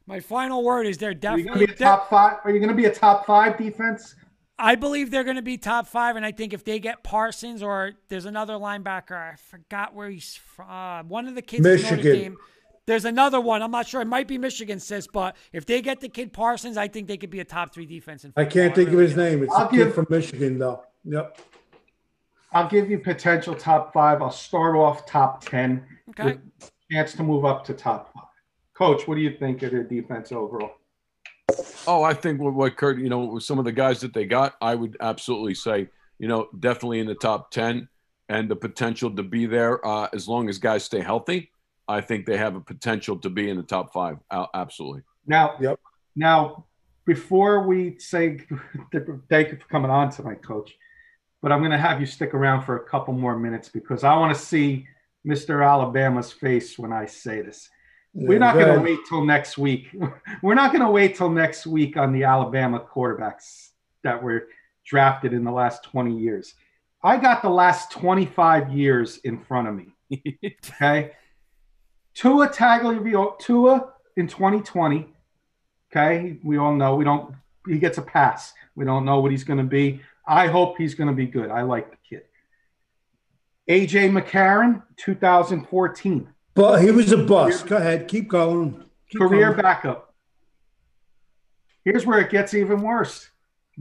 [0.05, 2.37] My final word is they're definitely are you gonna be a top five.
[2.43, 4.15] Are you going to be a top five defense?
[4.57, 7.63] I believe they're going to be top five, and I think if they get Parsons
[7.63, 10.69] or there's another linebacker, I forgot where he's from.
[10.69, 12.37] Uh, one of the kids Michigan.
[12.85, 13.61] There's another one.
[13.61, 14.01] I'm not sure.
[14.01, 17.17] It might be Michigan, sis, but if they get the kid Parsons, I think they
[17.17, 18.25] could be a top three defense.
[18.25, 19.41] In I can't think of his name.
[19.41, 20.83] It's I'll a give, kid from Michigan, though.
[21.05, 21.39] Yep.
[22.51, 24.21] I'll give you potential top five.
[24.21, 25.85] I'll start off top ten.
[26.09, 26.37] Okay.
[26.91, 28.25] chance to move up to top five.
[28.73, 30.73] Coach, what do you think of their defense overall?
[31.87, 34.25] Oh, I think what, what Kurt, you know, with some of the guys that they
[34.25, 35.89] got, I would absolutely say,
[36.19, 37.87] you know, definitely in the top 10
[38.29, 41.51] and the potential to be there uh, as long as guys stay healthy.
[41.87, 44.17] I think they have a potential to be in the top five.
[44.53, 45.01] absolutely.
[45.27, 45.79] Now, yep.
[46.15, 46.65] Now,
[47.05, 48.39] before we say
[49.29, 50.73] thank you for coming on tonight, Coach,
[51.41, 54.15] but I'm going to have you stick around for a couple more minutes because I
[54.15, 54.87] want to see
[55.27, 55.65] Mr.
[55.65, 57.69] Alabama's face when I say this.
[58.13, 59.87] We're not going to wait till next week.
[60.41, 63.69] We're not going to wait till next week on the Alabama quarterbacks
[64.03, 64.47] that were
[64.85, 66.53] drafted in the last 20 years.
[67.03, 69.93] I got the last 25 years in front of me.
[70.69, 71.11] okay.
[72.13, 75.07] Tua Tagovailoa, Tua in 2020.
[75.91, 76.37] Okay.
[76.43, 77.33] We all know we don't,
[77.67, 78.53] he gets a pass.
[78.75, 80.01] We don't know what he's going to be.
[80.25, 81.49] I hope he's going to be good.
[81.49, 82.23] I like the kid.
[83.69, 86.32] AJ McCarron, 2014.
[86.55, 87.67] But he was a bust.
[87.67, 88.83] Go ahead, keep going.
[89.09, 89.61] Keep Career going.
[89.61, 90.13] backup.
[91.83, 93.29] Here's where it gets even worse.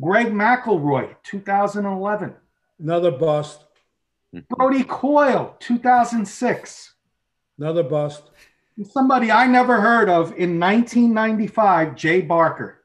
[0.00, 2.34] Greg McElroy, 2011.
[2.80, 3.64] Another bust.
[4.48, 6.94] Brodie Croyle, 2006.
[7.58, 8.30] Another bust.
[8.78, 12.78] And somebody I never heard of in 1995, Jay Barker.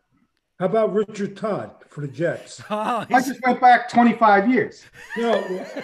[0.60, 2.62] How about Richard Todd for the Jets?
[2.70, 4.86] Oh, I just went back 25 years.
[5.18, 5.42] No,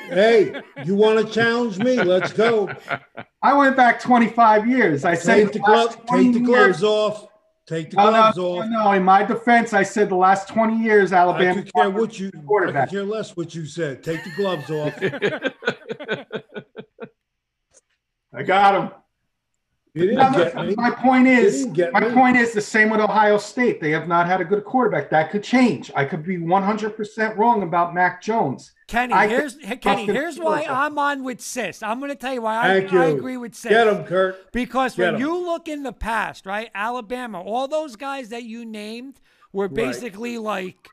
[0.09, 1.99] hey, you want to challenge me?
[2.03, 2.69] Let's go.
[3.41, 5.05] I went back 25 years.
[5.05, 6.19] I said Take the last glove.
[6.21, 7.27] Take the years- gloves off.
[7.65, 8.65] Take the No, no, gloves no, off.
[8.69, 8.91] no.
[8.91, 11.45] In my defense, I said the last 20 years, Alabama.
[11.45, 11.63] I Alabama.
[11.63, 12.29] could care what you.
[12.45, 12.75] quarterback.
[12.75, 14.03] I could care less what you said.
[14.03, 14.93] Take the gloves off.
[18.35, 18.83] I got him.
[18.83, 18.89] You didn't Now, get me.
[19.95, 22.11] My point is, didn't my me.
[22.13, 23.79] point is the same with Ohio State.
[23.79, 25.11] They have not had a good quarterback.
[25.11, 25.91] That could change.
[25.95, 28.71] I could be 100% wrong about Mac Jones.
[28.87, 30.05] Kenny, I here's Kenny.
[30.05, 31.83] Here's why I'm on with Sis.
[31.83, 32.99] I'm going to tell you why I, you.
[32.99, 33.69] I agree with Sis.
[33.69, 34.51] Get him, Kurt.
[34.51, 35.21] Because Get when 'em.
[35.21, 39.19] you look in the past, right, Alabama, all those guys that you named
[39.51, 39.75] were Right.
[39.75, 40.89] basically like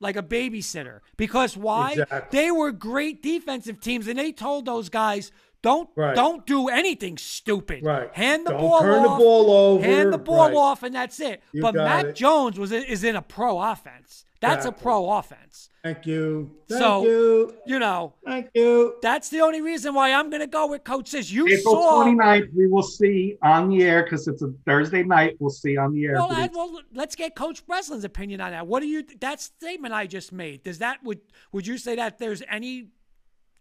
[0.00, 0.98] like a babysitter.
[1.16, 1.92] Because why?
[1.92, 2.38] Exactly.
[2.38, 5.30] They were great defensive teams, and they told those guys,
[5.62, 6.14] "Don't Right.
[6.16, 7.84] don't do anything stupid.
[7.84, 8.12] Right.
[8.14, 9.84] Hand the Don't ball turn the ball over.
[9.84, 10.56] Hand the ball Right.
[10.56, 11.40] off, and that's it.
[11.52, 12.16] You but got Mac it.
[12.16, 14.24] Jones was is in a pro offense.
[14.40, 15.68] That's a pro offense.
[15.84, 16.50] Thank you.
[16.68, 17.54] Thank So- you.
[17.64, 18.96] You know, Thank you.
[19.00, 21.30] that's the only reason why I'm going to go with Coach Sis.
[21.30, 25.36] You April saw 29th, we will see on the air because it's a Thursday night.
[25.38, 26.14] We'll see on the air.
[26.14, 28.66] Well, but I, it's- well, let's get Coach Brislin's opinion on that.
[28.66, 30.64] What do you that statement I just made?
[30.64, 31.20] Does that would
[31.52, 32.88] would you say that there's any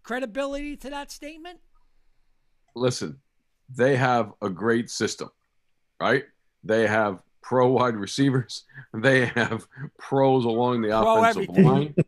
[0.01, 1.59] credibility to that statement?
[2.75, 3.19] Listen,
[3.75, 5.29] they have a great system,
[5.99, 6.23] right?
[6.63, 8.63] They have pro wide receivers.
[8.93, 9.67] They have
[9.97, 11.65] pros along the Pro offensive everything.
[11.65, 11.95] line.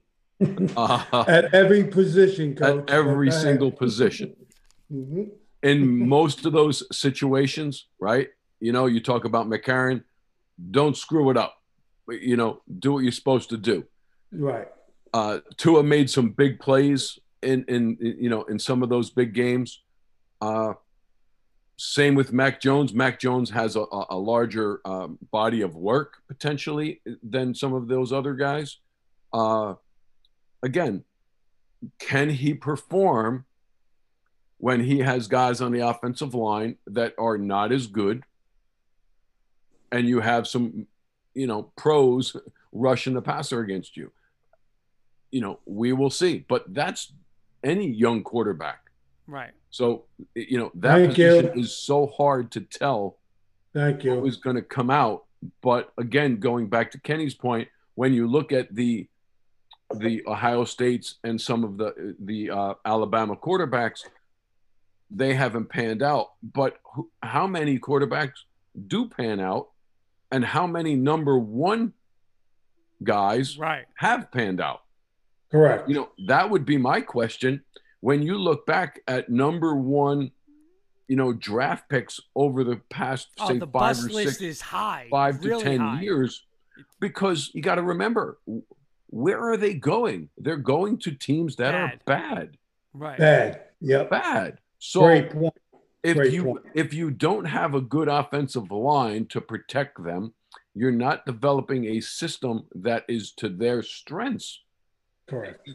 [0.75, 2.89] Uh, At every position, coach.
[2.89, 3.41] at every Go ahead.
[3.47, 4.35] single position.
[4.91, 5.29] Mhm.
[5.61, 8.27] In most of those situations, right?
[8.59, 10.03] You know, you talk about McCarron,
[10.71, 11.61] don't screw it up.
[12.09, 13.85] You know, do what you're supposed to do.
[14.33, 14.67] Right.
[15.13, 19.33] uh, Tua made some big plays in, in you know in some of those big
[19.33, 19.82] games.
[20.43, 20.73] Uh,
[21.77, 22.93] same with Mac Jones.
[22.93, 28.11] Mac Jones has a, a larger um, body of work potentially than some of those
[28.11, 28.77] other guys.
[29.31, 29.75] Uh,
[30.61, 31.03] again,
[31.99, 33.45] can he perform
[34.57, 38.23] when he has guys on the offensive line that are not as good,
[39.91, 40.87] and you have some,
[41.33, 42.35] you know, pros
[42.71, 44.11] rushing the passer against you?
[45.33, 46.45] you know, we will see.
[46.47, 47.11] But that's
[47.63, 48.91] any young quarterback.
[49.25, 49.51] Right.
[49.73, 50.03] So,
[50.35, 51.29] you know, that Thank you.
[51.29, 53.17] position is so hard to tell
[53.73, 54.19] Thank you.
[54.19, 55.23] who's going to come out.
[55.63, 59.07] But again, going back to Kenny's point, when you look at the
[59.95, 64.01] the Ohio States and some of the the uh, Alabama quarterbacks,
[65.09, 66.33] they haven't panned out.
[66.43, 68.37] But who, how many quarterbacks
[68.87, 69.69] do pan out,
[70.31, 71.93] and how many number one
[73.03, 73.85] guys Right.
[73.95, 74.81] have panned out?
[75.51, 75.89] Correct.
[75.89, 77.63] You know, that would be my question.
[78.03, 80.31] When you look back at number one,
[81.07, 84.41] you know, draft picks over the past, Oh, say, the five bus or list six,
[84.41, 85.07] is high.
[85.09, 86.01] five to 10 high.
[86.01, 86.43] years,
[86.99, 88.39] because you got to remember,
[89.07, 90.27] where are they going?
[90.37, 92.57] They're going to teams that are bad,
[92.93, 93.17] Right.
[93.17, 93.61] Bad.
[93.79, 94.59] yeah, bad.
[94.79, 95.53] So Great point.
[96.03, 96.65] if great you point.
[96.75, 100.33] if you don't have a good offensive line to protect them,
[100.75, 104.59] you're not developing a system that is to their strengths.
[105.29, 105.69] Correct.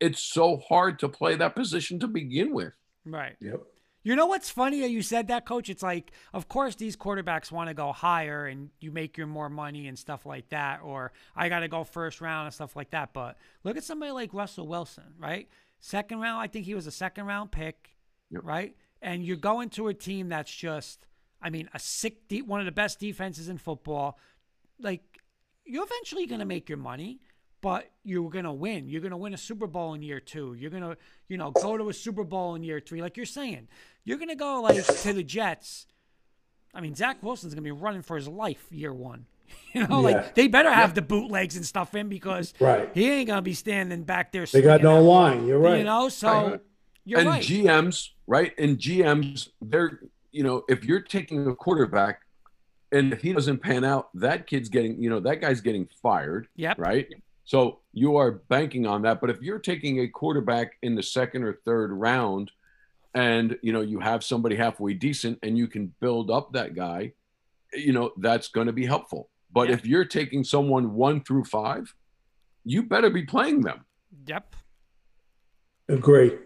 [0.00, 2.72] It's so hard to play that position to begin with.
[3.04, 3.36] Right.
[3.40, 3.62] Yep.
[4.02, 5.68] You know what's funny that you said that, coach?
[5.68, 9.50] It's like, of course, these quarterbacks want to go higher and you make your more
[9.50, 12.90] money and stuff like that, or I got to go first round and stuff like
[12.92, 13.12] that.
[13.12, 15.48] But look at somebody like Russell Wilson, right?
[15.80, 17.94] Second round, I think he was a second round pick,
[18.30, 18.40] Yep.
[18.44, 18.74] right?
[19.02, 21.06] And you're going to a team that's just,
[21.42, 24.18] I mean, a sick, de- one of the best defenses in football.
[24.78, 25.02] Like,
[25.66, 27.20] you're eventually going to make your money
[27.60, 28.88] but you're going to win.
[28.88, 30.54] You're going to win a Super Bowl in year two.
[30.54, 30.96] You're going to,
[31.28, 33.02] you know, go to a Super Bowl in year three.
[33.02, 33.68] Like you're saying,
[34.04, 35.86] you're going to go like to the Jets.
[36.74, 39.26] I mean, Zach Wilson's going to be running for his life year one.
[39.74, 40.16] You know, Yeah.
[40.16, 42.88] like they better have the bootlegs and stuff in because Right.
[42.94, 44.46] he ain't going to be standing back there.
[44.46, 45.46] They got no that- line.
[45.46, 45.78] You're right.
[45.78, 46.60] You know, so
[47.04, 47.42] you're and right.
[47.42, 48.52] GMs, right?
[48.58, 50.00] And GMs, they're
[50.32, 52.20] you know, if you're taking a quarterback
[52.92, 56.46] and if he doesn't pan out, that kid's getting, you know, that guy's getting fired,
[56.56, 56.78] yep.
[56.78, 57.08] right?
[57.44, 59.20] So you are banking on that.
[59.20, 62.50] But if you're taking a quarterback in the second or third round
[63.14, 67.12] and you know you have somebody halfway decent and you can build up that guy,
[67.72, 69.30] you know, that's going to be helpful.
[69.52, 69.74] But Yeah.
[69.74, 71.92] if you're taking someone one through five,
[72.64, 73.84] you better be playing them.
[74.26, 74.54] Yep.
[75.88, 76.38] Agree.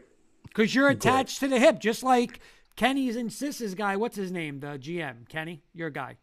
[0.44, 0.96] Because you're Okay.
[0.96, 2.40] attached to the hip, just like
[2.76, 3.96] Kenny's and Sis's guy.
[3.96, 4.60] What's his name?
[4.60, 6.16] The GM, Kenny, your guy.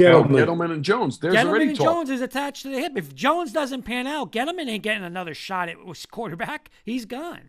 [0.00, 0.46] Gettleman.
[0.46, 1.18] Gettleman and Jones.
[1.18, 1.86] There's Gettleman already and talk.
[1.86, 2.92] Jones is attached to the hip.
[2.96, 5.76] If Jones doesn't pan out, Gettleman ain't getting another shot at
[6.10, 6.70] quarterback.
[6.84, 7.42] He's gone.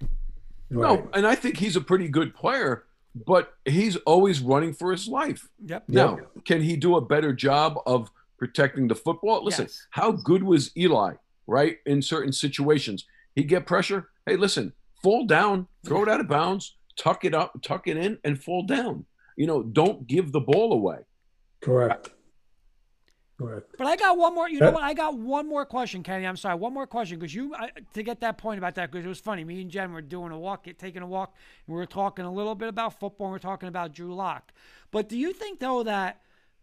[0.69, 0.81] Right.
[0.99, 2.85] No, and I think he's a pretty good player,
[3.25, 5.49] but he's always running for his life.
[5.65, 5.83] Yep.
[5.89, 9.43] Now, can he do a better job of protecting the football?
[9.43, 9.87] Listen, Yes.
[9.91, 11.13] how good was Eli,
[11.47, 11.77] right?
[11.85, 13.05] In certain situations,
[13.35, 14.09] he get pressure.
[14.25, 14.71] Hey, listen,
[15.03, 18.63] fall down, throw it out of bounds, tuck it up, tuck it in, and fall
[18.63, 19.05] down.
[19.35, 20.99] You know, don't give the ball away.
[21.61, 22.11] Correct.
[23.41, 23.76] Correct.
[23.77, 24.49] But I got one more.
[24.49, 24.84] You know what?
[24.84, 26.26] I got one more question, Kenny.
[26.26, 26.55] I'm sorry.
[26.55, 29.19] One more question because you I, to get that point about that because it was
[29.19, 29.43] funny.
[29.43, 31.35] Me and Jen were doing a walk, taking a walk,
[31.68, 33.27] and we were talking a little bit about football.
[33.27, 34.51] and We are talking about Drew Lock.
[34.91, 36.22] But do you think though that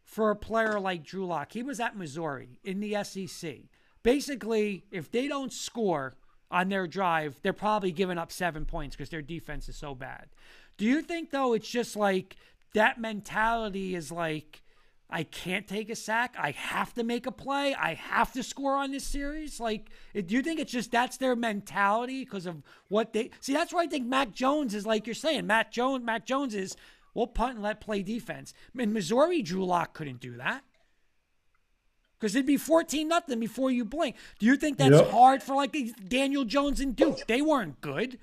[0.08, 3.56] for a player like Drew Lock, he was at Missouri in the SEC.
[4.02, 6.16] Basically, if they don't score
[6.50, 10.28] on their drive, they're probably giving up seven points because their defense is so bad.
[10.78, 12.36] Do you think though it's just like
[12.72, 14.62] that mentality is like?
[15.10, 16.34] I can't take a sack.
[16.38, 17.74] I have to make a play.
[17.74, 19.58] I have to score on this series.
[19.58, 23.54] Like, do you think it's just that's their mentality because of what they see?
[23.54, 25.46] That's why I think Mac Jones is like you're saying.
[25.46, 26.76] Matt Jones, Mac Jones is
[27.14, 28.52] we'll punt and let play defense.
[28.78, 30.62] In Missouri, Drew Lock couldn't do that
[32.18, 34.14] because it'd be fourteen nothing before you blink.
[34.38, 35.10] Do you think that's Yep.
[35.10, 35.74] hard for like
[36.06, 37.26] Daniel Jones and Duke?
[37.26, 38.18] They weren't good.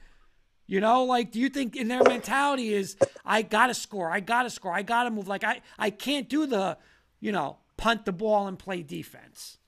[0.68, 4.50] You know, like, do you think in their mentality is I gotta score, I gotta
[4.50, 5.28] score, I gotta move?
[5.28, 6.78] Like, I I can't do the,
[7.20, 9.60] you know, punt the ball and play defense.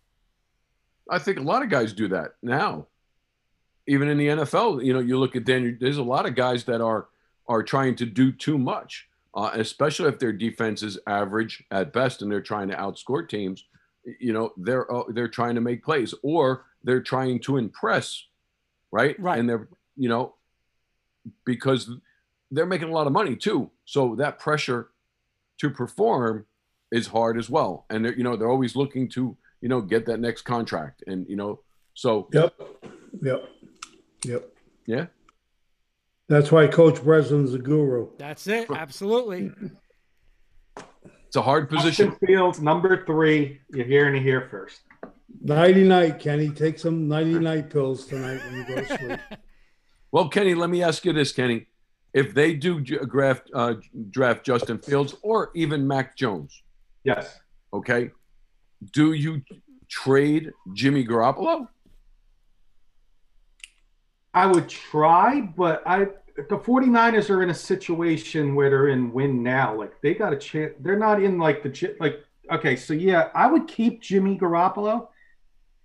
[1.09, 2.87] I think a lot of guys do that now.
[3.87, 5.75] Even in the NFL, you know, you look at Daniel.
[5.79, 7.07] There's a lot of guys that are
[7.47, 12.21] are trying to do too much, uh, especially if their defense is average at best,
[12.21, 13.63] and they're trying to outscore teams.
[14.19, 18.25] You know, they're uh, they're trying to make plays, or they're trying to impress,
[18.91, 19.17] right?
[19.19, 19.39] Right.
[19.39, 20.35] And they're you know
[21.45, 21.89] because
[22.51, 24.89] they're making a lot of money too, so that pressure
[25.59, 26.45] to perform
[26.91, 27.85] is hard as well.
[27.89, 31.27] And they're you know they're always looking to you know get that next contract, and
[31.29, 31.61] you know
[31.93, 32.53] so Yep.
[33.21, 33.49] Yep.
[34.25, 34.49] Yep.
[34.85, 35.05] yeah.
[36.29, 38.09] That's why Coach Brislin's a guru.
[38.17, 38.69] That's it.
[38.69, 39.51] Absolutely.
[41.25, 42.09] It's a hard position.
[42.09, 43.61] Justin Fields, number three.
[43.73, 44.81] You're hearing it here first.
[45.41, 46.49] Nighty night, Kenny.
[46.49, 49.19] Take some nighty night pills tonight when you go to sleep.
[50.11, 51.67] Well, Kenny, let me ask you this, Kenny.
[52.13, 53.75] If they do draft uh,
[54.09, 56.63] draft Justin Fields or even Mac Jones,
[57.03, 57.39] Yes.
[57.73, 58.11] okay,
[58.93, 59.41] do you
[59.89, 61.67] trade Jimmy Garoppolo?
[64.33, 66.07] I would try, but I
[66.37, 69.75] the 49ers are in a situation where they're in win now.
[69.75, 70.73] Like they got a chance.
[70.79, 75.07] They're not in like the like okay, so yeah, I would keep Jimmy Garoppolo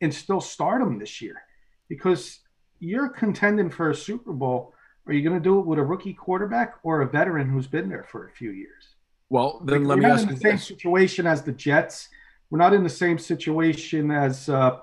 [0.01, 1.43] and still start him this year
[1.89, 2.41] because
[2.83, 4.75] you're contending for a Super Bowl.
[5.07, 7.89] Are you going to do it with a rookie quarterback or a veteran who's been
[7.89, 8.97] there for a few years?
[9.31, 10.67] Well, then Like, let me not ask in you the same this.
[10.67, 12.09] situation as the Jets.
[12.51, 14.79] We're not in the same situation as uh,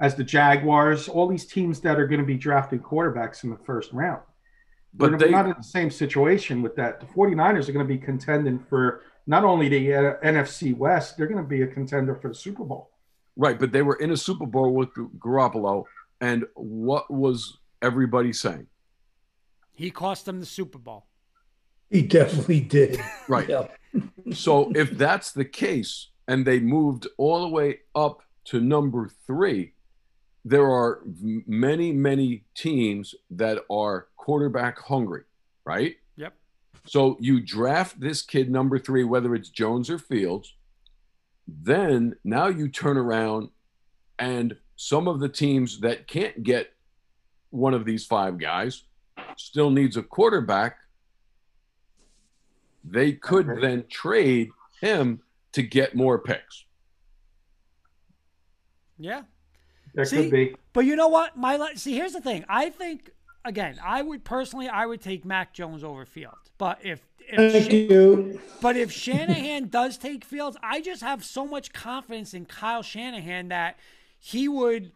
[0.00, 1.08] as the Jaguars.
[1.08, 4.22] All these teams that are going to be drafting quarterbacks in the first round.
[4.94, 7.00] But we're they- not in the same situation with that.
[7.00, 11.26] The 49ers are going to be contending for not only the uh, NFC West, they're
[11.26, 12.90] going to be a contender for the Super Bowl.
[13.36, 14.88] Right, but they were in a Super Bowl with
[15.18, 15.84] Garoppolo,
[16.20, 18.66] and what was everybody saying?
[19.72, 21.06] He cost them the Super Bowl.
[21.90, 23.00] He definitely did.
[23.28, 23.48] Right.
[23.48, 23.66] Yeah.
[24.32, 29.72] So if that's the case, and they moved all the way up to number three,
[30.44, 31.00] there are
[31.46, 35.22] many, many teams that are quarterback hungry,
[35.64, 35.96] right?
[36.16, 36.34] Yep.
[36.86, 40.54] So you draft this kid number three, whether it's Jones or Fields.
[41.48, 43.50] Then now you turn around
[44.18, 46.72] and some of the teams that can't get
[47.50, 48.84] one of these five guys
[49.36, 50.78] still needs a quarterback.
[52.84, 53.60] They could Okay.
[53.60, 54.50] then trade
[54.80, 55.22] him
[55.52, 56.64] to get more picks.
[58.98, 59.22] Yeah.
[59.94, 60.16] That See?
[60.24, 60.56] could be.
[60.72, 61.36] But you know what?
[61.36, 62.44] My la- see, here's the thing.
[62.48, 63.10] I think
[63.44, 66.50] again, I would personally, I would take Mac Jones over Fields.
[66.58, 68.40] But if, if Thank Sha- you.
[68.60, 73.48] but if Shanahan does take Fields, I just have so much confidence in Kyle Shanahan
[73.48, 73.78] that
[74.26, 74.90] he would,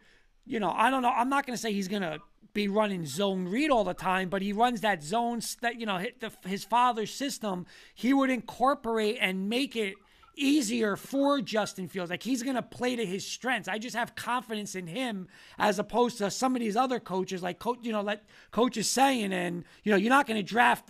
[0.45, 1.09] you know, I don't know.
[1.09, 2.19] I'm not going to say he's going to
[2.51, 6.03] be running zone read all the time, but he runs that zone that you know
[6.43, 7.65] his father's system.
[7.95, 9.93] He would incorporate and make it
[10.35, 12.11] easier for Justin Fields.
[12.11, 13.69] Like he's going to play to his strengths.
[13.69, 17.57] I just have confidence in him as opposed to some of these other coaches, like
[17.57, 18.19] coach, you know, like
[18.51, 20.89] coach is saying, and you know, you're not going to draft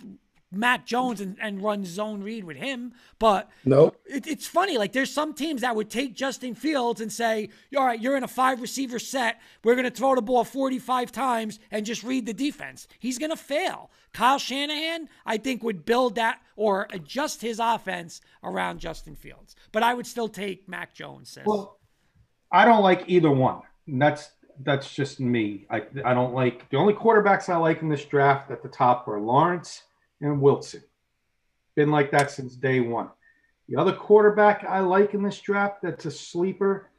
[0.52, 2.92] Mac Jones and, and run zone read with him.
[3.18, 3.96] But Nope.
[4.06, 4.78] it, it's funny.
[4.78, 8.22] Like there's some teams that would take Justin Fields and say, "All right, you're in
[8.24, 9.40] a five receiver set.
[9.64, 13.30] We're going to throw the ball 45 times and just read the defense." He's going
[13.30, 13.90] to fail.
[14.12, 19.56] Kyle Shanahan, I think, would build that or adjust his offense around Justin Fields.
[19.72, 21.30] But I would still take Mac Jones.
[21.30, 21.44] Sis.
[21.46, 21.78] Well,
[22.50, 23.62] I don't like either one.
[23.88, 24.30] That's
[24.60, 25.66] that's just me.
[25.70, 29.08] I I don't like the only quarterbacks I like in this draft at the top
[29.08, 29.82] are Lawrence
[30.22, 30.82] and Wilson.
[31.74, 33.10] Been like that since day one.
[33.68, 36.90] The other quarterback I like in this draft that's a sleeper,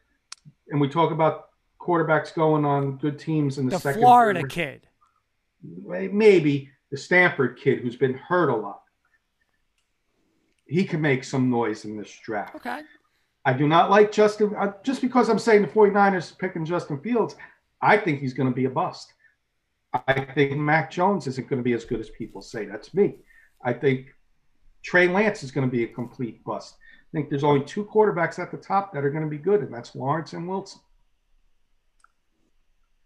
[0.69, 4.01] and we talk about quarterbacks going on good teams in the, the second.
[4.01, 4.51] Florida third.
[4.51, 4.87] kid.
[5.61, 8.81] maybe the Stanford kid who's been hurt a lot.
[10.65, 12.55] He can make some noise in this draft.
[12.55, 12.81] Okay.
[13.45, 14.55] I do not like Justin.
[14.57, 17.35] Uh, just because I'm saying the 49ers picking Justin Fields,
[17.81, 19.13] I think he's going to be a bust.
[19.93, 22.65] I think Mac Jones isn't going to be as good as people say.
[22.65, 23.15] That's me.
[23.63, 24.07] I think
[24.83, 26.75] Trey Lance is going to be a complete bust.
[26.81, 29.61] I think there's only two quarterbacks at the top that are going to be good,
[29.61, 30.81] and that's Lawrence and Wilson.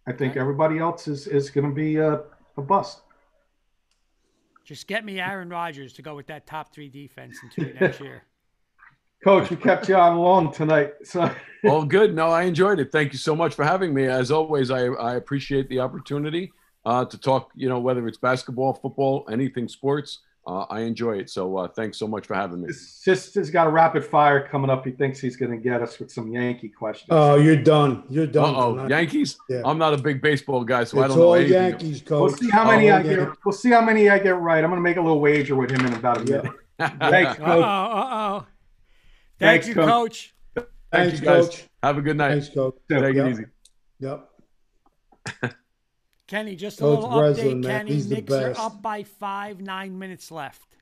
[0.07, 0.39] I think Okay.
[0.39, 2.21] everybody else is, is going to be a,
[2.55, 3.01] a bust.
[4.63, 8.23] Just get me Aaron Rodgers to go with that top three defense into next year.
[9.23, 10.93] Coach, we kept you on long tonight.
[11.03, 11.29] So
[11.67, 12.15] All good.
[12.15, 12.91] No, I enjoyed it.
[12.91, 14.05] Thank you so much for having me.
[14.05, 16.51] As always, I, I appreciate the opportunity
[16.87, 20.19] uh, to talk, you know, whether it's basketball, football, anything sports.
[20.47, 21.29] Uh, I enjoy it.
[21.29, 22.71] So uh, thanks so much for having me.
[22.71, 24.85] Sis has got a rapid fire coming up.
[24.85, 27.09] He thinks he's going to get us with some Yankee questions.
[27.11, 28.03] Oh, you're done.
[28.09, 28.55] You're done.
[28.55, 28.87] Uh oh.
[28.87, 29.37] Yankees.
[29.49, 29.63] Yeah.
[29.65, 31.51] I'm not a big baseball guy, so I don't know all anything.
[31.53, 33.17] Yankees, we'll see how many All I get.
[33.17, 33.37] Yankees.
[33.45, 34.63] We'll see how many I get right.
[34.63, 36.37] I'm going to make a little wager with him in about a Yeah.
[36.37, 36.53] minute.
[37.11, 37.63] Thanks, Uh oh, coach.
[37.65, 38.45] uh oh.
[39.39, 39.87] Thank Thanks, you, Coach.
[39.89, 40.33] coach.
[40.55, 41.45] Thank Thanks, you guys.
[41.49, 41.65] coach.
[41.83, 42.29] Have a good night.
[42.31, 42.75] Thanks, coach.
[42.89, 43.45] Take it easy.
[43.99, 44.29] Yep.
[46.27, 47.63] Kenny, just a Coach little Brislin, update.
[47.63, 50.75] man, Kenny, he's Knicks are up by five, nine minutes left.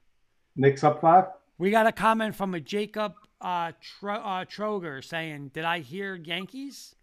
[0.55, 1.25] Knicks up five.
[1.57, 6.15] We got a comment from a Jacob uh, Tro- uh, Troger saying, "Did I hear
[6.15, 6.95] Yankees?"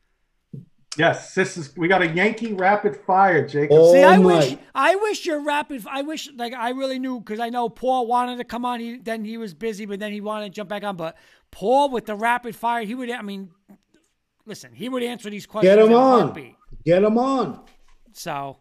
[0.99, 1.75] Yes, this is.
[1.77, 3.79] We got a Yankee rapid fire, Jacob.
[3.81, 4.37] Oh, See, I my.
[4.39, 5.87] wish, I wish your rapid.
[5.89, 8.81] I wish, like, I really knew because I know Paul wanted to come on.
[8.81, 10.97] He then he was busy, but then he wanted to jump back on.
[10.97, 11.17] But
[11.51, 13.11] Paul with the rapid fire, he would.
[13.11, 13.51] I mean,
[14.45, 15.75] listen, he would answer these questions.
[15.75, 16.21] Get him in on.
[16.21, 16.57] heartbeat.
[16.85, 17.65] Get him on.
[18.17, 18.59] So,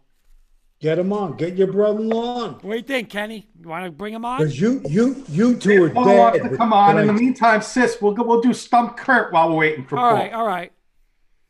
[0.80, 1.36] Get him on.
[1.36, 2.54] Get your brother on.
[2.54, 3.46] what do you think, Kenny?
[3.60, 4.38] You want to bring him on?
[4.38, 6.42] Because you, you, you two are dead.
[6.42, 6.98] to come on.
[6.98, 10.08] In the meantime, sis, we'll go, we'll do stump Kurt while we're waiting for All
[10.10, 10.16] Paul.
[10.18, 10.72] right, all right.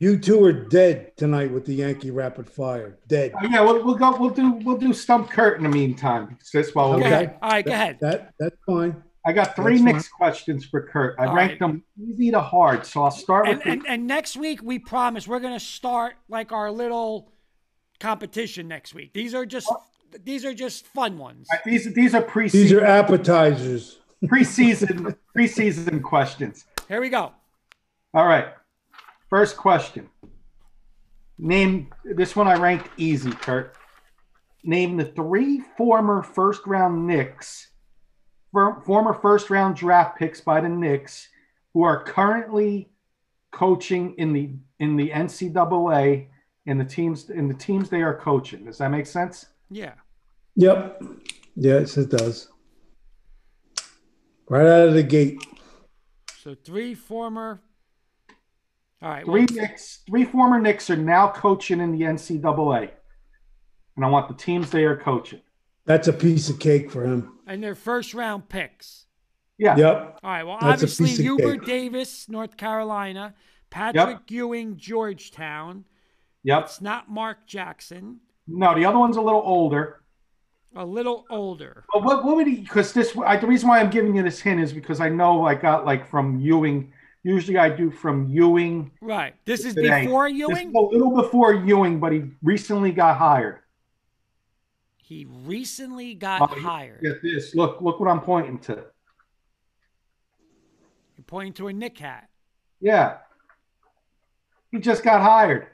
[0.00, 2.98] You two are dead tonight with the Yankee rapid fire.
[3.08, 3.32] Dead.
[3.34, 4.14] Uh, yeah, we'll, we'll go.
[4.18, 4.50] We'll do.
[4.64, 6.74] We'll do stump Kurt in the meantime, sis.
[6.74, 7.04] While we're Okay.
[7.04, 7.14] waiting.
[7.28, 7.38] ahead.
[7.40, 7.98] All right, go ahead.
[8.02, 9.02] That that's fine.
[9.24, 11.14] I got three That's Knicks questions for Kurt.
[11.20, 11.70] I All ranked right.
[11.70, 14.78] them easy to hard, so I'll start with And, the- and and next week we
[14.80, 17.31] promise we're gonna start like our little
[18.02, 19.12] competition next week.
[19.14, 19.72] These are just
[20.24, 21.48] these are just fun ones.
[21.64, 21.94] these.
[21.94, 22.52] These are preseason.
[22.52, 24.00] These are appetizers.
[24.24, 26.66] preseason preseason questions.
[26.88, 27.32] Here we go.
[28.12, 28.48] All right.
[29.30, 30.10] First question.
[31.38, 33.76] Name this one I ranked easy, Kurt.
[34.64, 37.70] Name the three former first round Knicks,
[38.52, 41.28] for- former first round draft picks by the Knicks,
[41.72, 42.90] who are currently
[43.52, 46.26] coaching in the in the NCAA
[46.66, 48.64] in the teams in the teams they are coaching.
[48.64, 49.46] Does that make sense?
[49.70, 49.94] Yeah.
[50.56, 51.02] Yep.
[51.56, 52.48] Yes, it does.
[54.48, 55.42] Right out of the gate.
[56.42, 57.62] So three former.
[59.00, 59.24] All right.
[59.24, 62.90] Three well, Knicks, three former Knicks are now coaching in the NCAA.
[63.96, 65.40] And I want the teams they are coaching.
[65.84, 67.38] That's a piece of cake for him.
[67.46, 69.06] and their first round picks.
[69.58, 69.76] Yeah.
[69.76, 70.20] Yep.
[70.22, 70.42] All right.
[70.44, 71.66] Well, That's obviously Hubert.
[71.66, 73.34] Davis, North Carolina.
[73.70, 75.84] Patrick Ewing, Georgetown.
[76.44, 76.62] Yep.
[76.64, 78.20] It's not Mark Jackson.
[78.46, 80.02] No, the other one's a little older.
[80.74, 81.84] A little older.
[81.92, 82.56] But what, what would he?
[82.56, 85.44] Because this, I, the reason why I'm giving you this hint is because I know
[85.44, 86.92] I got like from Ewing.
[87.24, 88.90] Usually I do from Ewing.
[89.00, 89.34] Right.
[89.44, 90.06] This is today.
[90.06, 90.74] before This is Ewing.
[90.74, 93.58] a little before Ewing, but he recently got hired.
[94.96, 97.02] He recently got Oh, hired.
[97.02, 97.54] Get this.
[97.54, 98.72] Look, look what I'm pointing to.
[101.16, 102.28] You're pointing to a Nick hat.
[102.80, 103.18] Yeah.
[104.70, 105.66] He just got hired.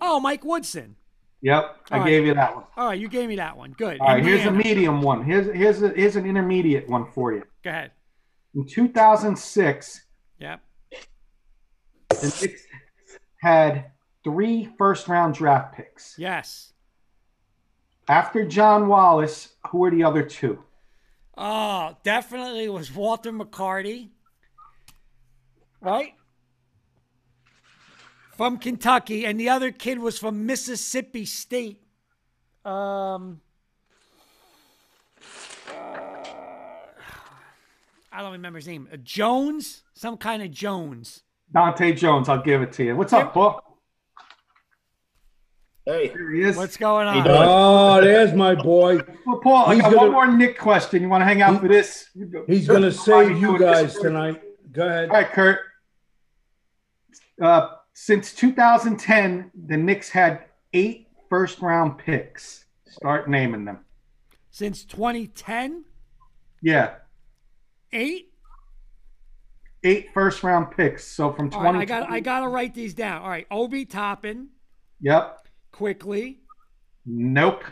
[0.00, 0.96] Oh, Mike Woodson.
[1.42, 1.76] Yep.
[1.90, 2.08] I All right.
[2.10, 2.64] gave you that one.
[2.76, 3.72] All right, you gave me that one.
[3.72, 3.98] Good.
[4.00, 4.22] All right.
[4.24, 5.24] Here's a medium one.
[5.24, 7.44] Here's here's a, here's an intermediate one for you.
[7.64, 7.92] Go ahead.
[8.54, 10.00] In 2006,
[10.38, 10.60] Yep.
[12.10, 12.62] the Knicks
[13.40, 13.90] had
[14.24, 16.14] three first round draft picks.
[16.18, 16.72] Yes.
[18.08, 20.62] After John Wallace, who were the other two?
[21.38, 24.10] Oh, definitely was Walter McCarty.
[25.80, 26.12] Right?
[28.40, 31.82] from Kentucky, and the other kid was from Mississippi State.
[32.64, 33.42] Um,
[35.68, 35.98] uh,
[38.10, 38.88] I don't remember his name.
[38.90, 41.22] Uh, Jones, some kind of Jones.
[41.52, 42.96] Dante Jones, I'll give it to you.
[42.96, 43.78] What's up, Paul?
[45.84, 46.56] Hey, here he is.
[46.56, 47.26] What's going on?
[47.28, 49.00] Oh, there's my boy.
[49.26, 51.02] Well, Paul, he's I got gonna, one more Nick question.
[51.02, 52.08] You want to hang out he, for this?
[52.46, 54.40] He's going to save you guys tonight.
[54.72, 55.10] Go ahead.
[55.10, 55.58] All right, Kurt.
[57.38, 62.64] Uh, since 2010, the Knicks had eight first round picks.
[62.88, 63.80] Start naming them.
[64.50, 65.84] Since 2010,
[66.62, 66.94] Yeah,
[67.92, 68.32] eight.
[69.84, 71.04] eight first round picks.
[71.04, 71.66] So from 20.
[71.66, 73.20] right, I got I got to write these down.
[73.20, 74.48] All right, Obi Toppin,
[75.02, 75.46] Yep.
[75.70, 76.40] quickly.
[77.04, 77.64] Nope.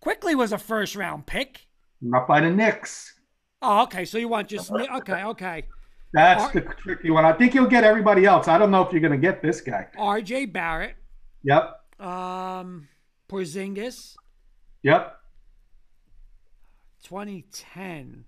[0.00, 1.66] Quickly was a first round pick.
[2.00, 3.12] Not by the Knicks.
[3.60, 4.06] Oh, okay.
[4.06, 5.64] So you want just me okay, okay.
[6.14, 7.24] That's Ar- the tricky one.
[7.24, 8.46] I think you'll get everybody else.
[8.46, 9.88] I don't know if you're going to get this guy.
[9.98, 10.46] R.J.
[10.46, 10.94] Barrett,
[11.42, 11.80] Yep.
[12.00, 12.88] um,
[13.28, 14.14] Porzingis,
[14.84, 15.16] Yep.
[17.02, 18.24] 2010.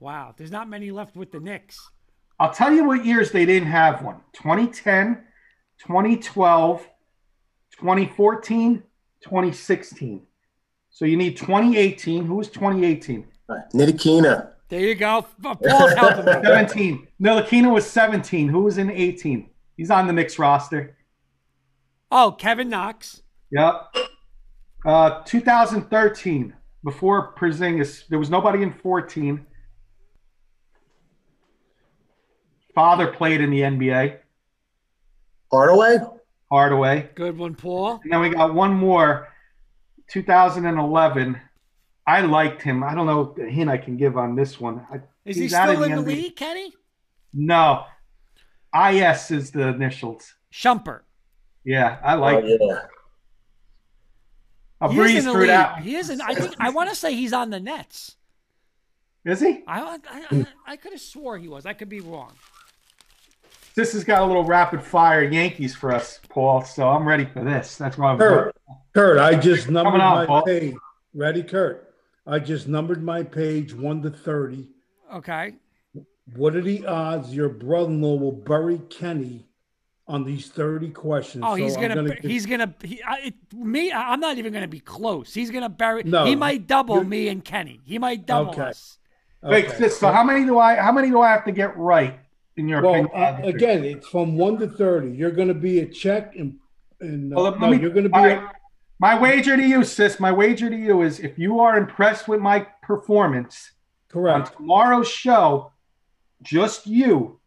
[0.00, 1.78] Wow, there's not many left with the Knicks.
[2.40, 5.22] I'll tell you what years they didn't have one 2010,
[5.78, 6.80] 2012,
[7.78, 8.82] 2014,
[9.22, 10.22] 2016.
[10.90, 12.24] So you need 2018.
[12.26, 13.24] Who was 2018?
[13.72, 14.51] Ntilikina.
[14.72, 15.26] There you go.
[15.42, 16.32] Paul's helping me.
[16.32, 17.06] 17.
[17.20, 18.48] Ntilikina was 17.
[18.48, 19.50] Who was in 18?
[19.76, 20.96] He's on the Knicks roster.
[22.10, 23.20] Oh, Kevin Knox.
[23.50, 23.94] Yep.
[24.86, 26.54] Uh, 2013,
[26.84, 29.46] before Porzingis, there was nobody in 14.
[32.74, 34.20] Father played in the NBA,
[35.50, 35.98] Hardaway?
[36.50, 37.10] Hardaway.
[37.14, 38.00] Good one, Paul.
[38.04, 39.28] And then we got one more,
[40.08, 41.38] 2011.
[42.06, 42.82] I liked him.
[42.82, 44.84] I don't know the hint I can give on this one.
[44.92, 46.06] I, Is he out of still in the NBA.
[46.06, 46.72] league, Kenny?
[47.32, 47.84] No.
[48.74, 50.34] IS is the initials.
[50.52, 51.02] Shumpert.
[51.64, 52.60] Yeah, I Oh, like it.
[52.62, 52.82] yeah.
[54.80, 55.50] I'll He breeze is in the through league.
[55.50, 55.78] that.
[55.82, 56.20] He isn't.
[56.20, 56.54] I think.
[56.58, 58.16] I want to say he's on the Nets.
[59.24, 59.62] Is he?
[59.68, 61.64] I I, I, I could have swore he was.
[61.66, 62.32] I could be wrong.
[63.76, 66.64] This has got a little rapid fire Yankees for us, Paul.
[66.64, 67.76] So I'm ready for this.
[67.76, 68.56] That's why I'm Kurt,
[68.92, 70.42] Kurt, I just numbered Coming out, my Paul.
[70.42, 70.74] page.
[71.14, 71.91] Ready, Kurt?
[72.26, 74.68] I just numbered my page 1 to 30.
[75.14, 75.54] Okay.
[76.36, 79.44] What are the odds your brother-in-law will bury Kenny
[80.06, 81.44] on these 30 questions?
[81.46, 83.90] Oh, he's So I'm gonna, give- he's gonna he, I, it, me.
[83.90, 85.34] I- I'm not even gonna be close.
[85.34, 86.04] He's gonna bury.
[86.04, 87.80] No, he might double me and Kenny.
[87.84, 88.62] He might double Okay.
[88.62, 88.98] us.
[89.42, 89.88] Wait, Okay.
[89.88, 92.18] so how many do I how many do I have to get right
[92.56, 93.44] in your Well, opinion?
[93.44, 95.10] uh, again, it's from 1 to 30.
[95.10, 96.54] You're going to be a check and,
[97.00, 98.48] and uh, Well, no, me- you're going to be all a, right.
[99.02, 100.20] My wager to you, sis.
[100.20, 103.72] My wager to you is if you are impressed with my performance
[104.08, 104.50] Correct.
[104.50, 105.72] on tomorrow's show,
[106.40, 107.40] just you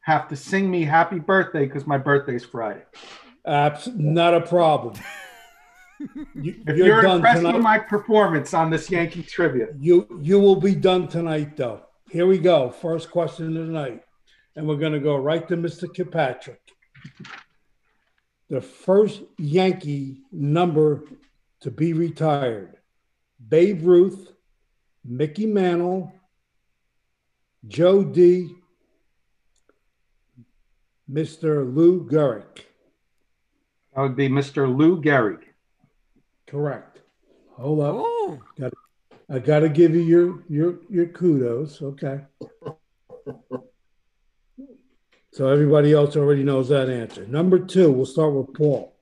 [0.00, 2.82] have to sing me happy birthday because my birthday's Friday.
[3.46, 4.94] Abs- not a problem.
[6.34, 7.54] You, If you're, you're, impressed tonight.
[7.54, 11.80] with my performance on this Yankee trivia, You you will be done tonight, though.
[12.10, 12.68] Here we go.
[12.68, 14.02] First question of the night,
[14.54, 15.92] and we're going to go right to Mr.
[15.94, 16.60] Kilpatrick.
[18.48, 21.04] The first Yankee number
[21.60, 22.76] to be retired:
[23.48, 24.32] Babe Ruth,
[25.04, 26.12] Mickey Mantle,
[27.66, 28.54] Joe D,
[31.10, 31.74] Mr.
[31.74, 32.64] Lou Gehrig.
[33.94, 34.74] that would be Mr.
[34.74, 35.40] Lou Gehrig.
[36.46, 37.00] Correct.
[37.52, 37.94] Hold up.
[37.94, 38.40] Ooh.
[39.28, 41.80] I got to give you your your your kudos.
[41.80, 42.20] Okay.
[45.34, 47.26] So everybody else already knows that answer.
[47.26, 48.94] Number two, we'll start with Paul.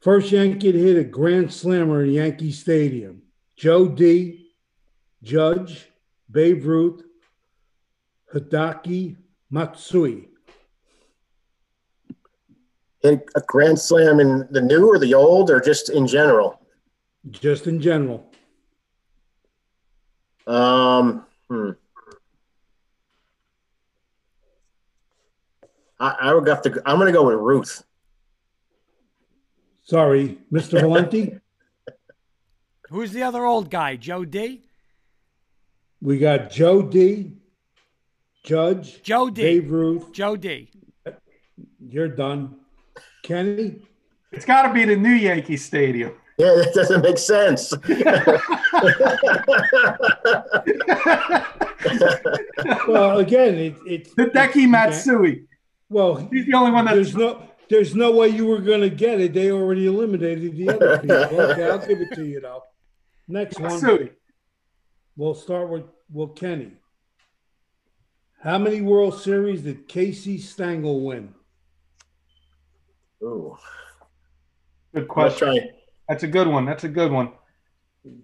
[0.00, 3.22] First Yankee to hit a grand slammer in Yankee Stadium.
[3.54, 4.50] Joe D,
[5.22, 5.86] Judge,
[6.28, 7.04] Babe Ruth,
[8.34, 9.16] Hideki
[9.48, 10.28] Matsui.
[12.98, 16.60] Hit a grand slam in the new or the old or just in general?
[17.30, 18.28] Just in general.
[20.48, 21.70] Um, hmm.
[26.02, 26.82] I, I would have to.
[26.84, 27.84] I'm going to go with Ruth.
[29.84, 30.80] Sorry, Mr.
[30.80, 31.38] Valenti.
[32.90, 33.96] Who's the other old guy?
[33.96, 34.62] Joe D.
[36.00, 37.32] we got Joe D,
[38.44, 39.42] Judge, Joe D.
[39.42, 40.12] Babe Ruth.
[40.12, 40.70] Joe D.
[41.80, 42.56] You're done.
[43.22, 43.82] Kenny,
[44.32, 46.12] It's got to be the new Yankee Stadium.
[46.36, 47.72] Yeah, that doesn't make sense.
[52.88, 55.44] well, again, it, it's Hideki Matsui.
[55.92, 58.88] Well, He's the only one that's there's no, there's no way you were going to
[58.90, 59.34] get it.
[59.34, 61.16] They already eliminated the other people.
[61.50, 62.62] Okay, I'll give it to you though.
[63.28, 64.10] Next one, Matsui.
[65.16, 66.72] we'll start with well, Kenny.
[68.42, 71.34] How many World Series did Casey Stengel win?
[73.22, 73.56] Ooh,
[74.94, 75.48] Good question.
[75.56, 75.70] try.
[76.08, 76.64] That's a good one.
[76.64, 77.32] That's a good one.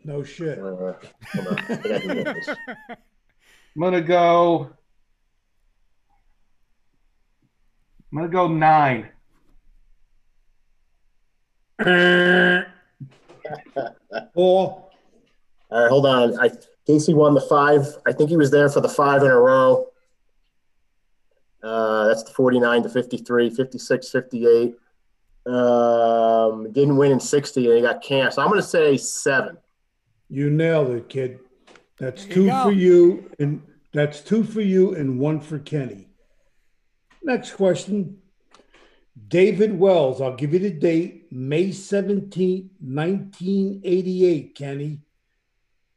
[0.04, 0.58] No shit.
[0.58, 0.94] Uh, on.
[1.32, 2.48] I gotta do this.
[2.88, 4.70] I'm gonna go.
[8.12, 9.09] I'm gonna go nine.
[14.35, 14.90] Paul,
[15.70, 16.39] All right, hold on.
[16.40, 16.51] I
[16.86, 17.86] Casey won the five.
[18.06, 19.86] I think he was there for the five in a row.
[21.62, 24.74] Uh, that's the 49 to 53, 56, 58.
[25.47, 28.32] Um, didn't win in 60 and he got canned.
[28.32, 29.59] So I'm going to say seven.
[30.28, 31.40] you nailed it, kid.
[31.98, 32.64] That's There two go.
[32.64, 33.62] for you, and
[33.93, 36.07] that's two for you and one for Kenny.
[37.22, 38.18] Next question.
[39.26, 45.00] David Wells, I'll give you the date, May 17th, 1988, Kenny.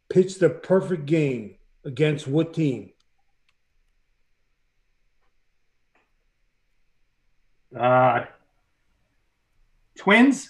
[0.09, 2.91] Pitched the perfect game against what team?
[7.77, 8.25] Uh,
[9.97, 10.49] twins.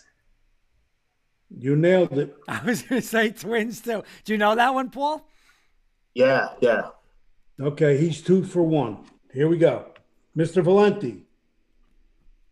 [1.55, 2.35] You nailed it.
[2.47, 4.03] I was going to say Twins too.
[4.23, 5.27] Do you know that one, Paul?
[6.13, 6.89] Yeah, yeah.
[7.59, 9.05] Okay, he's two for one.
[9.33, 9.91] Here we go.
[10.35, 10.63] Mr.
[10.63, 11.25] Valenti,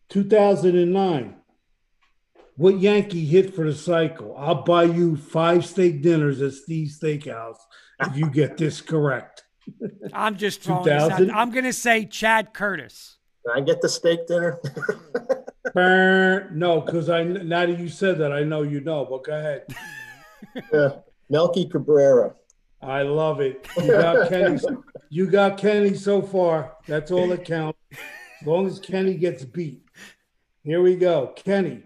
[0.10, 1.36] 2009.
[2.58, 4.36] What Yankee hit for the cycle?
[4.38, 7.56] I'll buy you five steak dinners at Steve's Steakhouse
[8.02, 9.46] if you get this correct.
[10.14, 11.20] I'm just throwing this out.
[11.20, 11.32] 2000?
[11.32, 13.18] I'm going to say Chad Curtis.
[13.46, 14.60] Can I get the steak dinner?
[15.74, 19.06] Brr, no, because I now that you said that, I know you know.
[19.06, 19.66] But go ahead.
[20.74, 20.90] yeah.
[21.30, 22.34] Melky Cabrera.
[22.82, 23.68] I love it.
[23.78, 24.60] You got Kenny.
[25.10, 26.78] You got Kenny so far.
[26.88, 27.80] That's all that counts.
[28.42, 29.84] As long as Kenny gets beat.
[30.64, 31.34] Here we go.
[31.36, 31.84] Kenny,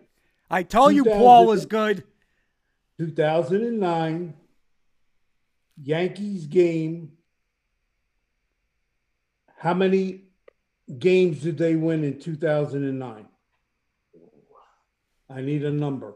[0.49, 2.03] I told you 2000 Paul was good.
[2.97, 4.33] 2009
[5.81, 7.13] Yankees game.
[9.57, 10.25] How many
[10.99, 13.25] games did they win in 2009?
[15.29, 16.13] I need a number.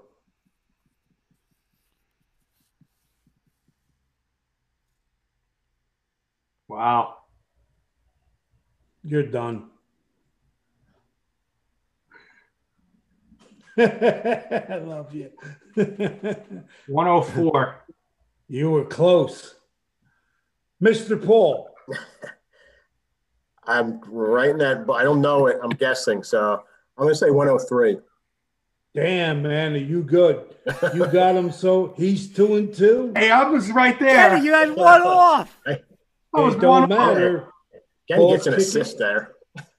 [6.68, 7.16] Wow.
[9.04, 9.70] You're done.
[13.78, 15.30] I love you.
[16.88, 17.86] 104.
[18.48, 19.56] you were close.
[20.84, 21.24] Mr.
[21.24, 21.70] Paul,
[23.66, 25.58] I'm right in that, but I don't know it.
[25.62, 26.24] I'm guessing.
[26.24, 26.64] So
[26.98, 27.98] I'm going to say 103.
[28.96, 30.44] damn man, are you good?
[30.94, 33.14] You got him so he's two and two.
[33.16, 34.30] Hey, I was right there.
[34.30, 35.56] Kenny, you had one off.
[35.66, 35.80] I
[36.34, 37.50] was It don't matter.
[38.08, 39.34] Kenny Paul's gets an kicking- assist there.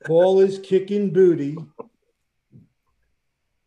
[0.05, 1.57] Paul is kicking booty.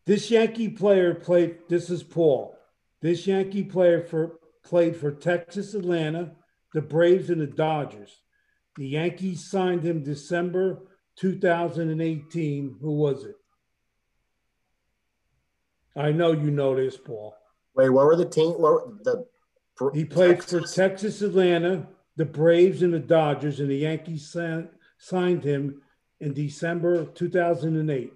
[0.04, 1.58] This Yankee player played.
[1.68, 2.56] This is Paul.
[3.00, 6.36] This Yankee player for played for Texas, Atlanta,
[6.74, 8.22] the Braves, and the Dodgers.
[8.76, 10.80] The Yankees signed him December
[11.16, 12.76] 2018.
[12.80, 13.36] Who was it?
[15.96, 17.34] I know you know this, Paul.
[17.74, 18.50] Wait, what were the team?
[18.52, 20.74] What were the He played Texas?
[20.74, 21.86] for Texas, Atlanta,
[22.22, 25.82] the Braves, and the Dodgers, and the Yankees signed, signed him
[26.20, 28.12] in December 2008.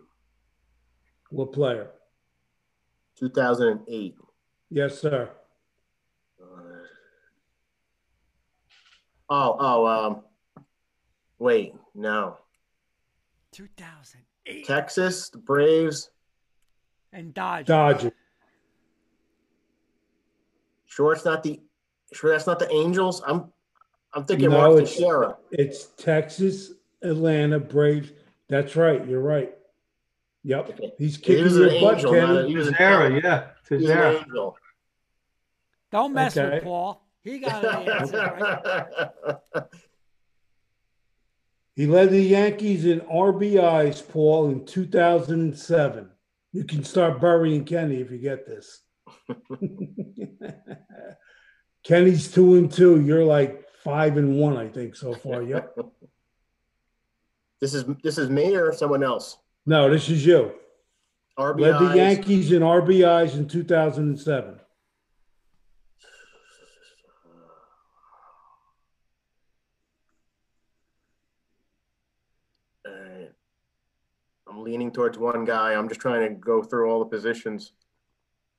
[1.30, 1.90] What player?
[3.18, 4.14] 2008.
[4.70, 5.28] Yes, sir.
[9.28, 10.22] Oh, oh, um,
[11.40, 12.38] wait, no.
[13.50, 16.10] 2008 Texas, the Braves.
[17.12, 17.66] and Dodgers.
[17.66, 18.12] Dodgers.
[20.84, 21.60] Sure, it's not the.
[22.12, 23.20] Sure, that's not the Angels.
[23.26, 23.50] I'm,
[24.16, 25.36] I'm thinking No, Mark it's- Teixeira.
[25.52, 26.72] It's Texas,
[27.02, 28.10] Atlanta, Braves.
[28.48, 29.06] That's right.
[29.06, 29.52] You're right.
[30.44, 30.68] Yep.
[30.70, 30.92] Okay.
[30.98, 32.48] He's He kicking was an your butt, angel, not a, Kenny.
[32.48, 33.46] he was an, Teixeira, yeah.
[33.68, 34.18] he was an Teixeira.
[34.20, 34.56] angel.
[35.92, 36.54] Don't mess Okay.
[36.54, 37.02] with Paul.
[37.22, 39.38] He got an answer.
[39.54, 39.64] Right?
[41.74, 46.08] He led the Yankees in RBIs, Paul, in 2007.
[46.52, 48.80] You can start burying Kenny if you get this.
[51.84, 53.02] Kenny's two and two.
[53.02, 55.42] You're like five and one, I think, so far.
[55.42, 55.78] Yep.
[57.60, 59.38] this is this is me or someone else.
[59.64, 60.52] No, this is you.
[61.38, 61.60] RBIs.
[61.60, 64.58] Led the Yankees in RBIs in 2007.
[72.88, 73.32] Alright.
[74.48, 75.74] I'm leaning towards one guy.
[75.74, 77.72] I'm just trying to go through all the positions.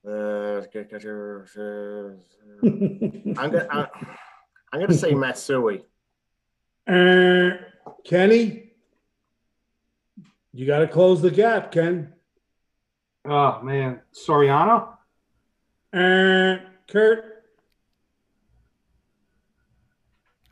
[0.08, 0.62] Uh,
[2.64, 3.88] I'm gonna I,
[4.72, 5.84] I'm gonna say Matsui.
[6.88, 7.52] Uh,
[8.06, 8.72] Kenny,
[10.54, 12.14] you got to close the gap, Ken.
[13.26, 14.00] Oh, man.
[14.14, 14.90] Soriano?
[15.94, 16.58] Uh,
[16.88, 17.44] Kurt,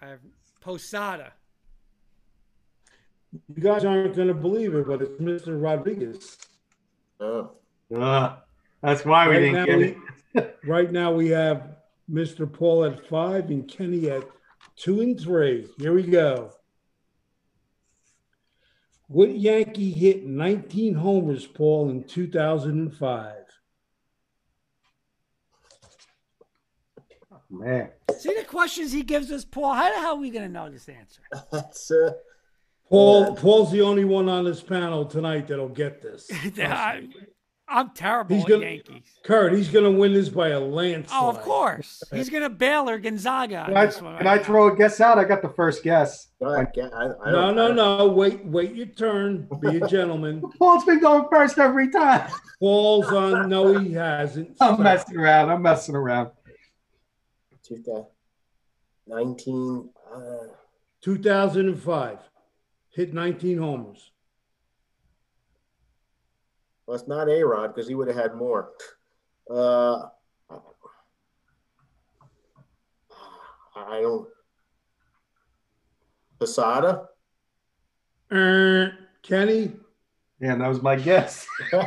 [0.01, 0.19] I have
[0.59, 1.31] Posada.
[3.31, 5.61] you guys aren't going to believe it, but it's Mr.
[5.61, 6.37] Rodriguez.
[7.19, 7.51] Oh,
[7.95, 8.35] Uh,
[8.81, 9.97] that's why we Right didn't now, get we,
[10.35, 10.59] it.
[10.65, 11.74] right now we have
[12.11, 12.51] Mr.
[12.51, 14.23] Paul at five and Kenny at
[14.75, 15.67] two and three.
[15.77, 16.51] Here we go.
[19.07, 23.35] What Yankee hit 19 homers, Paul, in 2005?
[27.47, 29.73] Man, See the questions he gives us, Paul.
[29.73, 31.21] How the hell are we gonna know this answer?
[31.51, 32.11] That's uh,
[32.89, 36.29] Paul, Paul's the only one on this panel tonight that'll get this.
[36.57, 37.07] I,
[37.67, 39.19] am terrible He's gonna- Yankees.
[39.23, 41.19] Kurt, he's going to win this by a landslide.
[41.23, 42.03] Oh, of course.
[42.13, 43.63] He's gonna bail or Gonzaga.
[43.65, 43.87] on can I,
[44.17, 45.17] can I throw a guess out?
[45.17, 46.27] I got the first guess.
[46.39, 46.47] go
[46.93, 48.07] I, I No, no, no.
[48.07, 49.47] Wait, wait your turn.
[49.61, 50.43] Be a gentleman.
[50.59, 52.29] Paul's been going first every time.
[52.59, 53.49] Paul's on.
[53.49, 54.55] No, he hasn't.
[54.61, 55.49] I'm messing around.
[55.49, 56.29] I'm messing around.
[57.63, 59.89] 2019.
[60.13, 60.19] Uh,
[61.01, 62.17] 2005.
[62.93, 64.11] Hit 19 homers.
[66.85, 68.71] Well, it's not A Rod because he would have had more.
[69.49, 70.03] Uh,
[73.75, 74.27] I don't.
[76.39, 77.07] Posada?
[78.31, 79.71] Er, Kenny,
[80.39, 81.47] Yeah, that was my guess.
[81.71, 81.79] you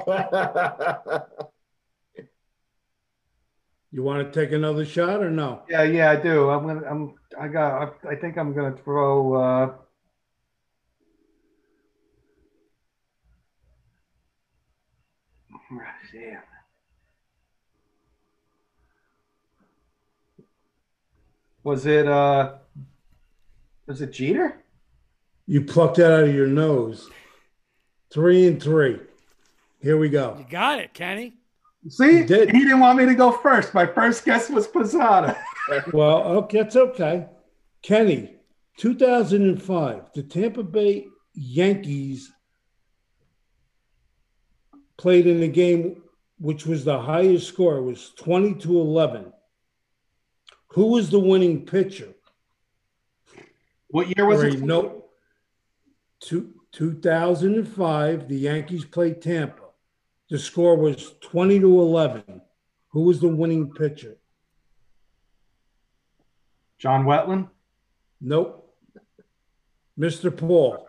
[4.02, 5.62] want to take another shot or no?
[5.68, 6.50] Yeah, yeah, I do.
[6.50, 6.86] I'm gonna.
[6.88, 7.14] I'm.
[7.38, 7.94] I got.
[8.04, 9.34] I, I think I'm gonna throw.
[9.34, 9.74] uh
[16.12, 16.42] Damn.
[21.68, 22.08] Was it?
[22.08, 22.54] uh
[23.86, 24.64] Was it Jeter?
[25.46, 27.10] You plucked that out of your nose.
[28.10, 29.00] Three and three.
[29.78, 30.36] Here we go.
[30.38, 31.34] You got it, Kenny.
[31.90, 32.52] See, He did.
[32.52, 33.74] he didn't want me to go first.
[33.74, 35.36] My first guess was Posada.
[35.92, 37.26] Well, okay, that's okay.
[37.82, 38.36] Kenny,
[38.78, 42.32] 2005, the Tampa Bay Yankees
[44.96, 46.00] played in a game
[46.38, 47.76] which was the highest score.
[47.76, 49.30] It was 20 to 11.
[50.68, 52.14] Who was the winning pitcher?
[53.88, 54.60] What year was it?
[54.60, 55.06] No,
[56.20, 59.62] two, 2005, the Yankees played Tampa.
[60.28, 62.42] The score was 20 to 11.
[62.90, 64.18] Who was the winning pitcher?
[66.78, 67.48] John Wetteland.
[68.20, 68.76] Nope.
[69.98, 70.34] Mr.
[70.34, 70.86] Paul.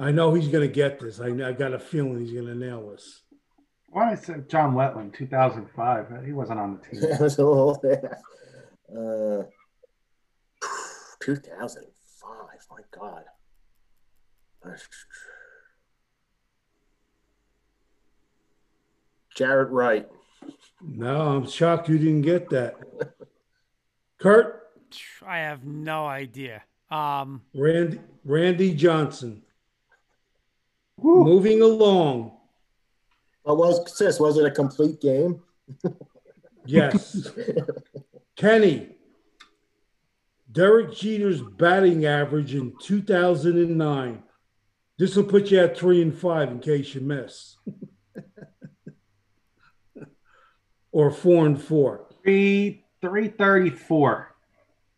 [0.00, 1.20] I know he's going to get this.
[1.20, 3.22] I, I got a feeling he's going to nail this.
[3.90, 6.24] Why I said John Wetteland, 2005.
[6.24, 7.00] He wasn't on the team.
[7.10, 7.80] That was a little-
[8.90, 9.44] uh,
[11.20, 11.88] 2005.
[12.70, 13.24] My God.
[19.36, 20.08] Jaret Wright.
[20.82, 22.76] No, I'm shocked you didn't get that.
[24.18, 24.68] Kurt,
[25.24, 26.62] I have no idea.
[26.90, 29.42] Um, Randy, Randy Johnson.
[30.96, 31.24] Woo.
[31.24, 32.32] Moving along.
[33.48, 34.20] What was sis?
[34.20, 35.40] Was it a complete game?
[36.70, 37.26] Yes.
[38.36, 38.90] Kenny.
[40.52, 44.22] Derek Jeter's batting average in 2009.
[44.98, 47.56] This will put you at three and five in case you miss.
[50.92, 52.04] or four and four.
[52.22, 54.34] Three, 334.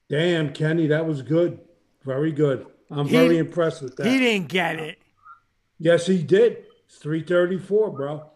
[0.09, 1.61] Damn, Kenny, that was good.
[2.05, 2.67] Very good.
[2.91, 4.07] I'm He- very impressed with that.
[4.07, 4.99] he didn't get it.
[5.79, 6.65] yes, he did.
[6.87, 8.30] It's 334, bro.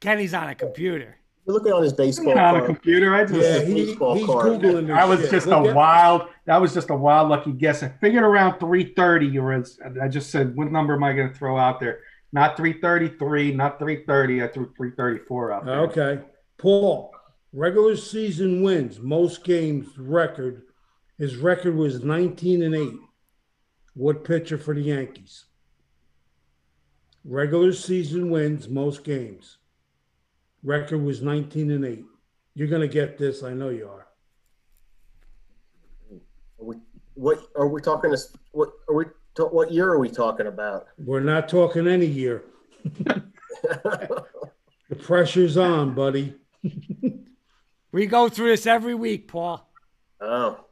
[0.00, 1.16] Kenny's on a computer.
[1.46, 3.14] You're looking on his baseball on a computer.
[3.14, 4.18] I just, Yeah, he, he's card.
[4.18, 5.30] Googling this I was shit.
[5.30, 6.28] just Look a wild.
[6.46, 7.82] That was just a wild lucky guess.
[7.82, 9.26] I figured around 330.
[9.26, 9.64] You were.
[10.02, 12.00] I just said, what number am I going to throw out there?
[12.32, 14.42] Not 333, not 330.
[14.42, 15.80] I threw 334 out there.
[15.80, 16.22] Okay.
[16.58, 17.12] Paul,
[17.52, 20.62] regular season wins, most games record.
[21.18, 22.92] His record was 19 and 8.
[23.94, 25.46] What pitcher for the Yankees?
[27.24, 29.58] Regular season wins, most games.
[30.62, 32.04] Record was 19 and 8.
[32.54, 33.42] You're going to get this.
[33.42, 34.06] I know you are.
[36.60, 36.76] Are we,
[37.14, 38.10] what are we talking?
[38.10, 39.04] This what are we?
[39.38, 40.86] What year are we talking about?
[40.98, 42.44] We're not talking any year.
[44.90, 46.34] The pressure's on, buddy.
[47.92, 49.70] We go through this every week, Paul.
[50.20, 50.64] oh.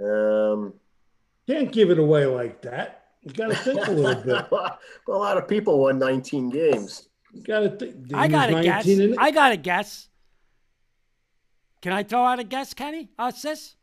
[0.00, 0.74] Um.
[1.48, 3.06] Can't give it away like that.
[3.22, 4.46] You got to think a little bit.
[4.52, 7.07] well, a lot of people won 19 games.
[7.38, 8.12] You got to think.
[8.14, 8.88] I got a guess.
[9.18, 10.08] I got a guess.
[11.80, 13.10] Can I throw out a guess, Kenny?
[13.16, 13.76] Uh, sis?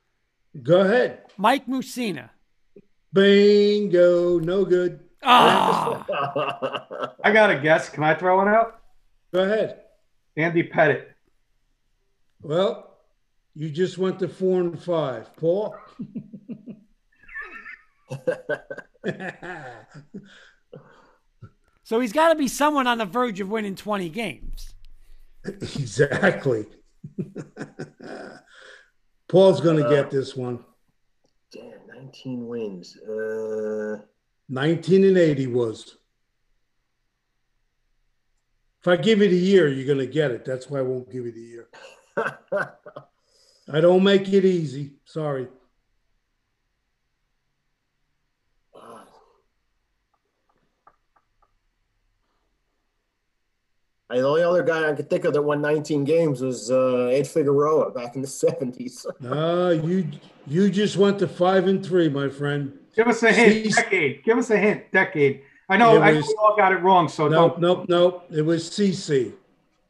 [0.62, 1.22] Go ahead.
[1.38, 2.32] Mike Mussina.
[3.14, 4.40] Bingo.
[4.40, 5.00] No good.
[5.24, 6.06] Ah,
[7.24, 7.88] I got a guess.
[7.90, 8.82] Can I throw one out?
[9.34, 9.80] Go ahead.
[10.36, 11.06] Andy Pettitte.
[12.42, 12.98] Well,
[13.54, 15.34] you just went to four and five.
[15.38, 15.78] Paul?
[21.86, 24.74] so he's got to be someone on the verge of winning 20 games.
[25.46, 26.66] exactly.
[29.28, 30.66] Paul's going to get this one.
[31.52, 32.98] Damn, 19 wins.
[32.98, 33.98] Uh,
[34.50, 35.98] 19 and 80 was.
[38.82, 40.44] If I give you the year, you're going to get it.
[40.44, 41.68] That's why I won't give you the year.
[43.72, 44.94] I don't make it easy.
[45.06, 45.48] Sorry.
[54.16, 57.08] I, the only other guy I could think of that won 19 games was uh,
[57.08, 59.06] Ed Figueroa back in the 70s.
[59.28, 60.08] Ah, you
[60.48, 62.78] you just went to five and three, my friend.
[62.96, 63.66] Give us a hint.
[63.66, 64.24] Cease- Decade.
[64.24, 64.92] Give us a hint.
[64.92, 65.42] Decade.
[65.68, 65.96] I know.
[65.98, 67.10] It I know we all got it wrong.
[67.10, 67.62] So Nope, don't.
[67.62, 68.26] nope, nope.
[68.32, 69.34] It was CC.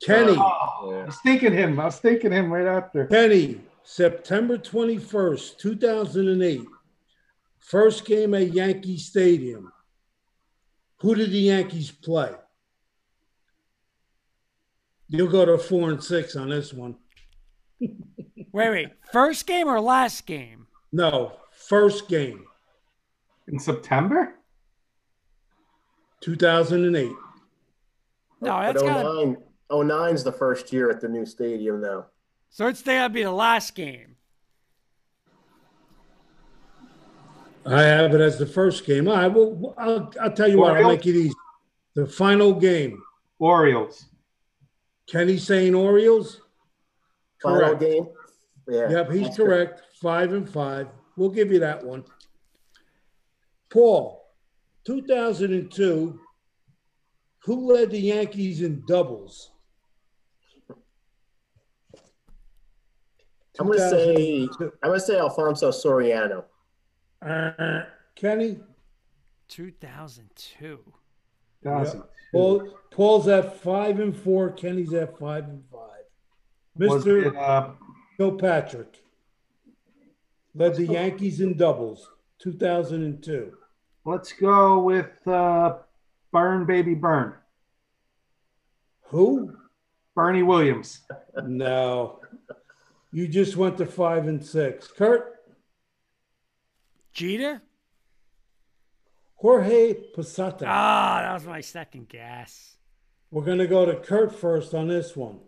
[0.01, 0.35] Kenny.
[0.37, 1.79] Oh, I was thinking him.
[1.79, 3.05] I was thinking him right after.
[3.07, 6.61] Kenny, September 21st, 2008.
[7.59, 9.71] First game at Yankee Stadium.
[10.99, 12.31] Who did the Yankees play?
[15.07, 16.95] You'll go to four and six on this one.
[18.51, 18.87] Wait, wait.
[19.11, 20.65] First game or last game?
[20.93, 21.33] No,
[21.67, 22.45] first game,
[23.49, 24.35] In September?
[26.21, 27.11] 2008.
[28.39, 29.37] No, that's but got 09,
[29.69, 32.05] 09's the first year at the new stadium now.
[32.49, 34.15] so it's gotta be the last game.
[37.65, 39.07] I have it as the first game.
[39.09, 41.33] All right, well, I'll, I'll tell you what, I'll make it easy.
[41.95, 43.01] The final game.
[43.39, 44.05] Orioles.
[45.07, 46.41] Kenny saying Orioles?
[47.41, 47.79] Final Correct.
[47.81, 48.07] game?
[48.67, 48.89] Yeah.
[48.89, 49.81] Yep, he's that's correct.
[50.01, 50.87] Five and five.
[51.15, 52.03] We'll give you that one.
[53.69, 54.25] Paul,
[54.85, 56.19] 2002.
[57.43, 59.51] Who led the Yankees in doubles?
[63.59, 66.43] I'm gonna say I'm gonna say Alfonso Soriano.
[67.21, 67.83] Uh,
[68.15, 68.59] Kenny,
[69.47, 70.79] 2002.
[71.63, 72.03] Thousand.
[72.35, 74.51] Paul, Paul's at five and four.
[74.51, 76.03] Kenny's at five and five.
[76.77, 77.69] Mister it, uh,
[78.17, 79.03] Kilpatrick
[80.53, 82.09] led the Yankees in doubles.
[82.39, 83.57] 2002.
[84.03, 85.77] let's go with uh,
[86.31, 87.33] Burn Baby Burn.
[89.03, 89.55] Who?
[90.13, 91.01] Bernie Williams.
[91.45, 92.19] No.
[93.11, 94.87] You just went to five and six.
[94.87, 95.35] Kurt?
[97.13, 97.61] Jeter?
[99.35, 100.65] Jorge Posada.
[100.67, 102.77] Ah, that was my second guess.
[103.31, 105.39] We're going to go to Kurt first on this one.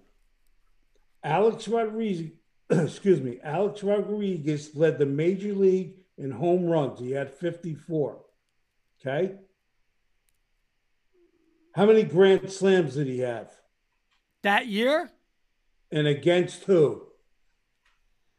[1.24, 2.32] Alex Rodriguez,
[2.70, 7.00] excuse me, Alex Rodriguez led the major league in home runs.
[7.00, 8.20] He had 54.
[9.00, 9.36] Okay.
[11.76, 13.52] How many grand slams did he have?
[14.44, 15.12] That year?
[15.92, 17.04] And against who?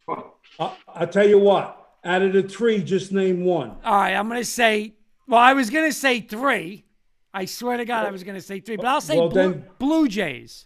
[0.08, 1.74] Oh, I'll tell you what.
[2.04, 3.76] Out of the three, just name one.
[3.84, 4.94] All right, I'm gonna say.
[5.28, 6.86] Well, I was gonna say three.
[7.34, 9.64] I swear to God, I was gonna say three, but I'll say Well, Blue, then-
[9.78, 10.64] Blue Jays.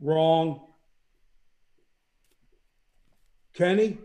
[0.00, 0.66] Wrong.
[3.54, 3.98] Kenny?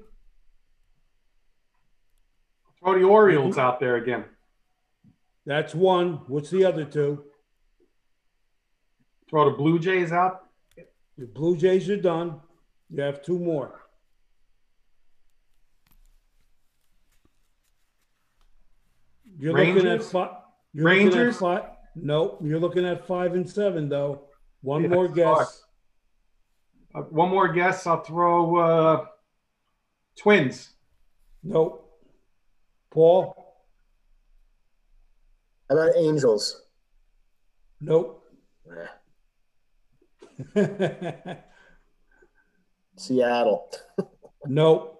[2.79, 3.59] Throw the Orioles mm-hmm.
[3.59, 4.25] out there again.
[5.45, 6.21] That's one.
[6.27, 7.23] What's the other two?
[9.29, 10.47] Throw the Blue Jays out.
[11.17, 12.39] The Blue Jays are done.
[12.91, 13.84] You have two more.
[19.45, 20.11] You're looking at Rangers?
[20.11, 20.29] five.
[20.73, 21.37] You're looking at Rangers?
[21.37, 21.63] five.
[21.95, 22.39] Nope.
[22.43, 24.21] You're looking at five and seven though.
[24.61, 25.63] One Yeah, more guess.
[26.95, 27.85] Uh, one more guess.
[27.85, 29.05] I'll throw uh,
[30.17, 30.71] Twins.
[31.43, 31.87] Nope.
[32.89, 33.35] Paul.
[35.69, 36.63] How about Angels?
[37.81, 38.23] Nope.
[42.97, 43.69] Seattle.
[44.47, 44.91] nope.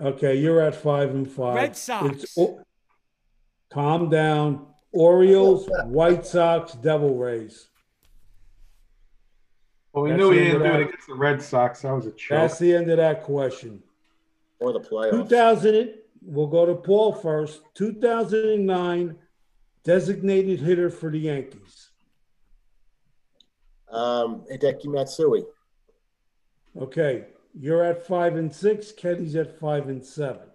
[0.00, 1.56] Okay, you're at five and five.
[1.56, 2.22] Red Sox.
[2.22, 2.60] It's o-
[3.74, 4.66] calm down.
[4.92, 7.66] Orioles, White Sox, Devil Rays.
[9.92, 11.82] Well, we That's knew he the didn't end do of it against the Red Sox.
[11.82, 12.38] That was a choke.
[12.38, 13.82] That's the end of that question.
[14.60, 15.28] Or the playoffs.
[15.28, 17.62] 2000, we'll go to Paul first.
[17.74, 19.16] 2009
[19.82, 21.90] designated hitter for the Yankees.
[23.90, 25.44] Um, Hideki Matsui.
[26.80, 27.26] Okay,
[27.58, 28.92] you're at five and six.
[28.92, 30.48] Kenny's at five and seven.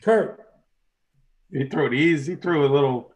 [0.00, 0.40] Kurt,
[1.52, 2.32] He threw it easy.
[2.32, 3.14] He threw a little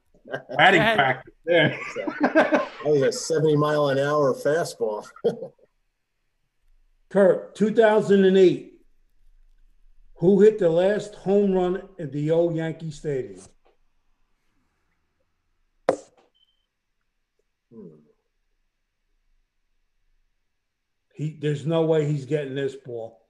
[0.57, 1.79] batting Go practice there.
[2.85, 5.05] That was a 70 mile an hour fastball.
[7.11, 8.75] Kurt, 2008.
[10.19, 13.41] Who hit the last home run at the old Yankee Stadium?
[17.73, 17.89] Hmm.
[21.13, 23.21] He, there's no way he's getting this ball.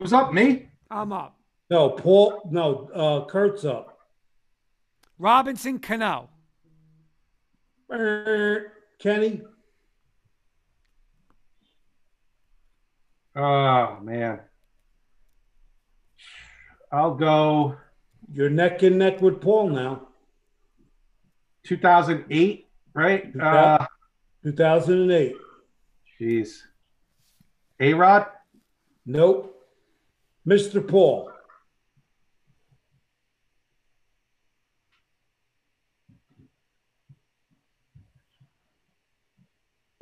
[0.00, 0.68] Who's up, me?
[0.90, 1.38] I'm up.
[1.72, 2.46] No, Paul.
[2.50, 3.96] No, uh, Kurt's up.
[5.18, 6.28] Robinson Cano.
[7.90, 9.40] Er, Kenny,
[13.34, 14.40] Oh man.
[16.92, 17.78] I'll go
[18.30, 20.08] You're neck and neck with Paul now.
[21.64, 23.34] 2008, right?
[23.40, 23.86] Uh,
[24.44, 25.36] 2008.
[26.20, 26.64] jeez.
[27.80, 28.26] A Rod?
[29.06, 29.58] Nope.
[30.46, 30.86] Mr.
[30.86, 31.32] Paul.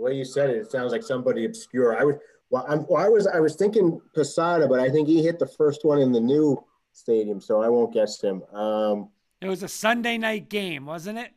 [0.00, 1.94] The way you said it, it sounds like somebody obscure.
[1.94, 2.16] I was
[2.48, 5.46] Well, I'm, well, I was I was thinking Posada, but I think he hit the
[5.46, 8.42] first one in the new stadium, so I won't guess him.
[8.54, 9.10] Um,
[9.42, 11.32] It was a Sunday night game, wasn't it?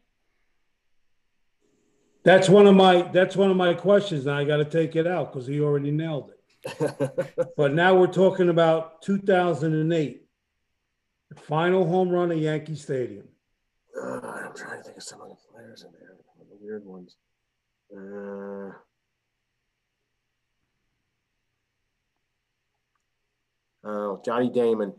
[2.23, 4.27] That's one of my that's one of my questions.
[4.27, 7.49] Now I got to take it out because he already nailed it.
[7.57, 10.25] But now we're talking about 2008,
[11.27, 13.27] the final home run at Yankee Stadium.
[13.93, 16.65] Uh, I'm trying to think of some of the players in there, some of the
[16.65, 17.17] weird ones.
[17.95, 18.71] Uh,
[23.83, 24.93] oh, Johnny Damon.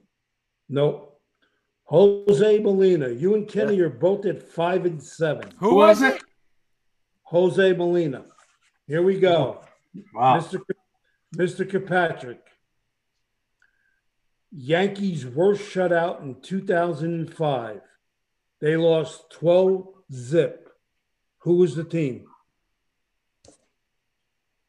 [0.68, 1.20] Nope.
[1.84, 3.08] Jose Molina.
[3.08, 5.50] You and Kenny are both at five and seven.
[5.58, 6.22] Who, was it?
[7.24, 8.24] Jose Molina.
[8.86, 9.62] Here we go.
[10.14, 10.38] Wow.
[10.38, 10.58] Mr.
[10.58, 11.68] K- Mr.
[11.70, 12.40] Kirkpatrick.
[14.50, 17.80] Yankees worst shutout in 2005.
[18.60, 20.70] They lost 12 zip.
[21.40, 22.26] Who was the team?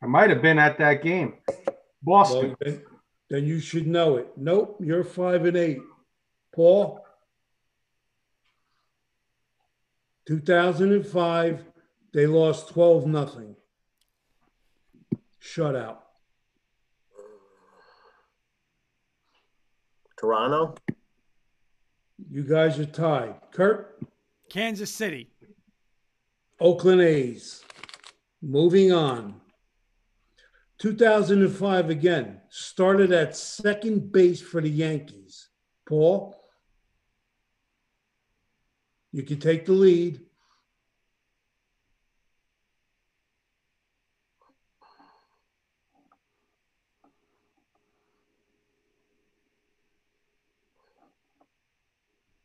[0.05, 1.33] I might have been at that game.
[1.47, 1.65] Well,
[2.03, 2.55] Boston.
[2.61, 2.83] then,
[3.27, 4.27] then you should know it.
[4.37, 5.79] Nope, you're five and eight.
[6.53, 7.03] Paul?
[10.27, 11.65] 2005,
[12.13, 13.55] they lost 12 nothing.
[15.41, 15.97] Shutout.
[20.19, 20.75] Toronto.
[22.29, 23.37] You guys are tied.
[23.51, 23.99] Kurt?
[24.51, 25.31] Kansas City.
[26.59, 27.63] Oakland A's.
[28.43, 29.41] Moving on.
[30.77, 32.41] 2005 again.
[32.49, 35.49] Started at second base for the Yankees.
[35.87, 36.35] Paul?
[39.11, 40.19] You can take the lead.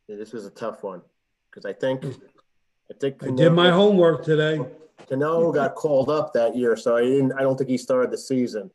[0.07, 1.01] Yeah, this was a tough one
[1.49, 2.03] because I think
[2.91, 4.59] I think I did my homework today.
[5.07, 7.31] Cano got called up that year, so I didn't.
[7.33, 8.69] I don't think he started the season.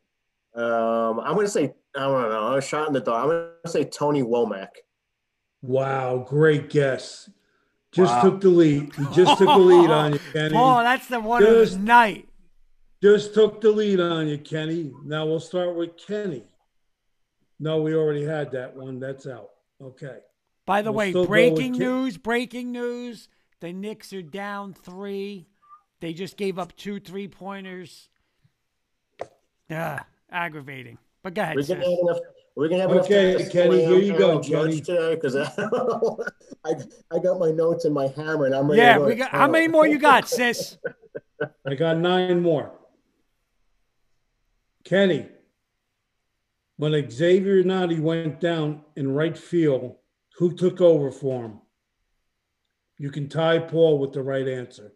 [0.55, 2.47] Um, I'm going to say I don't know.
[2.47, 3.23] I was shot in the dark.
[3.23, 4.69] I'm going to say Tony Womack.
[5.61, 7.29] Wow, great guess.
[7.91, 8.21] Just Wow.
[8.23, 8.93] took the lead.
[8.95, 10.55] He just took the lead on you, Kenny.
[10.55, 12.27] Oh, that's the one of the Just- night.
[13.01, 14.91] Just took the lead on you, Kenny.
[15.05, 16.43] Now we'll start with Kenny.
[17.59, 18.99] No, we already had that one.
[18.99, 19.49] That's out.
[19.81, 20.17] Okay.
[20.65, 23.29] By the We'll way, still go breaking news, breaking news.
[23.59, 25.47] The Knicks are down three.
[25.99, 28.09] They just gave up two three pointers.
[29.69, 30.97] Yeah, aggravating.
[31.23, 32.17] But go ahead, We're going to have enough.
[32.55, 33.05] We're going to have.
[33.05, 34.81] Okay, time to Kenny, here you go, Aaron Judge Kenny.
[34.81, 35.35] Today, because
[36.65, 36.73] I,
[37.11, 38.81] I got my notes and my hammer, and I'm ready.
[38.81, 39.31] Yeah, to go we got.
[39.31, 40.77] How many more you got, sis?
[41.67, 42.71] I got nine more.
[44.83, 45.27] Kenny,
[46.77, 49.95] when Xavier Nady went down in right field,
[50.37, 51.59] who took over for him?
[52.97, 54.93] You can tie Paul with the right answer.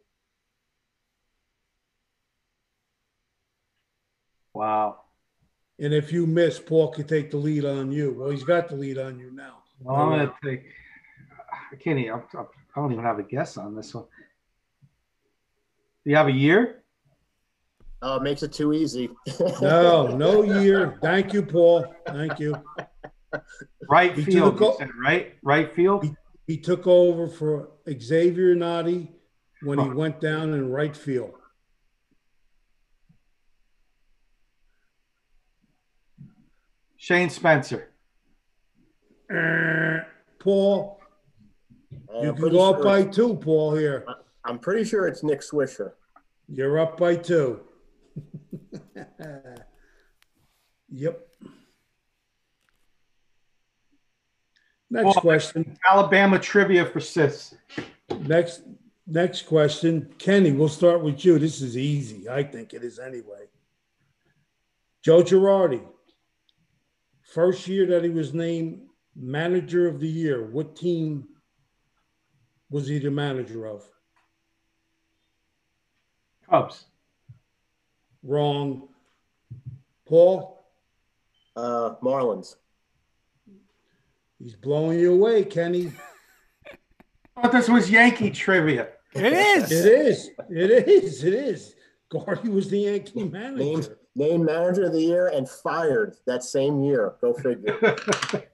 [4.54, 5.02] Wow.
[5.80, 8.14] And if you miss, Paul can take the lead on you.
[8.14, 9.64] Well, he's got the lead on you now.
[9.80, 10.66] Well, I'm gonna take.
[11.72, 12.14] I can't even.
[12.14, 14.06] I'm, I'm, don't even have a guess on this one.
[16.04, 16.84] Do you have a year?
[18.04, 19.10] Oh, it makes it too easy.
[19.62, 20.98] No, no year.
[21.02, 21.86] Thank you, Paul.
[22.08, 22.56] Thank you.
[23.90, 24.58] Right He field.
[24.58, 25.36] took You said, right?
[25.44, 26.06] Right field.
[26.48, 29.10] He took over for Xavier Nady
[29.64, 31.34] when he went down in right field.
[36.98, 37.90] Shane Spencer.
[39.30, 40.00] Eh,
[40.40, 41.00] Paul,
[42.14, 44.06] Uh, you I'm can go up sure by two, Paul, here.
[44.46, 45.94] I'm pretty sure it's Nick Swisher.
[46.48, 47.62] You're up by two.
[50.90, 51.28] yep.
[54.92, 55.78] Next Paul, question.
[55.90, 57.56] Alabama trivia for sis.
[58.20, 58.64] Next
[59.08, 60.14] next question.
[60.20, 61.40] Kenny, we'll start with you.
[61.40, 62.28] This is easy.
[62.28, 63.46] I think it is anyway.
[65.02, 65.82] Joe Girardi.
[67.24, 68.82] First year that he was named
[69.16, 70.44] manager of the year.
[70.52, 71.30] What team
[72.70, 73.86] was he the manager of?
[76.50, 76.86] Cubs.
[78.24, 78.90] Wrong.
[80.06, 80.58] Paul,
[81.56, 82.58] Uh, Marlins.
[84.42, 85.92] He's blowing you away, Kenny.
[87.36, 88.90] I thought this was Yankee trivia.
[89.14, 89.72] It is.
[89.72, 90.30] It is.
[90.50, 91.24] It is.
[91.24, 91.76] It is.
[92.10, 93.98] Gardy was the Yankee Named manager.
[94.16, 97.14] named manager of the year and fired that same year.
[97.22, 97.96] Go figure.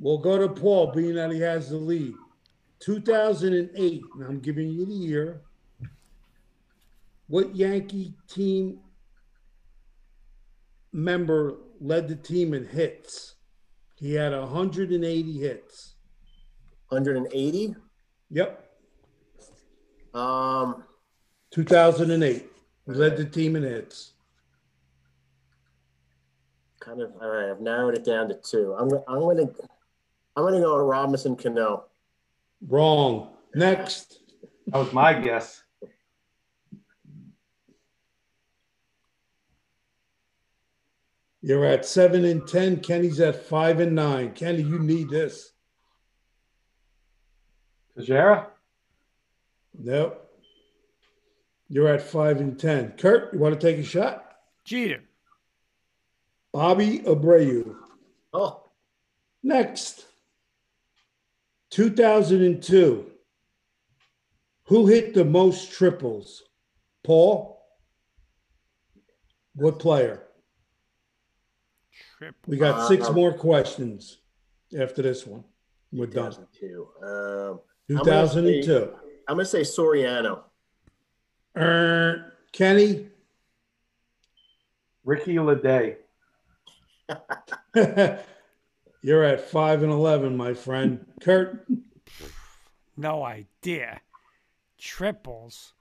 [0.00, 2.14] We'll go to Paul, being that he has the lead.
[2.78, 5.42] 2008, and I'm giving you the year.
[7.26, 8.78] What Yankee team
[10.92, 13.34] member led the team in hits?
[14.00, 15.94] He had 180 hits.
[16.88, 17.76] 180.
[18.30, 18.66] Yep,
[20.14, 20.84] Um,
[21.50, 22.46] 2008.
[22.86, 24.14] He led the team in hits.
[26.80, 27.12] kind of.
[27.20, 28.74] All right, I've narrowed it down to two.
[28.78, 28.90] I'm.
[29.06, 29.48] I'm gonna.
[30.36, 31.84] I'm gonna go with Robinson Cano.
[32.66, 33.28] Wrong.
[33.54, 34.20] Next.
[34.68, 35.62] That was my guess.
[41.42, 42.80] You're at seven and 10.
[42.80, 44.32] Kenny's at five and nine.
[44.32, 45.52] Kenny, you need this.
[47.96, 48.46] Tejera?
[49.78, 50.26] Nope.
[51.68, 52.94] You're at five and 10.
[52.98, 54.24] Kurt, you want to take a shot?
[54.64, 55.02] Jeter.
[56.52, 57.76] Bobby Abreu.
[58.32, 58.64] Oh,
[59.42, 60.06] Next.
[61.70, 63.06] 2002.
[64.64, 66.42] Who hit the most triples?
[67.02, 67.62] Paul?
[69.54, 70.24] What player?
[72.20, 72.36] Trip.
[72.46, 74.18] We got six Uh, more questions
[74.78, 75.42] after this one.
[75.90, 76.32] We're done.
[76.52, 76.88] 2002.
[77.02, 78.94] Um, 2002.
[79.26, 80.42] I'm gonna say Soriano.
[81.56, 83.08] Er, Kenny?
[85.02, 85.96] Ricky Ledee.
[89.02, 91.06] You're at five and eleven, my friend.
[91.22, 91.66] Kurt,
[92.98, 94.02] No idea.
[94.76, 95.72] Triples.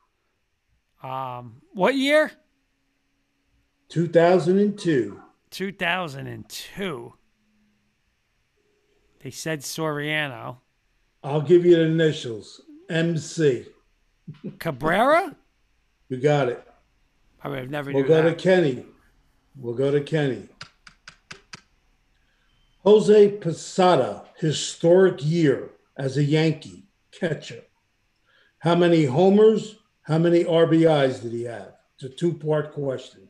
[1.03, 2.31] Um, what year?
[3.89, 5.19] two thousand and two.
[5.51, 7.13] 2002.
[9.21, 10.57] They said Soriano.
[11.23, 12.61] I'll give you the initials.
[12.89, 13.65] MC.
[14.59, 15.35] Cabrera?
[16.07, 16.65] You got it.
[17.43, 18.33] I would have never We'll go to.
[18.35, 18.85] Kenny.
[19.55, 20.47] We'll go to Kenny.
[22.83, 27.61] Jose Posada, historic year as a Yankee catcher.
[28.59, 29.75] How many homers?
[30.03, 31.73] How many RBIs did he have?
[31.95, 33.28] It's a two-part question.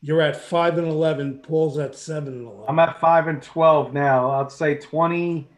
[0.00, 1.38] You're at five and eleven.
[1.38, 2.64] Paul's at seven and eleven.
[2.68, 4.30] I'm at 5 and 12 now.
[4.30, 5.48] I'd say 20,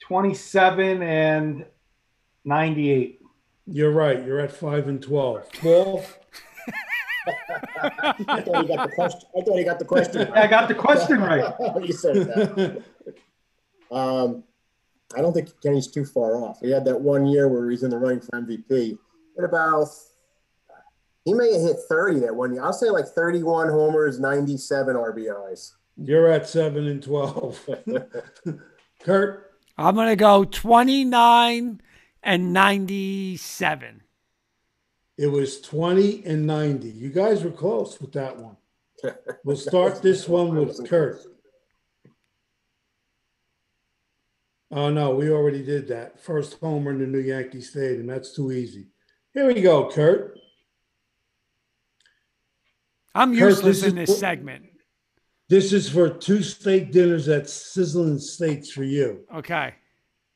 [0.00, 1.66] 27 and
[2.44, 3.20] 98.
[3.66, 4.24] You're right.
[4.24, 5.50] You're at five and twelve.
[5.60, 6.04] Paul,
[7.82, 9.28] I thought he got the question.
[9.36, 10.32] I thought he got the question.
[10.32, 11.52] I got the question right.
[11.82, 12.84] you said that.
[13.90, 14.44] Um,
[15.16, 16.60] I don't think Kenny's too far off.
[16.60, 18.96] He had that one year where he's in the running for MVP.
[19.36, 19.88] At about,
[21.26, 22.62] he may have hit 30 that one year.
[22.62, 25.72] I'll say like 31 homers, 97 RBIs.
[25.98, 27.68] you're at seven and twelve.
[29.02, 31.80] Kurt, I'm going to go 29
[32.22, 34.02] and 97.
[35.18, 36.90] it was twenty and ninety.
[36.90, 38.56] You guys were close with that one.
[39.44, 41.20] We'll start this one with Kurt.
[44.70, 46.20] Oh no, we already did that.
[46.20, 48.06] First homer in the new Yankee Stadium.
[48.06, 48.88] That's too easy.
[49.32, 50.38] Here we go, Kurt.
[53.16, 54.64] I'm Kurt, useless this in is- this segment.
[55.48, 59.24] This is for two steak dinners at Sizzling Steaks for you.
[59.32, 59.74] Okay.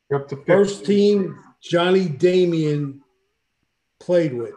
[0.08, 0.52] You're up to 50.
[0.52, 3.02] First team Johnny Damon
[3.98, 4.54] played with.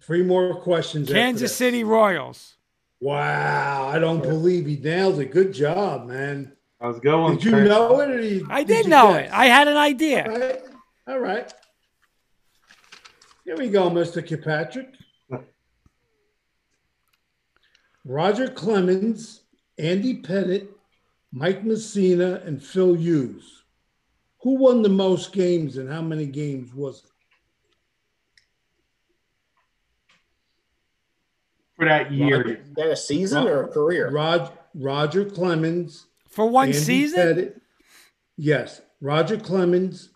[0.00, 1.08] Three more questions.
[1.10, 1.54] Kansas.
[1.54, 2.54] City Royals.
[3.00, 5.30] Wow, I don't believe he nailed it.
[5.30, 6.52] Good job, man.
[6.80, 7.36] I was going.
[7.36, 8.10] Did you know it?
[8.10, 9.26] Or you, I did you know guess?
[9.28, 9.32] it.
[9.32, 10.24] I had an idea.
[10.28, 10.60] All right.
[11.06, 11.52] All right.
[13.48, 14.20] Here we go, Mr.
[14.20, 14.94] Kirkpatrick.
[18.04, 19.40] Roger Clemens,
[19.78, 20.68] Andy Pettitte,
[21.32, 23.62] Mike Mussina, and Phil Hughes.
[24.42, 27.10] Who won the most games and how many games was it?
[31.76, 32.46] For that year.
[32.50, 34.10] Is that a season or a career?
[34.10, 37.18] Rod, Roger Clemens, For one Andy season?
[37.18, 37.60] Pettitte.
[38.36, 40.10] Yes, Roger Clemens,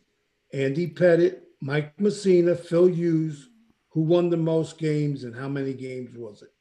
[0.53, 3.49] Andy Pettitte, Mike Mussina, Phil Hughes.
[3.91, 6.53] Who won the most games and how many games was it?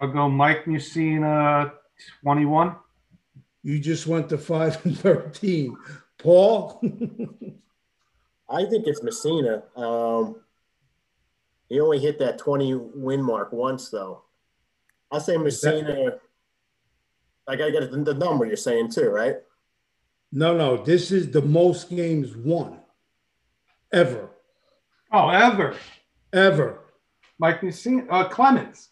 [0.00, 1.72] I'll go Mike Mussina,
[2.22, 2.74] 21.
[3.62, 5.76] You just went to five and thirteen.
[6.18, 6.80] Paul,
[8.48, 9.62] I think it's Mussina.
[9.78, 10.40] Um,
[11.68, 14.22] he only hit that 20 win mark once, though.
[15.12, 16.18] I'll say Mussina.
[17.46, 19.36] I gotta get the, the number you're saying too, right?
[20.32, 22.80] no, no, this is the most games won
[23.92, 24.28] ever,
[25.12, 25.76] Oh, ever.
[26.32, 26.80] ever.
[27.38, 28.90] Mike Mussina, uh, Clemens.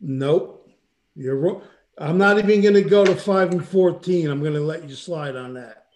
[0.00, 0.68] Nope,
[1.14, 1.62] you're wrong.
[1.98, 4.30] I'm not even going to go to five and fourteen.
[4.30, 5.86] I'm going to let you slide on that.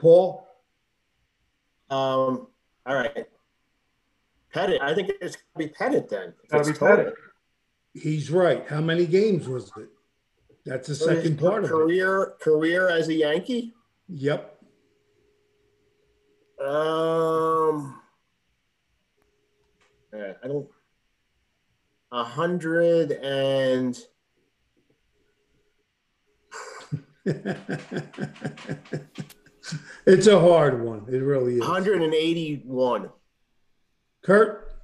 [0.00, 0.46] Paul,
[1.90, 2.48] Um,
[2.86, 3.26] all right.
[4.54, 4.80] Pettitte.
[4.80, 6.34] I think it's gonna be Pettitte then.
[6.52, 6.74] it's be.
[6.74, 7.12] Pettitte.
[7.94, 8.66] He's right.
[8.68, 9.88] How many games was it?
[10.66, 11.72] That's the So second part of it.
[11.72, 13.74] career career as a Yankee.
[14.08, 14.49] Yep.
[16.60, 18.00] Um,
[20.12, 20.68] I don't.
[22.12, 23.96] A hundred and
[30.06, 31.06] it's a hard one.
[31.08, 31.64] It really is.
[31.64, 33.10] hundred and eighty-one.
[34.22, 34.74] Kurt,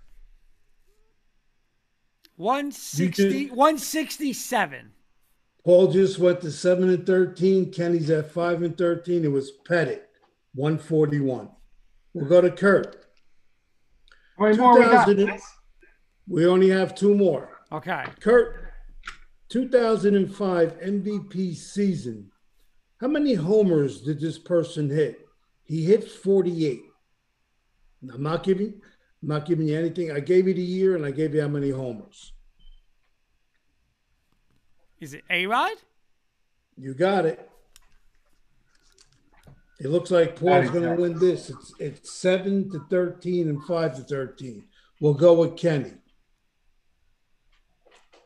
[2.36, 4.92] 160, 167.
[5.64, 7.72] Paul just went to seven and thirteen.
[7.72, 9.24] Kenny's at five and thirteen.
[9.24, 10.02] It was Pettitte,
[10.54, 11.48] one forty one.
[12.16, 13.04] We'll go to Kurt.
[14.38, 15.06] How many more we got?
[15.06, 15.38] 2000
[16.26, 17.60] We only have two more.
[17.70, 18.06] Okay.
[18.20, 18.72] Kurt,
[19.50, 22.30] 2005 MVP season.
[23.02, 25.28] How many homers did this person hit?
[25.64, 26.80] He hit 48.
[28.10, 28.80] I'm not giving,
[29.22, 30.10] I'm not giving you anything.
[30.10, 32.32] I gave you the year and I gave you how many homers.
[35.00, 35.76] Is it A Rod?
[36.78, 37.50] You got it.
[39.78, 41.50] It looks like Paul's That is going to win this.
[41.50, 44.64] It's it's seven to thirteen and five to thirteen.
[45.00, 45.92] We'll go with Kenny.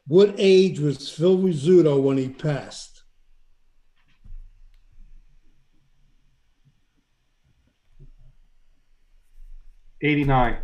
[0.06, 3.02] What age was Phil Rizzuto when he passed?
[10.02, 10.56] Eighty-nine.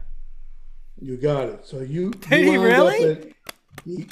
[1.00, 1.66] You got it.
[1.66, 3.04] So you Did you he really?
[3.10, 3.24] at-
[3.84, 4.08] he-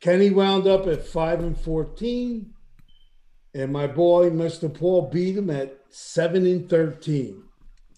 [0.00, 2.54] Kenny wound up at five and fourteen,
[3.58, 4.72] and my boy Mr.
[4.72, 7.42] Paul beat him at seven and thirteen.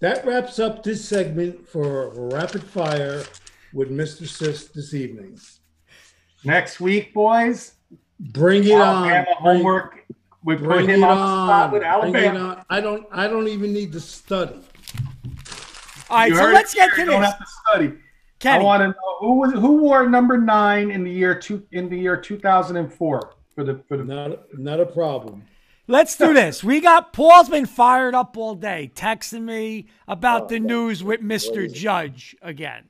[0.00, 3.22] That wraps up this segment for rapid fire
[3.74, 4.26] with Mr.
[4.26, 5.38] Sis this evening.
[6.44, 7.74] Next week, boys.
[8.18, 9.04] Bring it on.
[9.10, 10.06] Alabama Bring- homework.
[10.42, 12.10] We put Bring him it on the spot with on.
[12.12, 12.48] Bring it Alabama.
[12.60, 12.64] on.
[12.70, 13.06] I don't.
[13.12, 14.58] I don't even need to study.
[16.08, 16.96] All right, You so let's it get here.
[16.96, 17.92] to You don't have to study.
[18.38, 21.62] Kenny, I want to know who was who wore number nine in the year two
[21.72, 24.38] in the year two thousand and four for the for the Not.
[24.58, 25.42] Not a problem.
[25.90, 26.64] Let's do this.
[26.64, 31.20] We got Paul's been fired up all day, texting me about Oh, the news with
[31.20, 31.72] Mr.
[31.72, 32.88] Judge again.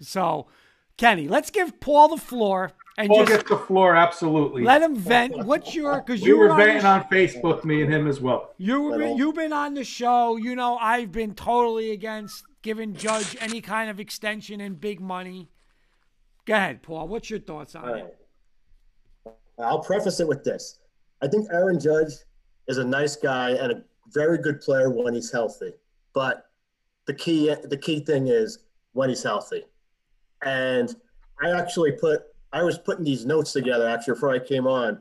[0.00, 0.46] So,
[0.96, 4.64] Kenny, let's give Paul the floor and Paul just gets the floor absolutely.
[4.64, 5.36] let him vent.
[5.46, 8.52] What's your because we you were were venting on Facebook, me and him as well.
[8.58, 10.36] You were, you've been on the show.
[10.36, 15.48] You know, I've been totally against giving Judge any kind of extension and big money.
[16.44, 17.08] Go ahead, Paul.
[17.08, 18.18] What's your thoughts on All it?
[19.58, 20.78] I'll preface it with this.
[21.22, 22.12] I think Aaron Judge
[22.66, 23.82] is a nice guy and a
[24.12, 25.72] very good player when he's healthy.
[26.12, 26.46] But
[27.06, 28.58] the key the key thing is
[28.92, 29.64] when he's healthy.
[30.44, 30.94] And
[31.40, 32.22] I actually put
[32.52, 35.00] I was putting these notes together actually before I came on.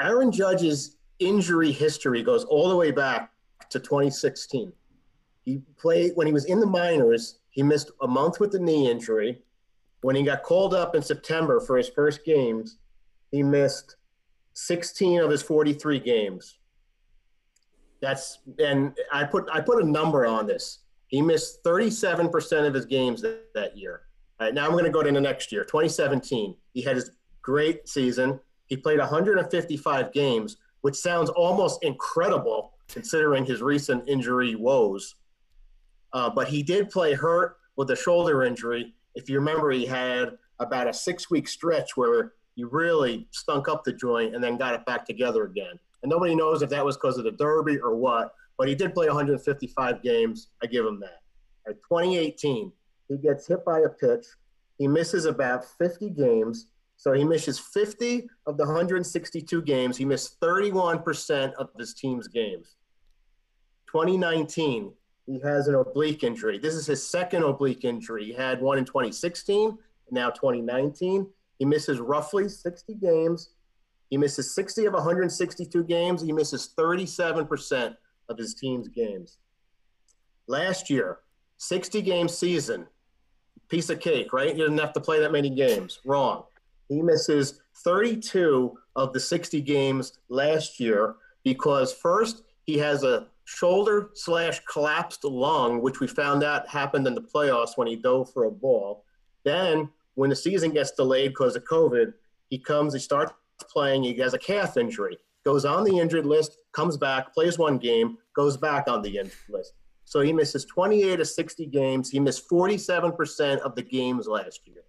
[0.00, 3.32] Aaron Judge's injury history goes all the way back
[3.68, 4.72] to 2016.
[5.44, 8.90] He played when he was in the minors, he missed a month with a knee
[8.90, 9.42] injury.
[10.02, 12.78] When he got called up in September for his first games,
[13.30, 13.96] he missed
[14.66, 16.58] 16 of his 43 games.
[18.00, 20.80] That's and I put I put a number on this.
[21.08, 24.02] He missed 37% of his games that, that year.
[24.38, 26.54] All right, now I'm going to go to the next year, 2017.
[26.72, 27.10] He had his
[27.42, 28.38] great season.
[28.66, 35.16] He played 155 games, which sounds almost incredible considering his recent injury woes.
[36.12, 38.94] Uh, but he did play hurt with a shoulder injury.
[39.14, 43.84] If you remember, he had about a six week stretch where he really stunk up
[43.84, 45.78] the joint and then got it back together again.
[46.02, 48.92] And nobody knows if that was because of the Derby or what, but he did
[48.92, 50.48] play 155 games.
[50.62, 51.22] I give him that.
[51.66, 52.70] At 2018,
[53.08, 54.26] he gets hit by a pitch.
[54.76, 56.66] He misses about 50 games.
[56.98, 59.96] So he misses 50 of the 162 games.
[59.96, 62.76] He missed 31% of his team's games.
[63.90, 64.92] 2019,
[65.24, 66.58] he has an oblique injury.
[66.58, 68.26] This is his second oblique injury.
[68.26, 69.78] He had one in 2016,
[70.10, 71.26] now 2019.
[71.60, 73.50] He misses roughly 60 games.
[74.08, 76.22] He misses 60 of 162 games.
[76.22, 77.94] He misses 37%
[78.30, 79.36] of his team's games.
[80.48, 81.18] Last year,
[81.58, 82.86] 60 game season,
[83.68, 84.56] piece of cake, right?
[84.56, 86.00] He doesn't have to play that many games.
[86.06, 86.44] Wrong.
[86.88, 94.10] He misses 32 of the 60 games last year because first he has a shoulder
[94.14, 98.44] slash collapsed lung, which we found out happened in the playoffs when he dove for
[98.44, 99.04] a ball.
[99.44, 99.90] Then
[100.20, 102.12] when the season gets delayed because of COVID,
[102.50, 103.32] he comes, he starts
[103.70, 105.16] playing, he has a calf injury,
[105.46, 109.48] goes on the injured list, comes back, plays one game, goes back on the injured
[109.48, 109.72] list.
[110.04, 112.10] So he misses 28 of 60 games.
[112.10, 114.82] He missed 47% of the games last year.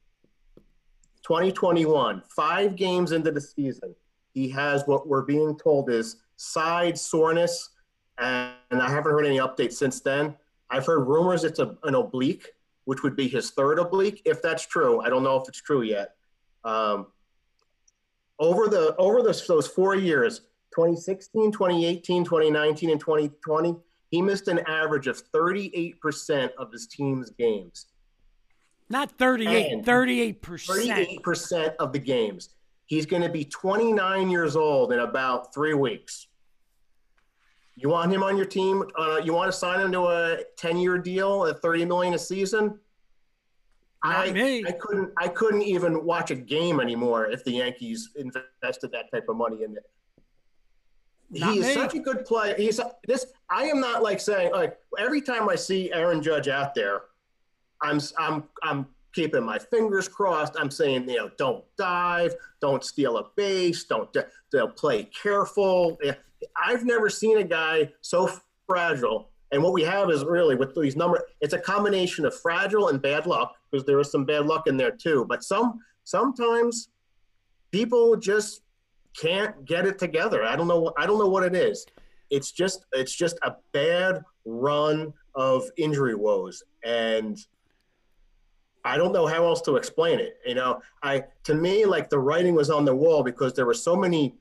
[1.23, 3.95] 2021, five games into the season,
[4.33, 7.69] he has what we're being told is side soreness.
[8.17, 10.35] And I haven't heard any updates since then.
[10.69, 12.49] I've heard rumors it's a, an oblique,
[12.85, 15.01] which would be his third oblique, if that's true.
[15.01, 16.15] I don't know if it's true yet.
[16.63, 17.07] Um,
[18.39, 20.39] over the over those, those four years,
[20.73, 23.75] 2016, 2018, 2019, and 2020,
[24.09, 27.87] he missed an average of 38% of his team's games.
[28.89, 30.37] Not 38, And 38%.
[31.21, 32.49] 38% of the games.
[32.87, 36.27] He's going to be 29 years old in about three weeks.
[37.81, 38.83] You want him on your team?
[38.95, 42.19] Uh, you want to sign him to a 10 year deal at 30 million a
[42.19, 42.79] season?
[44.03, 44.63] Not I, me.
[44.65, 49.25] I couldn't I couldn't even watch a game anymore if the Yankees invested that type
[49.29, 49.89] of money in it.
[51.31, 51.73] Not he is me.
[51.73, 52.55] such a good player.
[52.55, 53.25] He's this.
[53.49, 57.01] I am not like saying like every time I see Aaron Judge out there,
[57.81, 60.55] I'm I'm I'm keeping my fingers crossed.
[60.59, 64.15] I'm saying you know don't dive, don't steal a base, don't
[64.51, 65.97] don't play careful.
[66.55, 68.31] I've never seen a guy so
[68.67, 69.29] fragile.
[69.51, 73.01] And what we have is really with these number, it's a combination of fragile and
[73.01, 75.25] bad luck because there is some bad luck in there too.
[75.27, 76.89] But some sometimes
[77.71, 78.61] people just
[79.19, 80.43] can't get it together.
[80.43, 80.93] I don't know.
[80.97, 81.85] I don't know what it is.
[82.29, 87.37] It's just it's just a bad run of injury woes, and
[88.83, 90.37] I don't know how else to explain it.
[90.45, 93.73] You know, I to me like the writing was on the wall because there were
[93.73, 94.35] so many.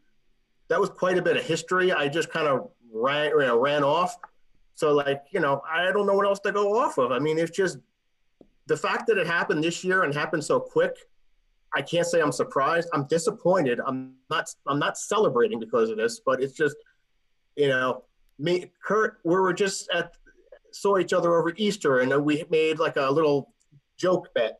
[0.70, 1.92] That was quite a bit of history.
[1.92, 4.16] I just kind of ran you know, ran off.
[4.74, 7.12] So like you know, I don't know what else to go off of.
[7.12, 7.78] I mean, it's just
[8.66, 10.96] the fact that it happened this year and happened so quick.
[11.74, 12.88] I can't say I'm surprised.
[12.92, 13.80] I'm disappointed.
[13.86, 14.48] I'm not.
[14.66, 16.76] I'm not celebrating because of this, but it's just,
[17.56, 18.04] you know,
[18.38, 19.18] me, Kurt.
[19.24, 20.14] We were just at
[20.72, 23.52] saw each other over Easter, and we made like a little
[23.96, 24.59] joke bet.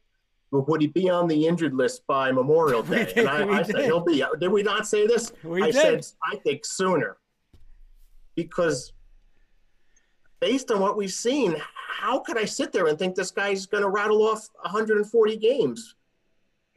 [0.53, 3.05] Would he be on the injured list by Memorial Day?
[3.07, 4.25] did, and I, we I said he'll be.
[4.39, 5.33] Did we not say this?
[5.45, 5.75] We I did.
[6.05, 7.17] said I think sooner,
[8.35, 8.93] because
[10.41, 11.57] based on what we've seen,
[12.01, 15.95] how could I sit there and think this guy's going to rattle off 140 games?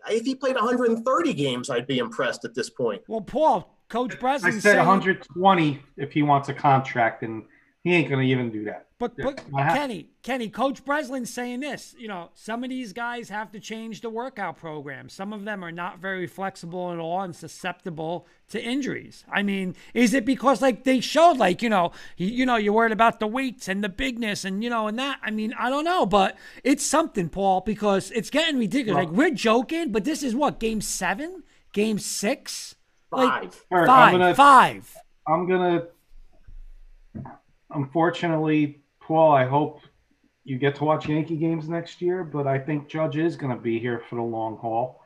[0.10, 3.02] If he played 130 games, I'd be impressed at this point.
[3.08, 7.44] Well, Paul, Coach Brislin I said saying, 120 if he wants a contract, and
[7.84, 8.88] he ain't gonna even do that.
[8.98, 11.94] But, Yeah, but I have- Kenny, Kenny, Coach Brislin's saying this.
[12.00, 15.10] You know, some of these guys have to change the workout program.
[15.10, 19.26] Some of them are not very flexible at all and susceptible to injuries.
[19.30, 22.72] I mean, is it because like they showed like you know, you, you know, you're
[22.72, 25.20] worried about the weights and the bigness and you know and that.
[25.22, 29.06] I mean, I don't know, but it's something, Paul, because it's getting ridiculous.
[29.06, 31.44] like we're joking, but this is what game seven,
[31.74, 32.76] game six,
[33.12, 33.66] like Five.
[33.70, 34.98] Five, I'm gonna, five.
[35.28, 35.88] I'm gonna.
[37.74, 39.82] Unfortunately, Paul, I hope
[40.44, 43.80] you get to watch Yankee games next year, but I think Judge is gonna be
[43.80, 45.02] here for the long haul.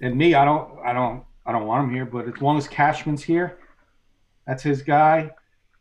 [0.00, 2.04] And me, I don't, I don't, I don't want him here.
[2.04, 3.58] But as long as Cashman's here,
[4.46, 5.30] that's his guy.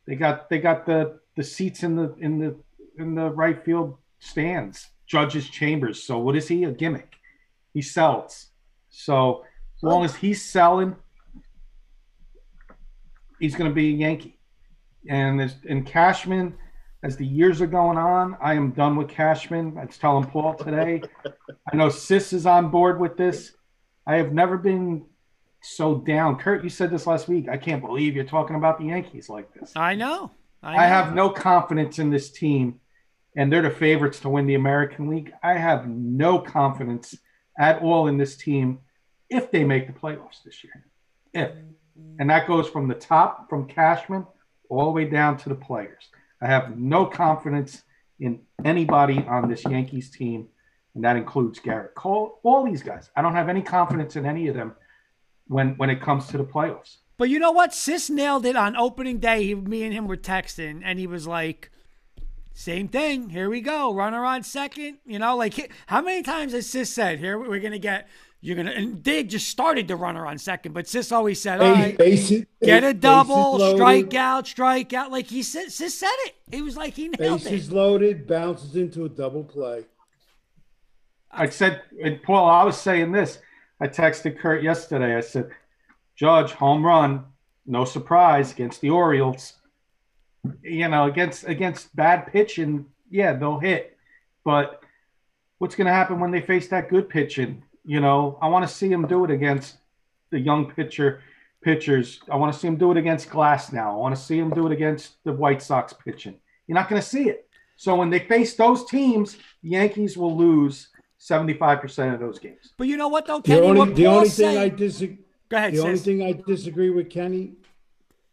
[0.08, 2.56] They got, they got the the seats in the in the
[2.98, 4.90] in the right field stands.
[5.06, 6.02] Judge's chambers.
[6.02, 6.64] So what is he?
[6.64, 7.16] A gimmick.
[7.74, 8.48] He sells.
[8.90, 9.44] So
[9.78, 10.96] as long as he's selling,
[13.40, 14.35] he's going to be a Yankee.
[15.10, 16.56] And as and Cashman,
[17.04, 19.78] as the years are going on, I am done with Cashman.
[19.78, 21.02] I was telling Paul today.
[21.72, 23.54] I know Sis is on board with this.
[24.08, 25.06] I have never been
[25.62, 26.38] so down.
[26.38, 27.48] Kurt, you said this last week.
[27.50, 29.74] I can't believe you're talking about the Yankees like this.
[29.76, 30.32] I know.
[30.62, 30.82] I, know.
[30.82, 32.80] I have no confidence in this team,
[33.36, 35.32] and they're the favorites to win the American League.
[35.44, 37.16] I have no confidence
[37.58, 38.80] at all in this team
[39.30, 40.86] if they make the playoffs this year.
[41.34, 41.52] If.
[42.20, 44.28] And that goes from the top, from Cashman,
[44.70, 46.10] all the way down to the players.
[46.42, 47.84] I have no confidence
[48.20, 50.48] in anybody on this Yankees team,
[50.94, 53.10] and that includes Gerrit Cole, all these guys.
[53.16, 54.76] I don't have any confidence in any of them
[55.48, 56.98] when when it comes to the playoffs.
[57.18, 57.74] But you know what?
[57.74, 59.44] Sis nailed it on opening day.
[59.46, 61.72] He, me and him were texting, and he was like,
[62.54, 63.30] "Same thing.
[63.30, 63.94] Here we go.
[63.94, 64.98] Runner on second.
[65.06, 68.08] You know, like how many times has Sis said, "Here we're gonna get."
[68.46, 71.74] You're gonna and they just started the runner on second, but Sis always said, "All
[71.74, 76.14] right, Bases, get a double, loaded, strike out, strike out." Like he said, Sis said
[76.26, 76.36] it.
[76.52, 77.74] He was like he nailed Bases it.
[77.74, 79.86] loaded, bounces into a double play.
[81.32, 83.40] I said, and Paul, I was saying this.
[83.82, 85.16] I texted Kurt yesterday.
[85.16, 85.50] I said,
[86.16, 87.26] Judge, home run,
[87.66, 89.54] no surprise against the Orioles.
[90.62, 93.98] You know, against against bad pitching, yeah, they'll hit.
[94.44, 94.84] But
[95.58, 97.64] what's going to happen when they face that good pitching?
[97.86, 99.78] You know, I want to see him do it against
[100.32, 101.22] the young pitcher
[101.62, 102.20] pitchers.
[102.32, 103.94] I want to see him do it against Glasnow.
[103.94, 106.36] I want to see him do it against the White Sox pitching.
[106.68, 107.48] You're not going to see it.
[107.76, 110.90] So when they face those teams, the Yankees will lose
[111.20, 112.74] 75% of those games.
[112.78, 113.60] But you know what though, Kenny?
[113.60, 113.80] The Kenny?
[113.80, 114.58] only, what the only thing.
[114.58, 115.18] I disagree.
[115.50, 117.54] Go ahead, The only thing I disagree with Kenny,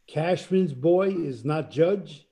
[0.06, 2.26] Cashman's boy is not Judge.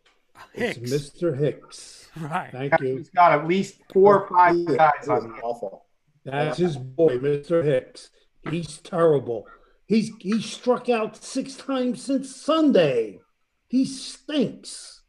[0.52, 0.78] Hicks.
[0.78, 1.36] It's Mr.
[1.36, 2.09] Hicks.
[2.16, 2.51] Right.
[2.51, 2.97] Thank you.
[2.97, 5.40] He's got at least four or five guys it was on there.
[5.44, 5.84] awful.
[6.24, 7.64] That's his boy, Mr.
[7.64, 8.10] Hicks.
[8.48, 9.47] He's terrible.
[9.86, 13.20] He's he struck out six times since Sunday.
[13.68, 15.02] He stinks.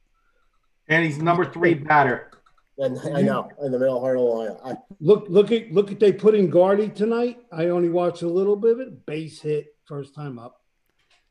[0.87, 2.31] And he's number three batter.
[2.77, 4.57] And I know in the middle of the line.
[4.63, 7.39] I, Look, look at look at they put in Guardy tonight.
[7.51, 9.05] I only watched a little bit of it.
[9.05, 10.61] Base hit first time up.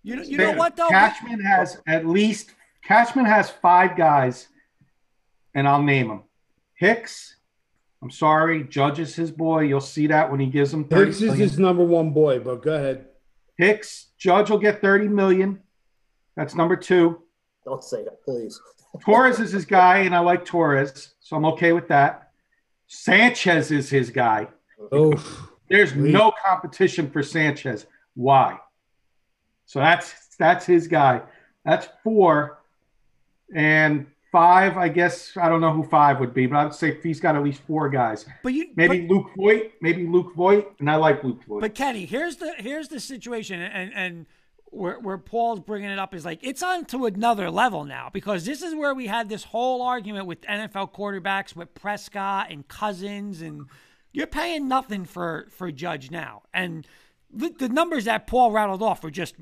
[0.02, 0.88] You know, you know what though?
[0.88, 2.52] Cashman has at least
[2.84, 4.48] Cashman has five guys,
[5.54, 6.22] and I'll name them.
[6.74, 7.36] Hicks.
[8.02, 9.60] I'm sorry, Judge is his boy.
[9.62, 11.40] You'll see that when he gives him 30 Hicks is million.
[11.40, 13.06] his number one boy, but go ahead.
[13.58, 15.60] Hicks, Judge will get 30 million.
[16.36, 17.22] That's number two.
[17.64, 18.58] don't say that, please.
[19.04, 22.30] Torres is his guy, and I like Torres, so I'm okay with that.
[22.86, 24.48] Sanchez is his guy.
[24.90, 25.12] Oh,
[25.68, 26.12] There's Sweet.
[26.12, 27.86] no competition for Sanchez.
[28.14, 28.58] Why?
[29.66, 31.22] So that's that's his guy.
[31.64, 32.58] That's four.
[33.54, 37.20] And five, I guess I don't know who five would be, but I'd say he's
[37.20, 38.24] got at least four guys.
[38.42, 41.60] But you Maybe but- Luke Voit, maybe Luke Voit, and I like Luke Voit.
[41.60, 44.26] But Kenny, here's the here's the situation, and and
[44.66, 48.44] where where Paul's bringing it up is like it's on to another level now because
[48.44, 53.42] this is where we had this whole argument with NFL quarterbacks with Prescott and Cousins,
[53.42, 53.66] and
[54.12, 56.86] you're paying nothing for for Judge now, and
[57.32, 59.34] the, the numbers that Paul rattled off were just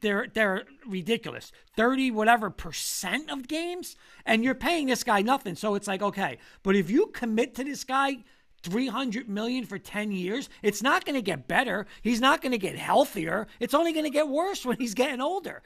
[0.00, 1.52] they're they're ridiculous.
[1.76, 5.54] Thirty whatever percent of games, and you're paying this guy nothing.
[5.54, 8.18] So it's like okay, but if you commit to this guy
[8.64, 12.58] 300 million for 10 years it's not going to get better he's not going to
[12.58, 15.62] get healthier it's only going to get worse when he's getting older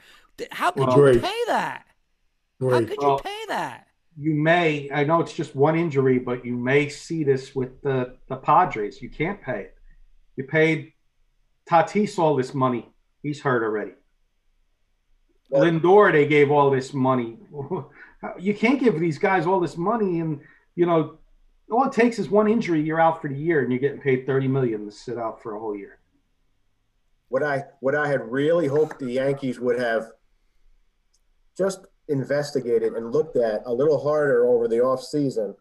[0.50, 1.22] how could Well, you great.
[1.22, 1.86] pay that
[2.60, 2.88] how great.
[2.88, 3.86] could Well- you pay that
[4.18, 8.18] you may, I know it's just one injury, but you may see this with the,
[8.28, 9.00] the Padres.
[9.00, 9.74] You can't pay it.
[10.36, 10.92] You paid
[11.68, 12.88] Tatis all this money.
[13.22, 13.92] He's hurt already.
[15.52, 17.38] Lindor, they gave all this money.
[18.38, 20.38] You can't give these guys all this money, and
[20.76, 21.18] you know,
[21.72, 22.80] all it takes is one injury.
[22.80, 25.56] You're out for the year, and you're getting paid thirty million to sit out for
[25.56, 25.98] a whole year.
[27.30, 30.12] What I what I had really hoped the Yankees would have
[31.58, 35.56] just investigated and looked at a little harder over the offseason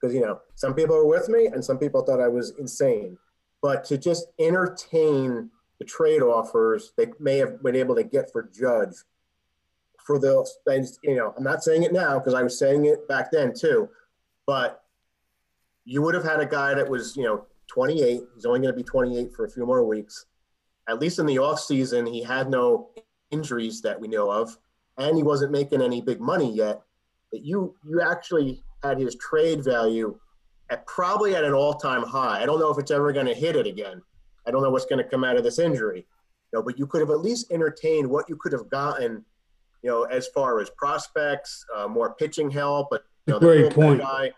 [0.00, 3.16] because you know some people were with me and some people thought I was insane.
[3.64, 8.42] But to just entertain the trade offers they may have been able to get for
[8.42, 8.96] Judge
[10.06, 10.46] for the
[11.02, 13.88] you know I'm not saying it now because I was saying it back then too,
[14.46, 14.84] but
[15.86, 18.20] you would have had a guy that was you know 28.
[18.34, 20.26] He's only going to be 28 for a few more weeks
[20.88, 22.90] at least in the offseason, he had no
[23.30, 24.56] injuries that we know of,
[24.98, 26.82] and he wasn't making any big money yet.
[27.32, 30.18] But you you actually had his trade value
[30.70, 32.42] at probably at an all-time high.
[32.42, 34.00] I don't know if it's ever going to hit it again.
[34.46, 36.06] I don't know what's going to come out of this injury.
[36.52, 39.24] You know, but you could have at least entertained what you could have gotten,
[39.82, 44.00] you know, as far as prospects, uh, more pitching help, but you know, Great point.
[44.00, 44.30] guy,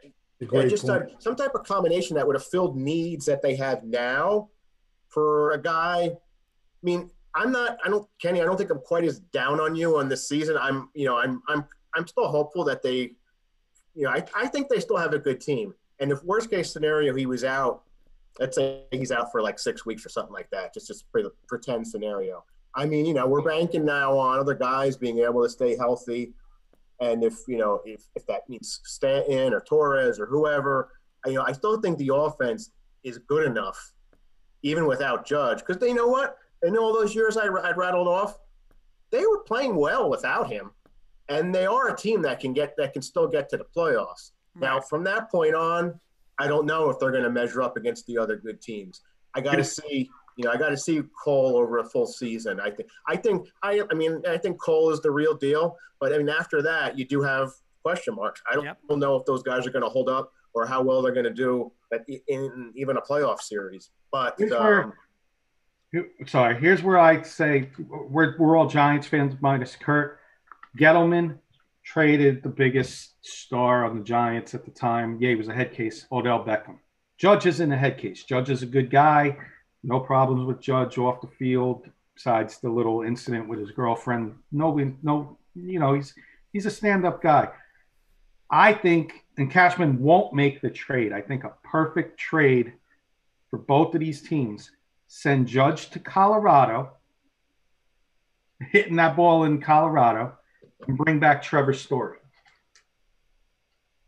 [0.47, 1.03] great just point.
[1.03, 4.49] a, some type of combination that would have filled needs that they have now
[5.09, 6.05] for a guy.
[6.05, 7.79] I mean, I'm not.
[7.85, 8.41] I don't, Kenny.
[8.41, 10.57] I don't think I'm quite as down on you on this season.
[10.59, 11.65] I'm, you know, I'm, I'm,
[11.95, 13.13] I'm still hopeful that they,
[13.95, 15.75] you know, I, I think they still have a good team.
[16.01, 17.83] And if worst case scenario he was out,
[18.39, 21.33] let's say he's out for like six weeks or something like that, just just the
[21.49, 22.45] pretend scenario.
[22.75, 26.33] I mean, you know, we're banking now on other guys being able to stay healthy.
[27.01, 30.91] And if you know if, if that means Stanton or Torres or whoever,
[31.25, 32.71] you know, I still think the offense
[33.05, 33.93] is good enough,
[34.63, 38.39] even without Judge, because they know what, in all those years I, I rattled off,
[39.11, 40.71] they were playing well without him,
[41.29, 44.33] and they are a team that can get that can still get to the playoffs.
[44.61, 45.99] Now, from that point on,
[46.39, 49.03] I don't know if they're going to measure up against the other good teams.
[49.35, 52.61] I got to see, you know, I got to see Cole over a full season.
[52.61, 55.77] I think, I think, I, I mean, I think Cole is the real deal.
[56.01, 57.53] But I mean, after that, you do have
[57.83, 58.43] question marks.
[58.51, 58.79] I don't Yep.
[58.91, 61.33] know if those guys are going to hold up or how well they're going to
[61.33, 63.91] do at, in even a playoff series.
[64.11, 64.93] But Here's um,
[66.27, 70.19] Sorry, here's where I say we're, we're all Giants fans minus Kurt.
[70.79, 71.39] Gettleman
[71.87, 75.19] traded the biggest star on the Giants at the time.
[75.21, 76.79] Yeah, he was a head case, Odell Beckham.
[77.17, 78.25] Judge isn't a head case.
[78.25, 79.37] Judge is a good guy.
[79.85, 84.35] No problems with Judge off the field, besides the little incident with his girlfriend.
[84.51, 86.13] No, no, you know, he's
[86.53, 87.49] he's a stand-up guy.
[88.51, 91.13] I think, and Cashman won't make the trade.
[91.13, 92.75] I think a perfect trade
[93.49, 94.73] for both of these teams
[95.07, 96.91] send Judge to Colorado,
[98.73, 100.35] hitting that ball in Colorado,
[100.87, 102.19] and bring back Trevor Story.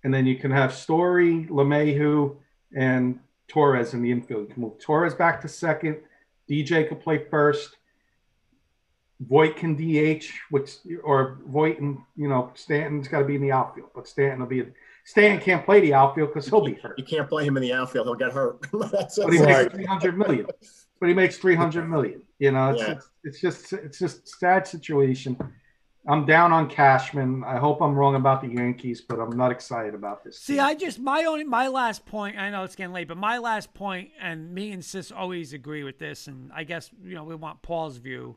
[0.04, 2.36] And then you can have Story, LeMahieu,
[2.76, 4.48] and Torres in the infield.
[4.48, 5.96] You can move Torres back to second.
[6.48, 7.76] DJ could play first.
[9.20, 13.50] Voit can DH, which or Voit and you know Stanton's got to be in the
[13.50, 14.64] outfield, but Stanton will be.
[15.04, 16.96] Stanton can't play the outfield because he'll be hurt.
[16.98, 18.64] You can't play him in the outfield; he'll get hurt.
[18.92, 20.46] That's But he makes three hundred million.
[21.00, 22.22] But he makes three hundred million.
[22.38, 22.92] You know, it's, Yeah.
[22.92, 25.36] it's it's just it's just sad situation.
[26.08, 27.44] I'm down on Cashman.
[27.44, 30.38] I hope I'm wrong about the Yankees, but I'm not excited about this.
[30.38, 32.38] See, I just my only my last point.
[32.38, 35.84] I know it's getting late, but my last point, and me and Sis always agree
[35.84, 38.36] with this, and I guess you know we want Paul's view,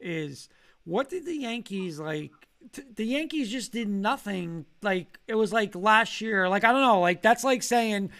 [0.00, 0.48] is
[0.82, 2.32] what did the Yankees like?
[2.72, 4.66] T- the Yankees just did nothing.
[4.82, 6.48] Like it was like last year.
[6.48, 6.98] Like I don't know.
[6.98, 8.10] Like that's like saying,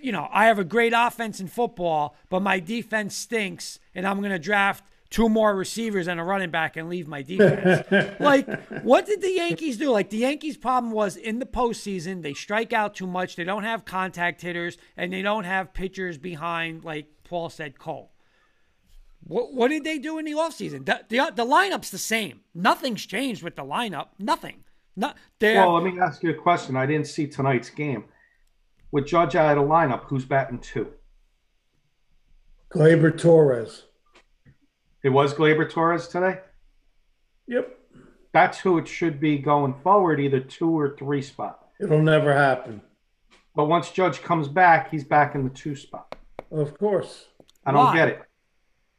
[0.00, 4.22] you know, I have a great offense in football, but my defense stinks, and I'm
[4.22, 7.86] gonna draft two more receivers and a running back and leave my defense.
[8.20, 8.48] like,
[8.82, 9.90] what did the Yankees do?
[9.90, 13.62] Like, the Yankees' problem was in the postseason, they strike out too much, they don't
[13.62, 18.10] have contact hitters, and they don't have pitchers behind, like Paul said, Cole.
[19.24, 20.86] What, what did they do in the offseason?
[20.86, 22.40] The, the, the lineup's the same.
[22.54, 24.08] Nothing's changed with the lineup.
[24.18, 24.64] Nothing.
[24.96, 25.16] Not,
[25.56, 26.74] Well, let me ask you a question.
[26.74, 28.04] I didn't see tonight's game.
[28.90, 30.92] With Judge out of the lineup, who's batting two?
[32.70, 33.84] Gleyber Torres.
[35.02, 36.38] It was Gleyber Torres today.
[37.48, 37.78] Yep.
[38.32, 41.66] That's who it should be going forward, either two or three spot.
[41.80, 42.80] It'll never happen.
[43.54, 46.14] But once Judge comes back, he's back in the two spot.
[46.50, 47.26] Of course.
[47.66, 47.94] I don't Why?
[47.96, 48.22] get it.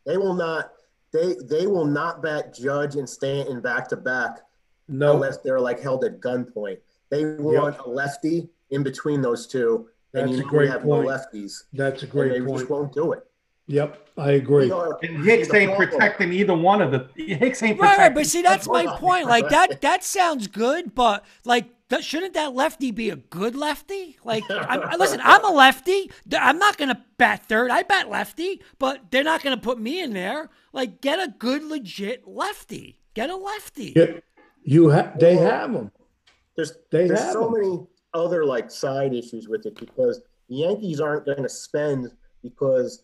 [0.06, 0.72] They will not.
[1.11, 4.40] They they will not bat Judge and Stanton back to back
[4.88, 5.14] No.
[5.14, 6.80] unless they're like held at gunpoint.
[7.09, 10.82] They want a lefty in between those two, and That's you a know great have
[10.82, 11.06] point.
[11.06, 11.64] no lefties.
[11.73, 12.59] That's a and great they point.
[12.59, 13.23] just won't do it.
[13.67, 14.72] Yep, I agree.
[15.03, 17.08] And Hicks ain't protecting either one of the.
[17.16, 18.01] Hicks ain't Right, protecting.
[18.03, 19.27] right, but see, that's my point.
[19.27, 24.17] Like that, that sounds good, but like, that, shouldn't that lefty be a good lefty?
[24.24, 26.11] Like, I'm, listen, I'm a lefty.
[26.38, 27.72] I'm not gonna bat third.
[27.72, 30.50] I bat lefty, but they're not gonna put me in there.
[30.74, 33.00] Like, get a good, legit lefty.
[33.14, 33.93] Get a lefty.
[33.95, 34.19] Yeah,
[34.64, 35.19] you have.
[35.19, 35.92] They have them.
[36.56, 37.53] There's They there's have so them.
[37.61, 42.11] many other like side issues with it because the Yankees aren't going to spend
[42.42, 43.03] because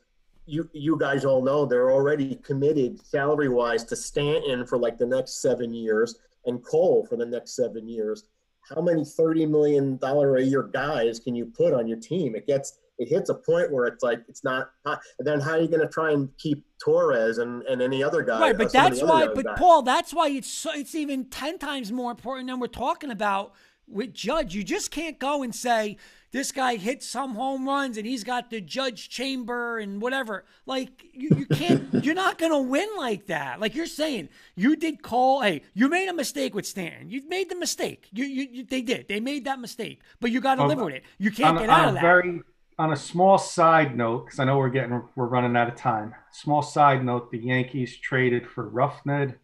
[0.49, 5.05] you you guys all know they're already committed salary wise to Stanton for like the
[5.05, 8.25] next seven years and Cole for the next seven years.
[8.67, 12.35] How many thirty million dollar a year guys can you put on your team?
[12.35, 14.69] It gets it hits a point where it's like it's not.
[14.85, 18.21] And then how are you going to try and keep Torres and, and any other
[18.21, 18.39] guy?
[18.39, 19.27] Right, but that's why.
[19.27, 19.55] But guys?
[19.57, 23.53] Paul, that's why it's so, it's even ten times more important than we're talking about
[23.91, 24.55] with Judge.
[24.55, 25.97] You just can't go and say
[26.31, 30.45] this guy hit some home runs and he's got the Judge chamber and whatever.
[30.65, 31.93] Like you, you can't.
[32.05, 33.59] you're not gonna win like that.
[33.59, 35.41] Like you're saying, you did call.
[35.41, 37.09] Hey, you made a mistake with Stanton.
[37.09, 38.07] You made the mistake.
[38.11, 39.07] You, you, you they did.
[39.07, 40.01] They made that mistake.
[40.19, 41.03] But you got to live with it.
[41.17, 42.01] You can't on, get out of that.
[42.01, 42.41] very
[42.77, 46.15] on a small side note, because I know we're getting we're running out of time.
[46.31, 49.35] Small side note: the Yankees traded for Rougned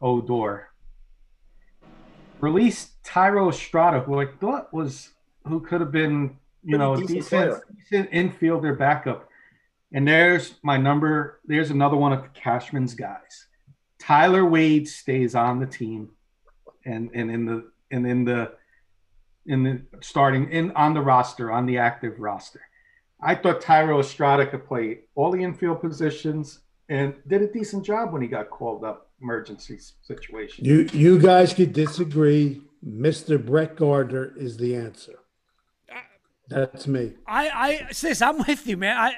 [0.00, 0.70] Odor,
[2.40, 5.10] released Thairo Estrada, who I thought was
[5.46, 9.28] who could have been you know decent decent, decent infielder backup.
[9.92, 11.40] And there's my number.
[11.44, 13.46] There's another one of Cashman's guys.
[13.98, 16.10] Tyler Wade stays on the team,
[16.84, 18.52] and and in the and in the
[19.46, 22.60] in the starting in on the roster on the active roster.
[23.22, 28.12] I thought Thairo Estrada could play all the infield positions and did a decent job
[28.12, 30.64] when he got called up emergency situation.
[30.64, 32.60] You you guys could disagree.
[32.86, 35.18] Mister Brett Gardner is the answer.
[35.90, 36.00] Uh,
[36.50, 37.14] That's me.
[37.26, 38.96] I, I, sis, I'm with you, man.
[38.98, 39.14] I,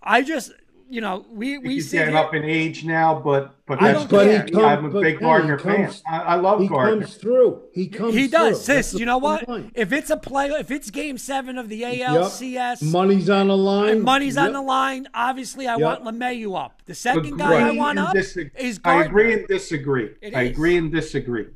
[0.00, 0.52] I just,
[0.90, 4.10] you know, we we He's getting up in age now, but but I that's don't
[4.10, 4.44] But care.
[4.44, 4.64] he comes.
[4.64, 6.20] I'm a but big Gardner he comes, fan.
[6.20, 7.00] I, I love He Gardner.
[7.02, 7.62] comes through.
[7.72, 8.14] He comes.
[8.14, 8.76] He does, through.
[8.76, 8.90] sis.
[8.92, 9.44] That's You know what?
[9.46, 9.72] point.
[9.74, 12.10] If it's a play, if it's Game Seven of the Yep.
[12.10, 13.88] ALCS, Money's on the line.
[13.90, 15.06] and money's on the line.
[15.14, 16.02] Obviously, I Yep.
[16.02, 16.82] want LeMahieu up.
[16.86, 20.10] The second guy I want up disag- is I agree and disagree.
[20.22, 20.50] It I is.
[20.50, 21.46] agree and disagree.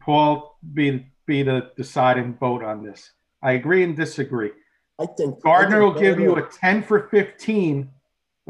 [0.00, 3.12] Paul, be be the deciding vote on this.
[3.42, 4.50] I agree and disagree.
[4.98, 7.88] I think Gardner I will give you a 10 for 15,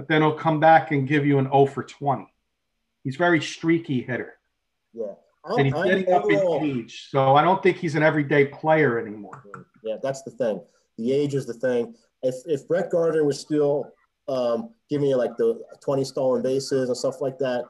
[0.01, 2.27] but then he'll come back and give you an 0 for 20.
[3.05, 4.39] He's very streaky hitter.
[4.95, 5.13] yeah.
[5.45, 7.09] And I'm, he's I'm getting up in age.
[7.11, 9.45] So I don't think he's an everyday player anymore.
[9.85, 10.63] Yeah, that's the thing.
[10.97, 11.95] The age is the thing.
[12.23, 13.93] If if Brett Gardner was still
[14.29, 17.65] um, giving you like the 20 stolen bases and stuff like that,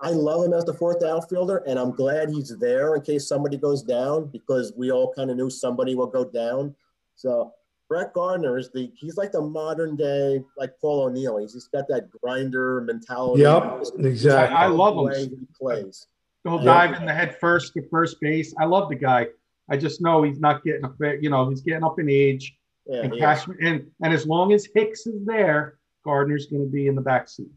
[0.00, 3.56] I love him as the fourth outfielder, and I'm glad he's there in case somebody
[3.56, 6.74] goes down because we all kind of knew somebody will go down.
[7.14, 7.52] So
[7.88, 11.38] Brett Gardner is the he's like the modern day like Paul O'Neill.
[11.38, 13.42] He's just got that grinder mentality.
[13.42, 14.54] Yep, exactly.
[14.56, 15.06] I love the him.
[15.08, 16.06] way he plays.
[16.44, 16.64] He'll Yeah.
[16.64, 18.54] dive in the head first to first base.
[18.60, 19.28] I love the guy.
[19.70, 22.54] I just know he's not getting a fair, you know, he's getting up in age.
[22.86, 23.22] Yeah, And he is.
[23.24, 27.02] Cashman and, and as long as Hicks is there, Gardner's going to be in the
[27.02, 27.48] back seat.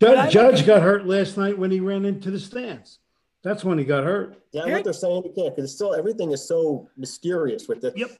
[0.00, 2.98] Judge, Judge got hurt last night when he ran into the stands.
[3.42, 4.36] That's when he got hurt.
[4.52, 7.92] Yeah, what they're saying you can't because it's still everything is so mysterious with this.
[7.96, 8.10] Yep.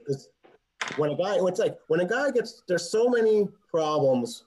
[0.97, 4.45] When a guy, it's like when a guy gets there's so many problems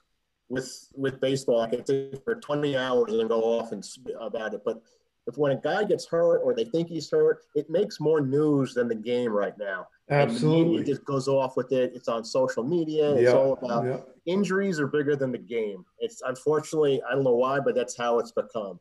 [0.50, 1.62] with with baseball.
[1.62, 3.86] I can sit for 20 hours and go off and
[4.20, 4.62] about it.
[4.66, 4.82] But
[5.28, 8.74] if when a guy gets hurt or they think he's hurt, it makes more news
[8.74, 9.88] than the game right now.
[10.10, 10.82] Absolutely.
[10.82, 11.92] It just goes off with it.
[11.94, 13.12] It's on social media.
[13.14, 14.10] It's Yep, all about yep.
[14.26, 15.86] injuries are bigger than the game.
[16.00, 18.80] It's unfortunately, I don't know why, but that's how it's become.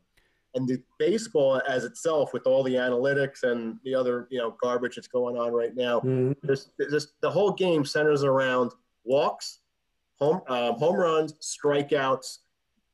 [0.55, 4.95] And the baseball as itself, with all the analytics and the other, you know, garbage
[4.95, 6.35] that's going on right now, Mhm.
[6.41, 8.71] there's, there's the whole game centers around
[9.03, 9.59] walks,
[10.17, 12.39] home um, home runs, strikeouts.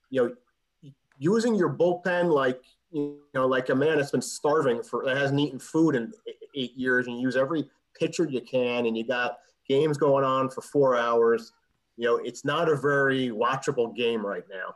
[0.09, 0.35] You
[0.83, 2.61] know, using your bullpen like
[2.91, 6.13] you know, like a man that's been starving for that hasn't eaten food in
[6.55, 10.49] eight years, and you use every pitcher you can, and you got games going on
[10.49, 11.51] for four hours.
[11.97, 14.75] You know, it's not a very watchable game right now.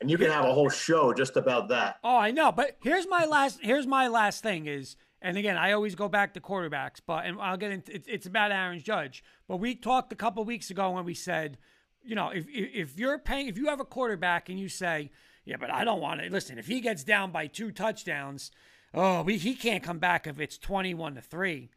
[0.00, 1.98] And you can have a whole show just about that.
[2.02, 3.58] Oh, I know, but here's my last.
[3.60, 7.38] Here's my last thing is, and again, I always go back to quarterbacks, but and
[7.38, 8.00] I'll get into.
[8.06, 11.58] It's, about Aaron Judge, but we talked a couple weeks ago when we said,
[12.02, 15.10] you know, if if if you're paying, if you have a quarterback and you say,
[15.44, 16.58] yeah, but I don't want to listen.
[16.58, 18.50] If he gets down by two touchdowns,
[18.94, 21.72] oh, we, he can't come back if it's twenty-one to three.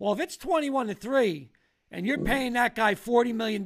[0.00, 1.52] Well, if it's twenty-one to three.
[1.90, 3.64] And you're paying that guy $40 million,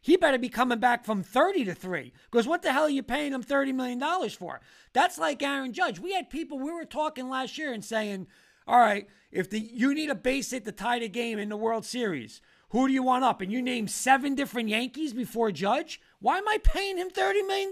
[0.00, 2.12] he better be coming back from 30 to 3.
[2.30, 4.60] Because what the hell are you paying him $30 million for?
[4.94, 5.98] That's like Aaron Judge.
[6.00, 8.28] We had people, we were talking last year and saying,
[8.66, 11.56] all right, if the you need a base hit to tie the game in the
[11.56, 12.40] World Series,
[12.70, 13.40] who do you want up?
[13.40, 16.00] And you name seven different Yankees before Judge?
[16.20, 17.70] Why am I paying him $30 million?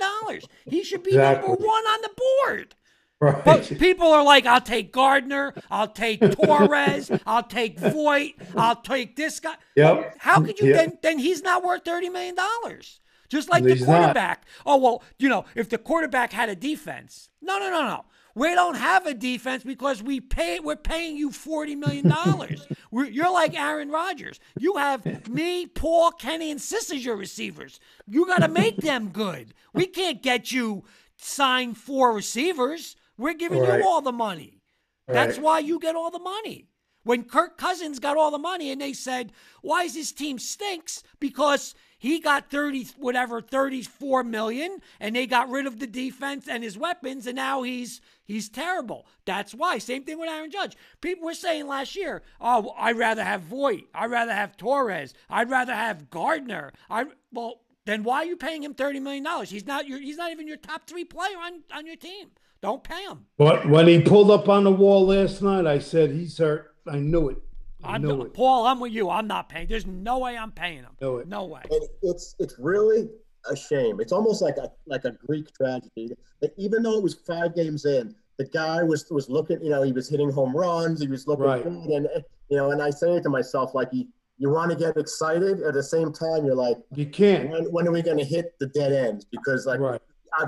[0.67, 1.49] He should be Exactly.
[1.49, 2.11] number one on the
[2.47, 2.75] board.
[3.21, 3.45] Right.
[3.45, 9.17] But people are like, I'll take Gardner, I'll take Torres, I'll take Voit, I'll take
[9.17, 9.55] this guy.
[9.75, 10.17] Yep.
[10.19, 10.77] How could you Yep.
[10.77, 10.99] then?
[11.03, 13.01] Then he's not worth thirty million dollars.
[13.29, 13.99] Just like He's the not.
[13.99, 14.47] quarterback.
[14.65, 18.05] Oh well, you know, if the quarterback had a defense, no, no, no, no.
[18.35, 20.61] We don't have a defense because we pay.
[20.61, 22.69] We're paying you forty million dollars.
[22.93, 24.39] you're like Aaron Rodgers.
[24.61, 27.81] You have me, Paul, Kenny, and Sis as your receivers.
[28.07, 29.55] You got to make them good.
[29.75, 30.85] We can't get you
[31.17, 32.95] sign four receivers.
[33.19, 33.81] We're giving Right.
[33.81, 34.63] you all the money.
[35.07, 35.43] That's Right.
[35.45, 36.69] why you get all the money.
[37.05, 39.33] When Kirk Cousins got all the money and they said,
[39.63, 41.03] why is his team stinks?
[41.21, 46.63] Because he got 30, whatever, 34 million and they got rid of the defense and
[46.63, 49.07] his weapons and now he's he's terrible.
[49.25, 49.79] That's why.
[49.79, 50.77] Same thing with Aaron Judge.
[51.01, 53.85] People were saying last year, oh, I'd rather have Voit.
[53.95, 55.15] I'd rather have Torres.
[55.31, 56.73] I'd rather have Gardner.
[56.91, 59.27] I well, then why are you paying him $30 million?
[59.47, 62.33] He's not your he's not even your top three player on, on your team.
[62.61, 63.25] Don't pay him.
[63.37, 66.75] But when he pulled up on the wall last night, I said he's hurt.
[66.87, 67.39] I knew it.
[67.85, 68.35] I I'm knew it.
[68.35, 68.67] Paul.
[68.67, 69.09] I'm with you.
[69.11, 69.69] I'm not paying.
[69.69, 70.91] There's no way I'm paying him.
[71.01, 71.29] Know it.
[71.29, 71.61] No way.
[71.71, 73.09] and it's it's really
[73.49, 74.01] a shame.
[74.01, 76.11] It's almost like a like a Greek tragedy.
[76.41, 79.63] That even though it was five games in, the guy was was looking.
[79.63, 81.01] You know, he was hitting home runs.
[81.01, 81.63] He was looking Right.
[81.63, 82.09] good, and
[82.49, 84.07] you know, and I say to myself, like, you
[84.39, 86.45] you want to get excited at the same time.
[86.45, 87.51] You're like, You can't.
[87.51, 89.25] when when are we going to hit the dead ends?
[89.25, 90.01] Because like, Right.
[90.35, 90.47] I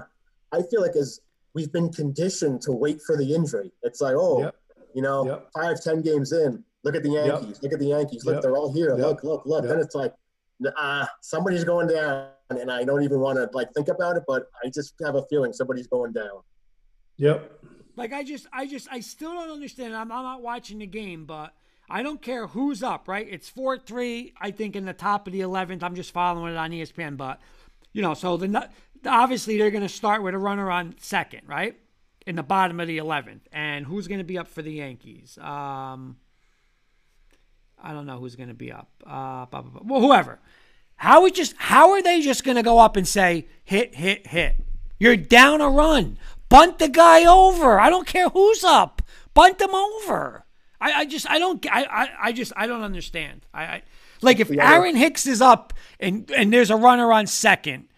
[0.50, 1.20] I feel like as
[1.54, 3.72] we've been conditioned to wait for the injury.
[3.82, 4.56] It's like, oh, Yep.
[4.94, 5.50] you know, Yep.
[5.54, 6.64] five ten games in.
[6.84, 7.62] Look at the Yankees.
[7.62, 8.24] Look at the Yankees.
[8.24, 8.42] Look, Yep.
[8.42, 8.90] they're all here.
[8.90, 8.98] Yep.
[8.98, 9.64] Look, look, look.
[9.64, 9.70] Yep.
[9.72, 10.14] Then it's like,
[10.78, 14.48] uh, somebody's going down, and I don't even want to like think about it, but
[14.64, 16.40] I just have a feeling somebody's going down.
[17.16, 17.52] Yep.
[17.96, 19.94] Like I just, I just, I still don't understand.
[19.94, 21.52] I'm, I'm not watching the game, but
[21.88, 23.08] I don't care who's up.
[23.08, 23.26] Right?
[23.28, 24.32] It's four three.
[24.40, 25.82] I think in the top of the eleventh.
[25.82, 27.40] I'm just following it on ESPN, but
[27.92, 28.68] you know, so the nu-
[29.06, 31.76] obviously they're going to start with a runner on second, right?
[32.26, 35.38] In the bottom of the eleventh, and who's going to be up for the Yankees?
[35.38, 36.16] Um,
[37.82, 38.90] I don't know who's going to be up.
[39.04, 39.82] Uh, blah, blah, blah.
[39.84, 40.38] Well, whoever.
[40.96, 44.26] How are just how are they just going to go up and say hit hit
[44.26, 44.56] hit?
[44.98, 46.18] You're down a run.
[46.50, 47.80] Bunt the guy over.
[47.80, 49.00] I don't care who's up.
[49.32, 50.44] Bunt them over.
[50.80, 53.46] I, I just I don't I, I, I just I don't understand.
[53.54, 53.82] I, I
[54.20, 57.88] like if Aaron Hicks is up and and there's a runner on second,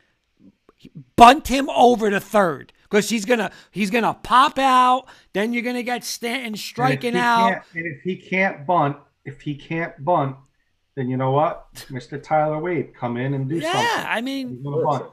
[1.22, 5.06] bunt him over to third because he's gonna he's gonna pop out.
[5.32, 7.62] Then you're gonna get Stanton striking he out.
[7.74, 10.36] And if he can't bunt, if he can't bunt,
[10.96, 12.22] then you know what, Mr.
[12.22, 13.82] Tyler Wade, come in and do Yeah, something.
[13.82, 15.06] Yeah, I mean, bunt.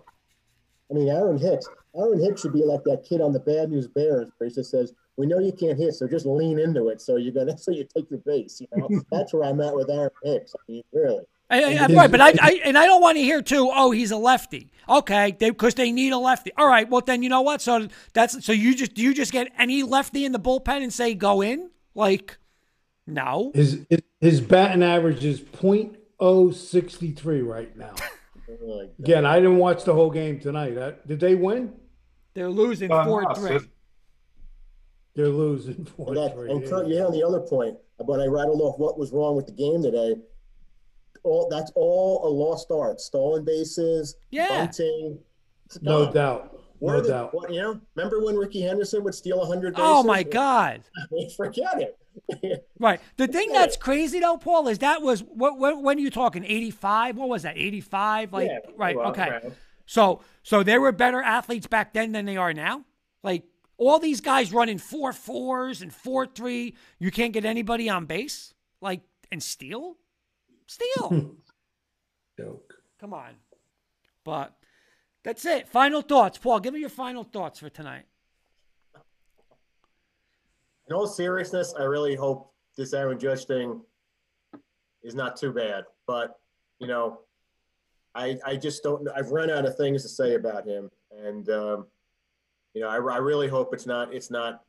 [0.89, 1.67] I mean, Aaron Hicks.
[1.95, 4.71] Aaron Hicks should be like that kid on the Bad News Bears, where he just
[4.71, 7.01] says, "We know you can't hit, so just lean into it.
[7.01, 8.59] So you're gonna, so you take your base.
[8.59, 10.53] You know, that's where I'm at with Aaron Hicks.
[10.55, 11.23] I mean, really.
[11.49, 13.69] I, I, right, but I, I and I don't want to hear too.
[13.73, 14.71] Oh, he's a lefty.
[14.87, 16.51] Okay, because they, need a lefty.
[16.57, 17.61] All right, well then you know what?
[17.61, 20.93] So that's so you just do you just get any lefty in the bullpen and
[20.93, 21.69] say go in?
[21.95, 22.37] Like,
[23.05, 23.51] no.
[23.53, 27.93] His his, his batting average is .063 right now.
[28.65, 28.89] Oh.
[28.97, 30.75] Again, I didn't watch the whole game tonight.
[30.75, 31.71] Uh, Did they win?
[32.33, 33.59] They're losing Uh, four no, three.
[33.59, 33.67] sis-
[35.15, 36.49] They're losing four And, that, three.
[36.51, 39.35] and Kurt, you hit on the other point, but I rattled off what was wrong
[39.35, 40.15] with the game today.
[41.23, 42.99] All that's all a lost art.
[43.01, 44.47] Stolen bases, Yeah.
[44.47, 45.19] bunting.
[45.81, 46.13] No gone.
[46.13, 46.59] doubt.
[46.79, 47.33] Where No the- doubt.
[47.33, 49.91] What, you know, remember when Rickey Henderson would steal hundred oh bases?
[49.95, 50.81] Oh my God.
[50.97, 51.95] I forget it.
[52.79, 52.99] Right.
[53.17, 56.43] The thing that's crazy though, Paul, is that was what, what when are you talking?
[56.45, 57.17] Eighty five?
[57.17, 57.57] What was that?
[57.57, 58.31] Eighty five?
[58.33, 58.95] Like Yeah, right?
[58.95, 59.29] well, okay.
[59.29, 59.55] around.
[59.85, 62.85] So so they were better athletes back then than they are now.
[63.23, 63.43] Like
[63.77, 66.75] all these guys running four fours and four three.
[66.99, 68.53] You can't get anybody on base.
[68.81, 69.97] Like and steal,
[70.69, 71.35] steal.
[72.39, 72.75] Joke.
[72.99, 73.31] Come on.
[74.23, 74.55] But
[75.23, 75.67] that's it.
[75.67, 76.59] Final thoughts, Paul.
[76.59, 78.05] Give me your final thoughts for tonight.
[80.87, 83.81] In all seriousness, I really hope this Aaron Judge thing
[85.03, 85.83] is not too bad.
[86.07, 86.39] But
[86.79, 87.21] you know,
[88.15, 89.07] I I just don't.
[89.15, 91.87] I've run out of things to say about him, and um,
[92.73, 94.13] you know, I, I really hope it's not.
[94.13, 94.63] It's not.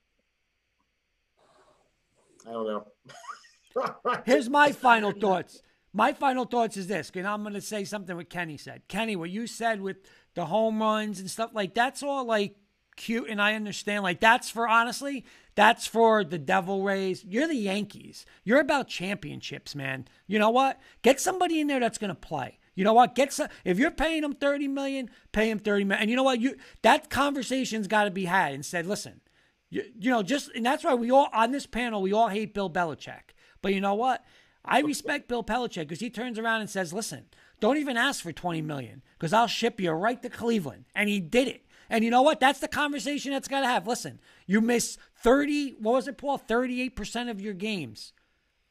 [2.47, 2.87] I don't know.
[4.27, 5.63] Here's my final thoughts.
[5.93, 8.83] My final thoughts is this, and I'm going to say something what Kenny said.
[8.89, 9.97] Kenny, what you said with
[10.35, 12.55] the home runs and stuff like that's all like
[12.97, 14.05] cute, and I understand.
[14.05, 15.25] Like that's for honestly,
[15.57, 17.25] that's for the Devil Rays.
[17.25, 18.25] You're the Yankees.
[18.45, 20.07] You're about championships, man.
[20.27, 20.79] You know what?
[21.03, 22.59] Get somebody in there that's going to play.
[22.75, 23.15] You know what?
[23.15, 26.03] Get some, if you're paying them 30 million, pay him 30 million.
[26.03, 26.41] And you know what?
[26.41, 29.21] You that conversation's got to be had and said, listen,
[29.71, 32.55] you, you know, just and that's why we all on this panel we all hate
[32.55, 33.35] Bill Belichick.
[33.63, 34.25] But you know what?
[34.65, 37.27] I respect Bill Belichick because he turns around and says, "Listen,
[37.61, 41.21] don't even ask for 20 million because I'll ship you right to Cleveland." And he
[41.21, 41.65] did it.
[41.91, 42.39] And you know what?
[42.39, 43.87] That's the conversation that's got to have.
[43.87, 46.39] Listen, you miss 30, what was it, Paul?
[46.39, 48.13] 38% of your games.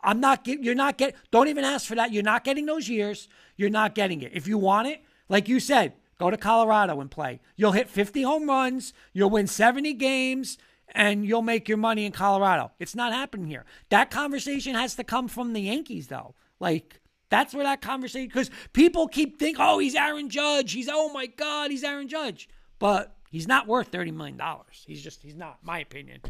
[0.01, 2.13] I'm not get, you're not get don't even ask for that.
[2.13, 3.27] You're not getting those years.
[3.57, 4.31] You're not getting it.
[4.33, 7.41] If you want it, like you said, go to Colorado and play.
[7.57, 10.57] You'll hit 50 home runs, you'll win 70 games,
[10.91, 12.71] and you'll make your money in Colorado.
[12.79, 13.65] It's not happening here.
[13.89, 16.35] That conversation has to come from the Yankees though.
[16.59, 20.71] Like that's where that conversation because people keep thinking, oh, he's Aaron Judge.
[20.71, 22.49] He's oh my God, he's Aaron Judge.
[22.79, 24.39] But he's not worth $30 million.
[24.85, 26.21] He's just he's not, my opinion.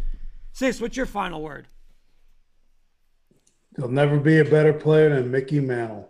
[0.51, 1.67] Sis, what's your final word?
[3.73, 6.09] There'll never be a better player than Mickey Mantle.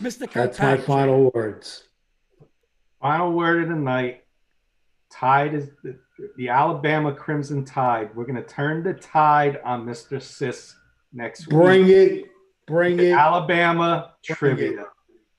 [0.00, 0.30] Mr.
[0.32, 1.84] That's my final words.
[3.00, 4.23] Final word of the night.
[5.24, 5.96] Tide is the,
[6.36, 8.14] the Alabama Crimson Tide.
[8.14, 10.20] We're going to turn the tide on Mr.
[10.20, 10.76] Sis
[11.14, 11.94] next Bring week.
[11.96, 12.24] Bring it.
[12.66, 13.12] Bring The it.
[13.12, 14.80] Alabama Bring trivia.
[14.82, 14.86] it.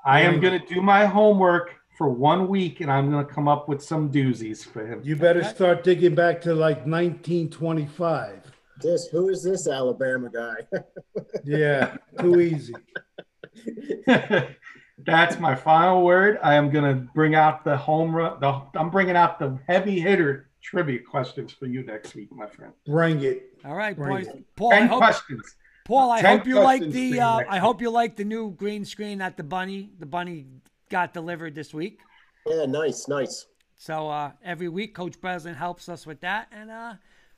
[0.03, 3.47] I am going to do my homework for one week and I'm going to come
[3.47, 5.01] up with some doozies for him.
[5.03, 5.49] You better Okay.
[5.49, 8.41] start digging back to like 1925.
[8.81, 10.55] this who is this Alabama guy?
[11.43, 12.73] Yeah, too easy.
[14.99, 16.39] That's my final word.
[16.41, 18.39] I am going to bring out the home run.
[18.39, 22.71] The, I'm bringing out the heavy hitter trivia questions for you next week, my friend.
[22.85, 23.43] Bring it.
[23.65, 24.27] All right, Bring boys.
[24.27, 24.45] it.
[24.55, 25.55] Paul, I Ten hope, questions.
[25.85, 27.19] Paul, I Ten hope you like the.
[27.19, 30.45] Uh, I hope you like the new green screen that the bunny, the bunny,
[30.89, 31.99] got delivered this week.
[32.47, 33.47] yeah, nice, nice.
[33.75, 36.93] So uh, every week, Coach Brislin helps us with that, and uh,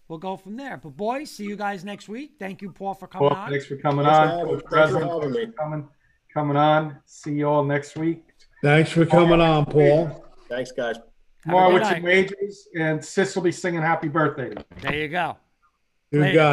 [0.08, 0.78] we'll go from there.
[0.78, 2.34] But boys, see you guys next week.
[2.38, 3.50] Thank you, Paul, for coming Well, on.
[3.50, 4.28] thanks for coming Thanks on.
[4.30, 5.88] having- Coach thanks for Brislin, having thanks for coming,
[6.38, 6.96] coming on.
[7.08, 8.24] See you all next week.
[8.62, 10.24] Thanks for coming on, Paul.
[10.48, 10.98] Thanks, guys.
[10.98, 11.04] Have
[11.42, 11.94] Tomorrow good with night.
[11.96, 14.54] some wagers, and Sis will be singing happy birthday.
[14.82, 15.36] There you go.
[16.12, 16.34] You Later.
[16.36, 16.46] got it.